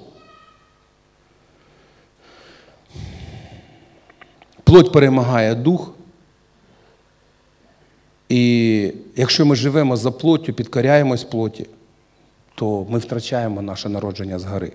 Плоть 4.65 4.93
перемагає 4.93 5.55
дух. 5.55 5.95
І 8.29 8.93
якщо 9.17 9.47
ми 9.47 9.57
живемо 9.57 9.97
за 9.97 10.11
плоттю, 10.11 10.53
підкоряємось 10.53 11.25
плоті, 11.25 11.67
то 12.55 12.87
ми 12.91 12.99
втрачаємо 12.99 13.63
наше 13.63 13.89
народження 13.89 14.39
з 14.39 14.45
гори. 14.45 14.73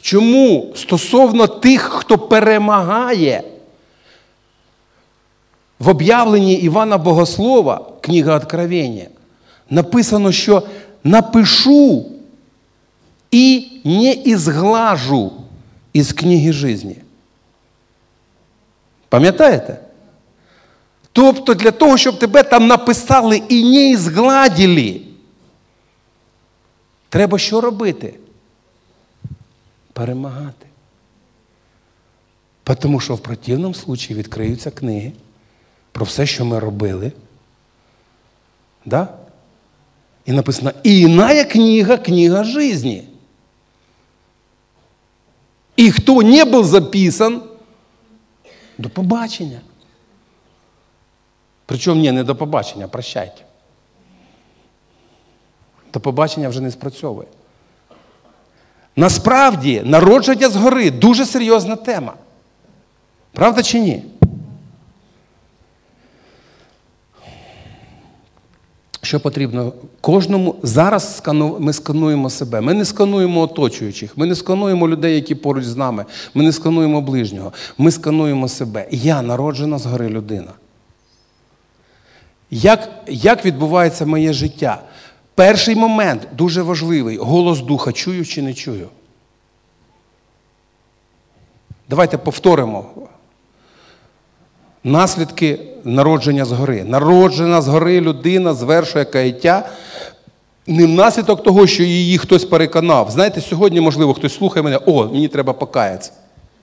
Чому 0.00 0.72
стосовно 0.74 1.46
тих, 1.46 1.82
хто 1.82 2.18
перемагає 2.18 3.42
в 5.78 5.88
об'явленні 5.88 6.54
Івана 6.54 6.98
Богослова, 6.98 7.92
книга 8.00 8.36
Откровення, 8.36 9.06
написано, 9.70 10.32
що 10.32 10.62
напишу 11.04 12.06
і 13.30 13.68
не 13.84 14.12
ізглажу 14.12 15.32
із 15.92 16.12
книги 16.12 16.52
житті. 16.52 16.96
Пам'ятаєте? 19.08 19.80
Тобто 21.12 21.54
для 21.54 21.70
того, 21.70 21.96
щоб 21.96 22.18
тебе 22.18 22.42
там 22.42 22.66
написали 22.66 23.36
і 23.36 23.64
не 23.64 23.90
ізгладили, 23.90 25.00
треба 27.08 27.38
що 27.38 27.60
робити? 27.60 28.14
Перемагати. 29.92 30.66
Тому 32.74 33.00
що 33.00 33.14
в 33.14 33.20
противному 33.20 33.74
случаї 33.74 34.18
відкриються 34.18 34.70
книги 34.70 35.12
про 35.92 36.04
все, 36.04 36.26
що 36.26 36.44
ми 36.44 36.58
робили. 36.58 37.12
Да? 38.84 39.08
І 40.26 40.32
написано, 40.32 40.72
і 40.82 41.00
іная 41.00 41.44
книга, 41.44 41.96
книга 41.96 42.44
жизни. 42.44 43.02
І 45.76 45.90
хто 45.90 46.22
не 46.22 46.44
був 46.44 46.66
записан, 46.66 47.42
до 48.78 48.90
побачення. 48.90 49.60
Причому 51.66 52.00
ні, 52.00 52.12
не 52.12 52.24
до 52.24 52.36
побачення, 52.36 52.88
прощайте. 52.88 53.42
До 55.92 56.00
побачення 56.00 56.48
вже 56.48 56.60
не 56.60 56.70
спрацьовує. 56.70 57.28
Насправді, 58.96 59.82
народження 59.84 60.48
згори 60.48 60.90
дуже 60.90 61.26
серйозна 61.26 61.76
тема. 61.76 62.14
Правда 63.32 63.62
чи 63.62 63.80
ні? 63.80 64.02
Що 69.06 69.20
потрібно 69.20 69.72
кожному 70.00 70.56
зараз 70.62 71.22
ми 71.58 71.72
скануємо 71.72 72.30
себе. 72.30 72.60
Ми 72.60 72.74
не 72.74 72.84
скануємо 72.84 73.40
оточуючих, 73.40 74.18
ми 74.18 74.26
не 74.26 74.34
скануємо 74.34 74.88
людей, 74.88 75.14
які 75.14 75.34
поруч 75.34 75.64
з 75.64 75.76
нами, 75.76 76.04
ми 76.34 76.44
не 76.44 76.52
скануємо 76.52 77.00
ближнього. 77.00 77.52
Ми 77.78 77.90
скануємо 77.90 78.48
себе. 78.48 78.88
Я 78.90 79.22
народжена 79.22 79.78
згори 79.78 80.08
людина. 80.08 80.52
Як, 82.50 82.90
Як 83.08 83.44
відбувається 83.44 84.06
моє 84.06 84.32
життя? 84.32 84.82
Перший 85.34 85.76
момент 85.76 86.28
дуже 86.36 86.62
важливий. 86.62 87.16
Голос 87.16 87.60
духа 87.60 87.92
чую 87.92 88.24
чи 88.24 88.42
не 88.42 88.54
чую. 88.54 88.88
Давайте 91.88 92.18
повторимо. 92.18 92.86
Наслідки 94.86 95.58
народження 95.84 96.44
згори. 96.44 96.84
Народжена 96.84 97.62
згори 97.62 98.00
людина 98.00 98.54
звершує 98.54 99.04
каяття. 99.04 99.68
Не 100.66 100.86
внаслідок 100.86 101.42
того, 101.42 101.66
що 101.66 101.82
її 101.82 102.18
хтось 102.18 102.44
переконав. 102.44 103.10
Знаєте, 103.10 103.40
сьогодні, 103.40 103.80
можливо, 103.80 104.14
хтось 104.14 104.34
слухає 104.34 104.62
мене, 104.62 104.78
о, 104.86 105.04
мені 105.04 105.28
треба 105.28 105.52
покаятися. 105.52 106.12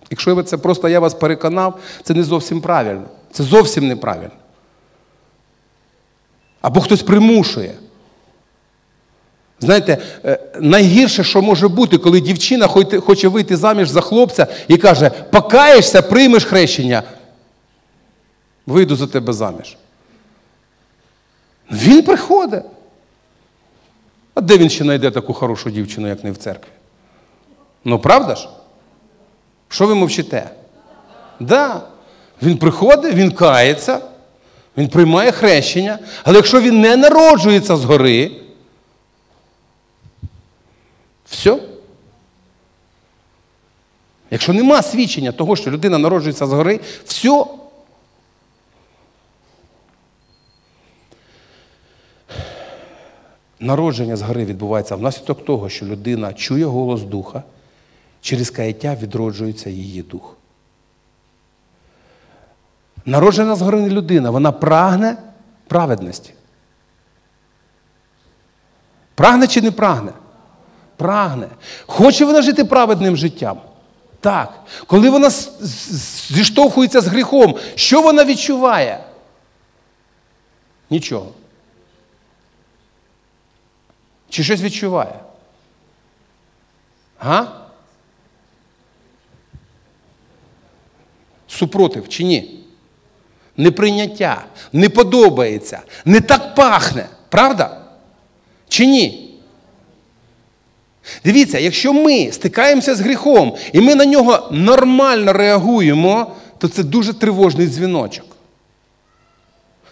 Якщо 0.09 0.43
це 0.43 0.57
просто 0.57 0.89
я 0.89 0.99
вас 0.99 1.13
переконав, 1.13 1.80
це 2.03 2.13
не 2.13 2.24
зовсім 2.24 2.61
правильно. 2.61 3.03
Це 3.32 3.43
зовсім 3.43 3.88
неправильно. 3.88 4.32
Або 6.61 6.82
хтось 6.82 7.01
примушує. 7.01 7.74
Знаєте, 9.59 9.97
е, 10.26 10.39
найгірше, 10.59 11.24
що 11.24 11.41
може 11.41 11.67
бути, 11.67 11.97
коли 11.97 12.21
дівчина 12.21 12.67
хоче 13.05 13.28
вийти 13.28 13.57
заміж 13.57 13.89
за 13.89 14.01
хлопця 14.01 14.47
і 14.67 14.78
каже, 14.78 15.09
покаєшся, 15.09 16.01
приймеш 16.01 16.45
хрещення. 16.45 17.03
Вийду 18.66 18.95
за 18.95 19.07
тебе 19.07 19.34
заміж. 19.34 19.78
Він 21.72 22.03
приходить. 22.03 22.64
А 24.34 24.41
де 24.41 24.57
він 24.57 24.70
ще 24.70 24.84
знайде 24.84 25.11
таку 25.11 25.34
хорошу 25.34 25.70
дівчину, 25.70 26.07
як 26.07 26.24
не 26.24 26.32
в 26.32 26.38
церкві? 26.38 26.72
Ну, 27.86 27.99
правда 27.99 28.36
ж? 28.36 28.49
Що 29.70 29.88
ви 29.88 29.95
мовчите? 29.95 30.49
Да. 31.39 31.82
Він 32.41 32.57
приходить, 32.57 33.14
він 33.14 33.32
кається, 33.32 34.01
він 34.78 34.88
приймає 34.88 35.32
хрещення, 35.32 35.99
але 36.24 36.36
якщо 36.36 36.61
він 36.61 36.82
не 36.82 36.97
народжується 36.97 37.76
згори, 37.76 38.32
все. 41.26 41.57
Якщо 44.32 44.53
нема 44.53 44.82
свідчення 44.82 45.32
того, 45.32 45.55
що 45.55 45.72
людина 45.72 45.97
народжується 45.97 46.47
згори, 46.47 46.80
все. 47.05 47.45
Народження 53.64 54.16
згори 54.16 54.45
відбувається 54.45 54.95
внаслідок 54.95 55.45
того, 55.45 55.70
що 55.70 55.86
людина 55.86 56.34
чує 56.34 56.66
голос 56.66 57.01
Духа, 57.01 57.43
через 58.22 58.49
каяття 58.49 58.97
відроджується 59.01 59.70
її 59.70 60.01
дух. 60.01 60.38
Народжена 63.05 63.55
згори 63.55 63.89
людина, 63.89 64.30
вона 64.30 64.51
прагне 64.51 65.18
праведності. 65.68 66.34
Прагне 69.16 69.47
чи 69.47 69.61
не 69.61 69.72
прагне? 69.72 70.11
Прагне. 70.97 71.47
Хоче 71.86 72.26
вона 72.26 72.41
жити 72.41 72.66
праведним 72.66 73.18
життям? 73.18 73.61
Так. 74.20 74.53
Коли 74.88 75.09
вона 75.09 75.30
зіштовхується 76.30 77.01
з 77.01 77.07
гріхом, 77.07 77.55
що 77.76 78.01
вона 78.01 78.26
відчуває? 78.26 79.03
Нічого. 80.89 81.32
Чи 84.34 84.44
щось 84.44 84.62
відчуває? 84.62 85.20
Га? 87.20 87.48
Супротив 91.48 92.10
чи 92.10 92.24
ні? 92.24 92.60
Неприйняття, 93.58 94.46
не 94.72 94.90
подобається, 94.90 95.82
не 96.06 96.22
так 96.22 96.56
пахне. 96.56 97.10
Правда? 97.30 97.82
Чи 98.68 98.86
ні? 98.86 99.36
Дивіться, 101.26 101.60
якщо 101.60 101.94
ми 101.94 102.32
стикаємося 102.32 102.96
з 102.96 103.02
гріхом 103.02 103.56
і 103.74 103.82
ми 103.82 103.96
на 103.96 104.06
нього 104.06 104.50
нормально 104.52 105.34
реагуємо, 105.34 106.36
то 106.58 106.68
це 106.68 106.84
дуже 106.84 107.14
тривожний 107.14 107.68
дзвіночок. 107.68 108.33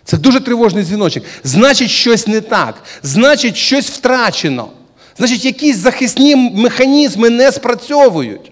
Це 0.03 0.17
дуже 0.17 0.39
тривожний 0.39 0.83
дзвіночок. 0.83 1.23
Значить, 1.43 1.89
щось 1.89 2.27
не 2.27 2.41
так. 2.41 2.83
Значить, 3.03 3.57
щось 3.57 3.89
втрачено. 3.89 4.69
Значить, 5.17 5.45
якісь 5.45 5.77
захисні 5.77 6.35
механізми 6.35 7.29
не 7.29 7.51
спрацьовують. 7.51 8.51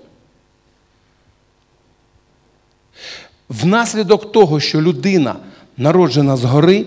Внаслідок 3.49 4.31
того, 4.31 4.59
що 4.59 4.81
людина 4.81 5.35
народжена 5.77 6.37
згори, 6.37 6.85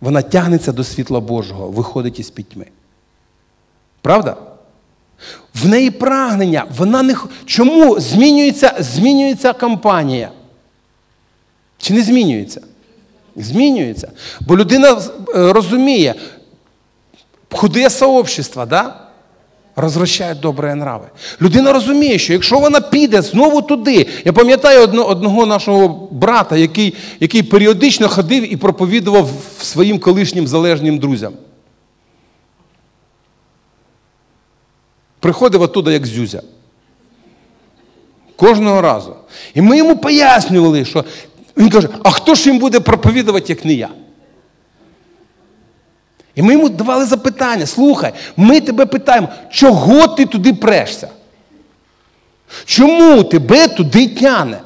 вона 0.00 0.22
тягнеться 0.22 0.72
до 0.72 0.84
світла 0.84 1.20
Божого, 1.20 1.68
виходить 1.68 2.20
із 2.20 2.30
пітьми. 2.30 2.66
Правда? 4.02 4.36
В 5.54 5.66
неї 5.66 5.90
прагнення, 5.90 6.66
вона 6.76 7.02
не 7.02 7.16
чому 7.44 8.00
змінюється 8.00 8.76
змінюється 8.78 9.52
кампанія? 9.52 10.30
Чи 11.78 11.94
не 11.94 12.02
змінюється? 12.02 12.60
Змінюється. 13.38 14.10
Бо 14.40 14.56
людина 14.56 15.00
е, 15.34 15.52
розуміє, 15.52 16.14
худе 17.50 17.90
сообщество, 17.90 18.66
да? 18.66 19.08
розвращає 19.80 20.34
добрі 20.34 20.74
нрави. 20.74 21.06
Людина 21.42 21.72
розуміє, 21.72 22.18
що 22.18 22.32
якщо 22.32 22.58
вона 22.58 22.80
піде 22.80 23.22
знову 23.22 23.62
туди, 23.62 24.06
я 24.24 24.32
пам'ятаю 24.32 24.82
одного 24.82 25.46
нашого 25.46 26.08
брата, 26.10 26.56
який 26.56 26.94
який 27.20 27.42
періодично 27.42 28.08
ходив 28.08 28.52
і 28.52 28.56
проповідував 28.56 29.30
своїм 29.60 29.98
колишнім 29.98 30.46
залежним 30.46 30.98
друзям. 30.98 31.32
Приходив 35.20 35.62
оттуда, 35.62 35.92
як 35.92 36.06
зюзя. 36.06 36.42
Кожного 38.36 38.80
разу. 38.82 39.16
І 39.54 39.62
ми 39.62 39.76
йому 39.76 39.96
пояснювали, 39.96 40.84
що 40.84 41.04
він 41.58 41.70
каже, 41.70 41.88
а 42.04 42.10
хто 42.10 42.34
ж 42.34 42.50
їм 42.50 42.58
буде 42.58 42.80
проповідувати, 42.80 43.46
як 43.52 43.64
не 43.64 43.72
я? 43.72 43.88
І 46.34 46.42
ми 46.42 46.52
йому 46.52 46.68
давали 46.68 47.04
запитання: 47.04 47.66
слухай, 47.66 48.12
ми 48.36 48.60
тебе 48.60 48.86
питаємо, 48.86 49.28
чого 49.50 50.08
ти 50.08 50.26
туди 50.26 50.54
прешся? 50.54 51.08
Чому 52.64 53.24
тебе 53.24 53.68
туди 53.68 54.08
тяне? 54.08 54.60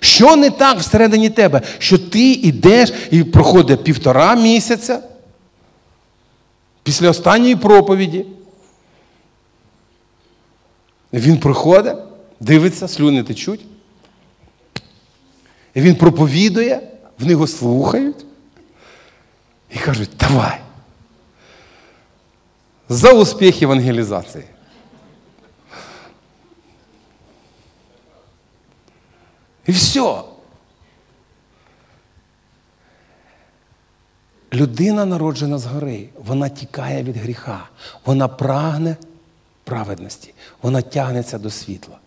Що 0.00 0.36
не 0.36 0.50
так 0.50 0.78
всередині 0.78 1.30
тебе, 1.30 1.62
що 1.78 1.98
ти 1.98 2.32
йдеш 2.32 2.92
і 3.10 3.24
проходить 3.24 3.84
півтора 3.84 4.34
місяця 4.34 5.02
після 6.82 7.10
останньої 7.10 7.56
проповіді? 7.56 8.26
Він 11.12 11.38
приходить, 11.38 11.96
дивиться, 12.40 12.88
слюни 12.88 13.22
течуть. 13.22 13.60
Він 15.80 15.94
проповідує, 15.94 16.80
в 17.18 17.26
нього 17.26 17.46
слухають 17.46 18.26
і 19.70 19.78
кажуть, 19.78 20.10
давай. 20.20 20.60
За 22.88 23.12
успіх 23.12 23.62
евангелізації. 23.62 24.44
І 29.66 29.72
все. 29.72 30.22
Людина 34.52 35.04
народжена 35.04 35.58
згори, 35.58 36.08
вона 36.18 36.48
тікає 36.48 37.02
від 37.02 37.16
гріха, 37.16 37.68
вона 38.04 38.28
прагне 38.28 38.96
праведності, 39.64 40.34
вона 40.62 40.82
тягнеться 40.82 41.38
до 41.38 41.50
світла. 41.50 41.98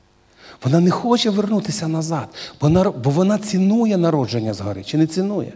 Вона 0.63 0.79
не 0.79 0.91
хоче 0.91 1.29
вернутися 1.29 1.87
назад, 1.87 2.27
бо 3.03 3.09
вона 3.09 3.37
цінує 3.37 3.97
народження 3.97 4.53
згори. 4.53 4.83
Чи 4.83 4.97
не 4.97 5.07
цінує? 5.07 5.53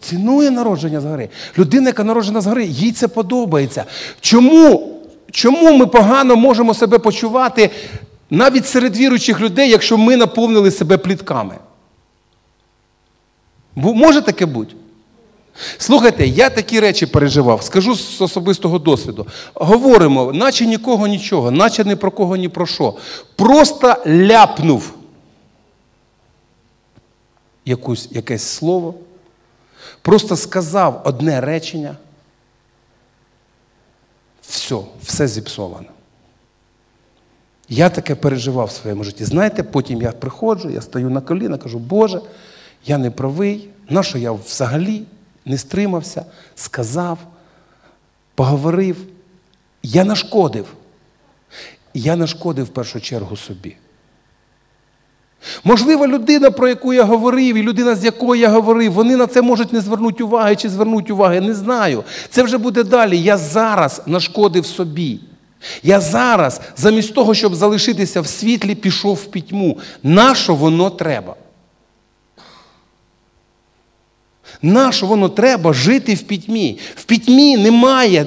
Цінує 0.00 0.50
народження 0.50 1.00
згори. 1.00 1.28
Людина, 1.58 1.86
яка 1.86 2.04
народжена 2.04 2.40
згори, 2.40 2.64
їй 2.64 2.92
це 2.92 3.08
подобається. 3.08 3.84
Чому 4.20 4.90
Чому 5.34 5.76
ми 5.76 5.86
погано 5.86 6.36
можемо 6.36 6.74
себе 6.74 6.98
почувати 6.98 7.70
навіть 8.30 8.66
серед 8.66 8.96
віруючих 8.96 9.40
людей, 9.40 9.70
якщо 9.70 9.98
ми 9.98 10.16
наповнили 10.16 10.70
себе 10.70 10.98
плітками? 10.98 11.54
Може 13.76 14.20
таке 14.22 14.46
бути? 14.46 14.74
Слухайте, 15.78 16.26
я 16.26 16.50
такі 16.50 16.80
речі 16.80 17.06
переживав, 17.06 17.62
скажу 17.62 17.94
з 17.94 18.20
особистого 18.20 18.78
досвіду. 18.78 19.26
Говоримо, 19.54 20.32
наче 20.32 20.66
нікого 20.66 21.06
нічого, 21.06 21.50
наче 21.50 21.84
ні 21.84 21.96
про 21.96 22.10
кого 22.10 22.36
ні 22.36 22.48
про 22.48 22.66
що. 22.66 22.94
Просто 23.36 23.96
ляпнув 24.06 24.94
якусь, 27.64 28.08
якесь 28.10 28.42
слово, 28.42 28.94
просто 30.02 30.36
сказав 30.36 31.02
одне 31.04 31.40
речення. 31.40 31.96
Все, 34.42 34.76
все 35.02 35.28
зіпсовано. 35.28 35.88
Я 37.68 37.90
таке 37.90 38.14
переживав 38.14 38.66
в 38.66 38.72
своєму 38.72 39.04
житті. 39.04 39.24
Знаєте, 39.24 39.62
потім 39.62 40.02
я 40.02 40.12
приходжу, 40.12 40.70
я 40.70 40.80
стою 40.80 41.10
на 41.10 41.20
коліна, 41.20 41.58
кажу, 41.58 41.78
Боже, 41.78 42.20
я 42.86 42.98
не 42.98 43.10
правий, 43.10 43.68
нащо 43.88 44.18
я 44.18 44.32
взагалі 44.32 45.02
не 45.44 45.58
стримався, 45.58 46.24
сказав, 46.54 47.18
поговорив. 48.34 48.96
Я 49.82 50.04
нашкодив. 50.04 50.66
Я 51.94 52.16
нашкодив 52.16 52.64
в 52.64 52.68
першу 52.68 53.00
чергу 53.00 53.36
собі. 53.36 53.76
Можливо, 55.64 56.06
людина, 56.06 56.50
про 56.50 56.68
яку 56.68 56.92
я 56.94 57.04
говорив, 57.04 57.56
і 57.56 57.62
людина, 57.62 57.94
з 57.94 58.04
якою 58.04 58.40
я 58.40 58.48
говорив, 58.48 58.92
вони 58.92 59.16
на 59.16 59.26
це 59.26 59.42
можуть 59.42 59.72
не 59.72 59.80
звернути 59.80 60.24
уваги 60.24 60.56
чи 60.56 60.68
звернути 60.68 61.12
уваги. 61.12 61.40
Не 61.40 61.54
знаю. 61.54 62.04
Це 62.30 62.42
вже 62.42 62.58
буде 62.58 62.84
далі. 62.84 63.22
Я 63.22 63.36
зараз 63.36 64.02
нашкодив 64.06 64.66
собі. 64.66 65.20
Я 65.82 66.00
зараз, 66.00 66.60
замість 66.76 67.14
того, 67.14 67.34
щоб 67.34 67.54
залишитися 67.54 68.20
в 68.20 68.26
світлі, 68.26 68.74
пішов 68.74 69.14
в 69.14 69.24
пітьму. 69.24 69.78
Нащо 70.02 70.54
воно 70.54 70.90
треба? 70.90 71.34
Нащо 74.62 75.06
воно 75.06 75.28
треба 75.28 75.72
жити 75.72 76.14
в 76.14 76.22
пітьмі? 76.22 76.78
В 76.94 77.04
пітьмі 77.04 77.56
немає 77.56 78.26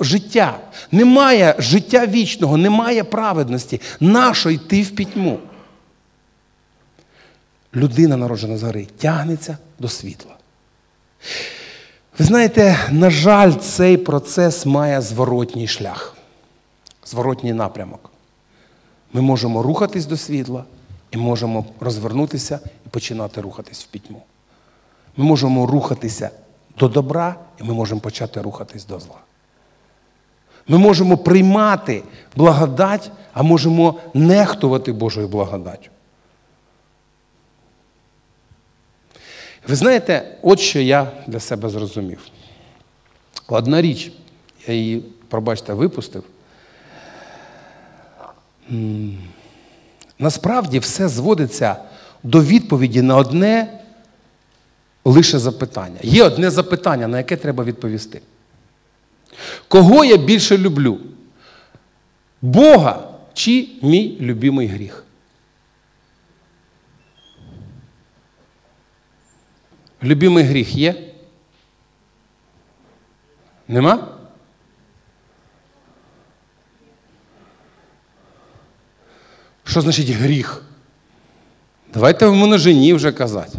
життя, 0.00 0.58
немає 0.92 1.54
життя 1.58 2.06
вічного, 2.06 2.56
немає 2.56 3.04
праведності. 3.04 3.80
Нащо 4.00 4.50
йти 4.50 4.82
в 4.82 4.90
пітьму? 4.90 5.38
Людина, 7.74 8.16
народжена 8.16 8.56
з 8.56 8.62
гори, 8.62 8.86
тягнеться 8.98 9.58
до 9.78 9.88
світла. 9.88 10.34
Ви 12.18 12.24
знаєте, 12.24 12.78
на 12.90 13.10
жаль, 13.10 13.52
цей 13.52 13.96
процес 13.96 14.66
має 14.66 15.00
зворотній 15.00 15.68
шлях, 15.68 16.16
зворотній 17.04 17.52
напрямок. 17.52 18.10
Ми 19.12 19.20
можемо 19.20 19.62
рухатись 19.62 20.06
до 20.06 20.16
світла 20.16 20.64
і 21.10 21.16
можемо 21.16 21.64
розвернутися 21.80 22.60
і 22.86 22.88
починати 22.88 23.40
рухатись 23.40 23.84
в 23.84 23.86
пітьму. 23.86 24.22
Ми 25.18 25.24
можемо 25.24 25.66
рухатися 25.66 26.30
до 26.78 26.88
добра, 26.88 27.36
і 27.60 27.64
ми 27.64 27.74
можемо 27.74 28.00
почати 28.00 28.40
рухатись 28.40 28.86
до 28.86 29.00
зла. 29.00 29.16
Ми 30.68 30.78
можемо 30.78 31.16
приймати 31.16 32.02
благодать, 32.36 33.10
а 33.32 33.42
можемо 33.42 33.94
нехтувати 34.14 34.92
Божою 34.92 35.28
благодаттю. 35.28 35.90
Ви 39.68 39.74
знаєте, 39.74 40.38
от 40.42 40.60
що 40.60 40.80
я 40.80 41.10
для 41.26 41.40
себе 41.40 41.68
зрозумів. 41.68 42.20
Одна 43.48 43.82
річ, 43.82 44.12
я 44.66 44.74
її, 44.74 45.04
пробачте, 45.28 45.72
випустив. 45.72 46.24
Насправді 50.18 50.78
все 50.78 51.08
зводиться 51.08 51.76
до 52.22 52.42
відповіді 52.42 53.02
на 53.02 53.16
одне 53.16 53.77
лише 55.04 55.38
запитання. 55.38 55.98
Є 56.02 56.24
одне 56.24 56.50
запитання, 56.50 57.08
на 57.08 57.18
яке 57.18 57.36
треба 57.36 57.64
відповісти. 57.64 58.22
Кого 59.68 60.04
я 60.04 60.16
більше 60.16 60.58
люблю? 60.58 60.98
Бога 62.42 63.08
чи 63.34 63.68
мій 63.82 64.16
любимий 64.20 64.66
гріх? 64.66 65.04
Любимий 70.02 70.44
гріх 70.44 70.74
є? 70.74 70.94
Нема? 73.68 74.08
Що 79.64 79.80
значить 79.80 80.08
гріх? 80.08 80.62
Давайте 81.94 82.26
в 82.26 82.34
множині 82.34 82.94
вже 82.94 83.12
казати. 83.12 83.58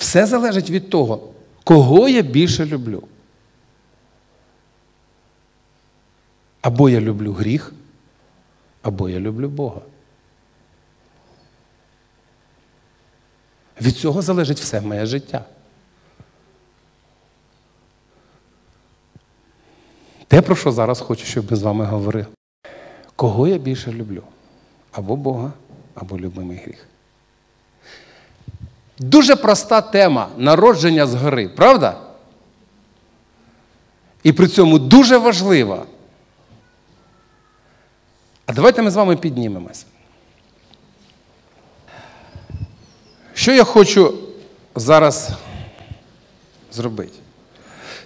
Все 0.00 0.26
залежить 0.26 0.70
від 0.70 0.90
того, 0.90 1.28
кого 1.64 2.08
я 2.08 2.22
більше 2.22 2.66
люблю. 2.66 3.02
Або 6.60 6.88
я 6.88 7.00
люблю 7.00 7.32
гріх, 7.32 7.72
або 8.82 9.08
я 9.08 9.20
люблю 9.20 9.48
Бога. 9.48 9.80
Від 13.80 13.96
цього 13.96 14.22
залежить 14.22 14.60
все 14.60 14.80
моє 14.80 15.06
життя. 15.06 15.44
Те, 20.28 20.42
про 20.42 20.56
що 20.56 20.72
зараз 20.72 21.00
хочу, 21.00 21.24
щоб 21.26 21.50
ми 21.50 21.56
з 21.56 21.62
вами 21.62 21.84
говорили. 21.84 22.26
Кого 23.16 23.48
я 23.48 23.58
більше 23.58 23.92
люблю? 23.92 24.22
Або 24.92 25.16
Бога, 25.16 25.52
або 25.94 26.18
любимий 26.18 26.58
гріх. 26.58 26.89
Дуже 29.00 29.36
проста 29.36 29.80
тема 29.80 30.28
народження 30.36 31.06
згори, 31.06 31.48
правда? 31.48 31.96
І 34.22 34.32
при 34.32 34.48
цьому 34.48 34.78
дуже 34.78 35.18
важлива. 35.18 35.86
А 38.46 38.52
давайте 38.52 38.82
ми 38.82 38.90
з 38.90 38.96
вами 38.96 39.16
піднімемось. 39.16 39.86
Що 43.34 43.52
я 43.52 43.64
хочу 43.64 44.14
зараз 44.74 45.30
зробити? 46.72 47.18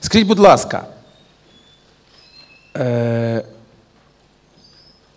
Скажіть, 0.00 0.28
будь 0.28 0.38
ласка, 0.38 0.86
е, 2.76 3.44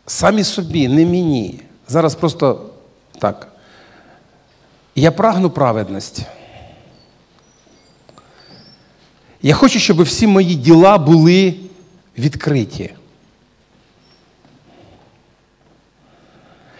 самі 0.06 0.44
собі, 0.44 0.88
не 0.88 1.06
мені. 1.06 1.62
Зараз 1.88 2.16
просто 2.16 2.70
так. 3.20 3.57
Я 5.00 5.12
прагну 5.12 5.50
праведності. 5.50 6.26
Я 9.42 9.56
хочу, 9.56 9.80
щоб 9.80 10.02
всі 10.02 10.28
мої 10.28 10.56
діла 10.56 10.98
були 10.98 11.56
відкриті. 12.18 12.94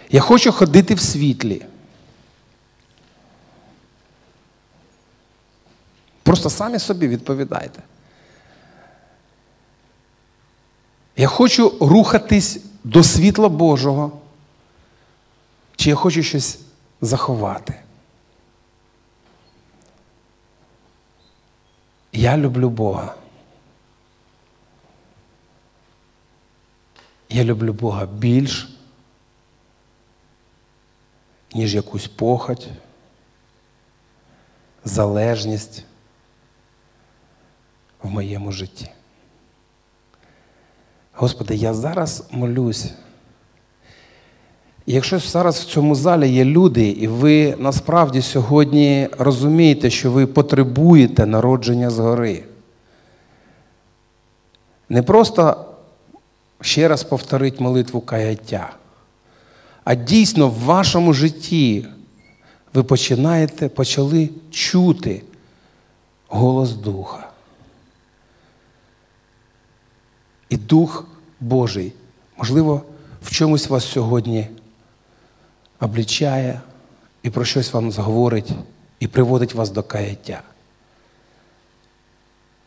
Я 0.10 0.22
хочу 0.22 0.52
ходити 0.52 0.96
в 0.96 1.00
світлі. 1.00 1.66
Просто 6.24 6.50
самі 6.50 6.80
собі 6.80 7.08
відповідайте. 7.08 7.84
Я 11.18 11.28
хочу 11.28 11.74
рухатись 11.80 12.60
до 12.84 13.04
світла 13.04 13.50
Божого, 13.50 14.20
чи 15.76 15.90
я 15.90 15.96
хочу 15.96 16.24
щось 16.24 16.60
заховати. 17.02 17.76
Я 22.18 22.36
люблю 22.36 22.70
Бога. 22.70 23.16
Я 27.30 27.44
люблю 27.44 27.74
Бога 27.74 28.06
більш, 28.06 28.78
ніж 31.54 31.76
якусь 31.76 32.08
похоть, 32.08 32.70
залежність 34.84 35.86
в 38.04 38.10
моєму 38.10 38.52
житті. 38.52 38.92
Господи, 41.14 41.56
я 41.56 41.74
зараз 41.74 42.28
молюсь. 42.32 42.94
Якщо 44.90 45.20
зараз 45.20 45.60
в 45.60 45.66
цьому 45.66 45.96
залі 45.96 46.30
є 46.30 46.46
люди, 46.46 46.90
і 46.90 47.08
ви 47.08 47.56
насправді 47.60 48.22
сьогодні 48.22 49.10
розумієте, 49.18 49.90
що 49.90 50.12
ви 50.12 50.26
потребуєте 50.28 51.26
народження 51.26 51.90
згори, 51.90 52.44
не 54.90 55.04
просто 55.04 55.66
ще 56.62 56.88
раз 56.88 57.04
повторити 57.04 57.64
молитву 57.64 58.02
каяття, 58.02 58.74
а 59.84 59.96
дійсно 59.96 60.48
в 60.48 60.60
вашому 60.60 61.14
житті 61.14 61.86
ви 62.74 62.84
починаєте, 62.84 63.70
почали 63.70 64.30
чути 64.52 65.22
голос 66.28 66.72
Духа. 66.74 67.30
І 70.50 70.58
Дух 70.58 71.08
Божий, 71.40 71.94
можливо, 72.38 72.82
в 73.22 73.32
чомусь 73.32 73.70
вас 73.70 73.86
сьогодні 73.86 74.48
облічає 75.80 76.62
і 77.24 77.30
про 77.30 77.46
щось 77.46 77.74
вам 77.74 77.92
зговорить 77.92 78.52
і 79.00 79.08
приводить 79.08 79.54
вас 79.54 79.70
до 79.70 79.84
каяття. 79.84 80.42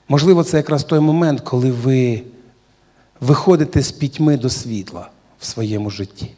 Можливо, 0.08 0.44
це 0.44 0.56
якраз 0.56 0.84
той 0.84 1.00
момент, 1.00 1.40
коли 1.40 1.70
ви 1.70 2.22
виходите 3.20 3.82
з 3.82 3.92
пітьми 3.92 4.36
до 4.36 4.50
світла 4.50 5.10
в 5.38 5.46
своєму 5.46 5.90
житті. 5.90 6.30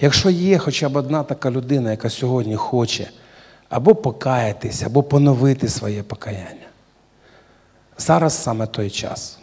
Якщо 0.00 0.30
є 0.30 0.58
хоча 0.58 0.88
б 0.88 0.96
одна 0.96 1.22
така 1.22 1.50
людина, 1.50 1.90
яка 1.90 2.10
сьогодні 2.10 2.56
хоче 2.56 3.10
або 3.68 3.94
покаятись, 3.94 4.82
або 4.82 5.02
поновити 5.02 5.68
своє 5.68 6.02
покаяння, 6.02 6.66
зараз 7.98 8.42
саме 8.42 8.66
той 8.66 8.90
час. 8.90 9.39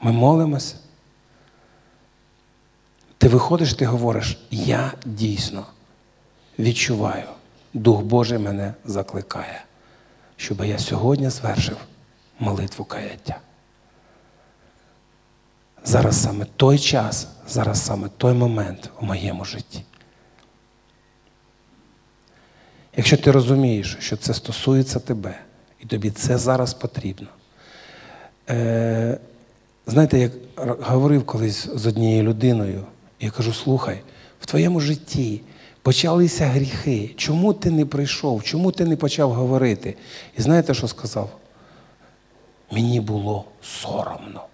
Ми 0.00 0.12
молимося. 0.12 0.76
Ти 3.18 3.28
виходиш, 3.28 3.74
ти 3.74 3.86
говориш, 3.86 4.38
я 4.50 4.92
дійсно 5.04 5.66
відчуваю, 6.58 7.28
Дух 7.74 8.02
Божий 8.02 8.38
мене 8.38 8.74
закликає, 8.84 9.64
щоб 10.36 10.64
я 10.64 10.78
сьогодні 10.78 11.30
звершив 11.30 11.76
молитву 12.38 12.84
каяття. 12.84 13.40
Зараз 15.84 16.22
саме 16.22 16.46
той 16.56 16.78
час, 16.78 17.28
зараз 17.48 17.86
саме 17.86 18.08
той 18.08 18.34
момент 18.34 18.90
у 19.00 19.06
моєму 19.06 19.44
житті. 19.44 19.84
Якщо 22.96 23.16
ти 23.16 23.30
розумієш, 23.30 23.96
що 24.00 24.16
це 24.16 24.34
стосується 24.34 25.00
тебе, 25.00 25.38
і 25.80 25.86
тобі 25.86 26.10
це 26.10 26.38
зараз 26.38 26.74
потрібно, 26.74 27.28
е, 28.48 29.18
Знаєте, 29.88 30.18
як 30.18 30.32
говорив 30.80 31.26
колись 31.26 31.68
з 31.74 31.86
однією 31.86 32.22
людиною, 32.22 32.84
я 33.20 33.30
кажу: 33.30 33.52
слухай, 33.52 34.00
в 34.40 34.46
твоєму 34.46 34.80
житті 34.80 35.40
почалися 35.82 36.46
гріхи. 36.46 37.14
Чому 37.16 37.52
ти 37.52 37.70
не 37.70 37.86
прийшов? 37.86 38.42
Чому 38.42 38.72
ти 38.72 38.84
не 38.84 38.96
почав 38.96 39.32
говорити? 39.32 39.96
І 40.38 40.42
знаєте, 40.42 40.74
що 40.74 40.88
сказав? 40.88 41.30
Мені 42.70 43.00
було 43.00 43.44
соромно. 43.62 44.44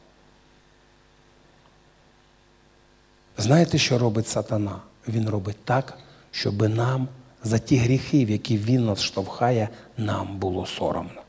Знаєте, 3.39 3.79
що 3.79 3.99
робить 3.99 4.29
сатана? 4.29 4.77
Він 5.09 5.29
робить 5.29 5.65
так, 5.65 5.99
щоб 6.31 6.69
нам 6.69 7.09
за 7.45 7.59
ті 7.59 7.77
гріхи, 7.77 8.25
в 8.25 8.31
які 8.31 8.59
він 8.59 8.85
нас 8.85 9.03
штовхає, 9.03 9.69
нам 9.97 10.39
було 10.39 10.67
соромно. 10.67 11.23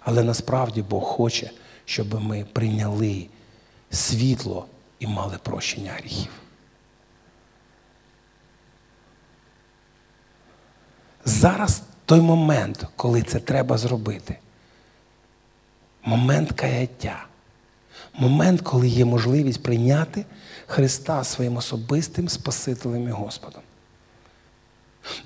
Але 0.00 0.22
насправді 0.22 0.82
Бог 0.82 1.02
хоче, 1.02 1.50
щоб 1.84 2.22
ми 2.22 2.46
прийняли 2.52 3.26
світло 3.90 4.66
і 4.98 5.06
мали 5.06 5.38
прощення 5.42 5.92
гріхів. 5.92 6.30
Зараз 11.24 11.82
той 12.06 12.20
момент, 12.20 12.86
коли 12.96 13.22
це 13.22 13.40
треба 13.40 13.78
зробити. 13.78 14.38
Момент 16.04 16.52
каяття. 16.52 17.26
Момент, 18.18 18.60
коли 18.60 18.88
є 18.88 19.04
можливість 19.04 19.62
прийняти 19.62 20.24
Христа 20.66 21.24
своїм 21.24 21.56
особистим 21.56 22.28
Спасителем 22.28 23.08
і 23.08 23.10
Господом. 23.10 23.62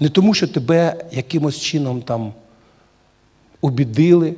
Не 0.01 0.09
тому, 0.09 0.35
що 0.35 0.49
тебе 0.49 1.05
якимось 1.13 1.61
чином 1.61 2.03
там 2.03 2.35
обідили, 3.61 4.35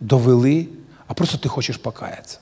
довели, 0.00 0.66
а 1.12 1.14
просто 1.14 1.38
ти 1.38 1.48
хочеш 1.48 1.76
покаятися. 1.76 2.38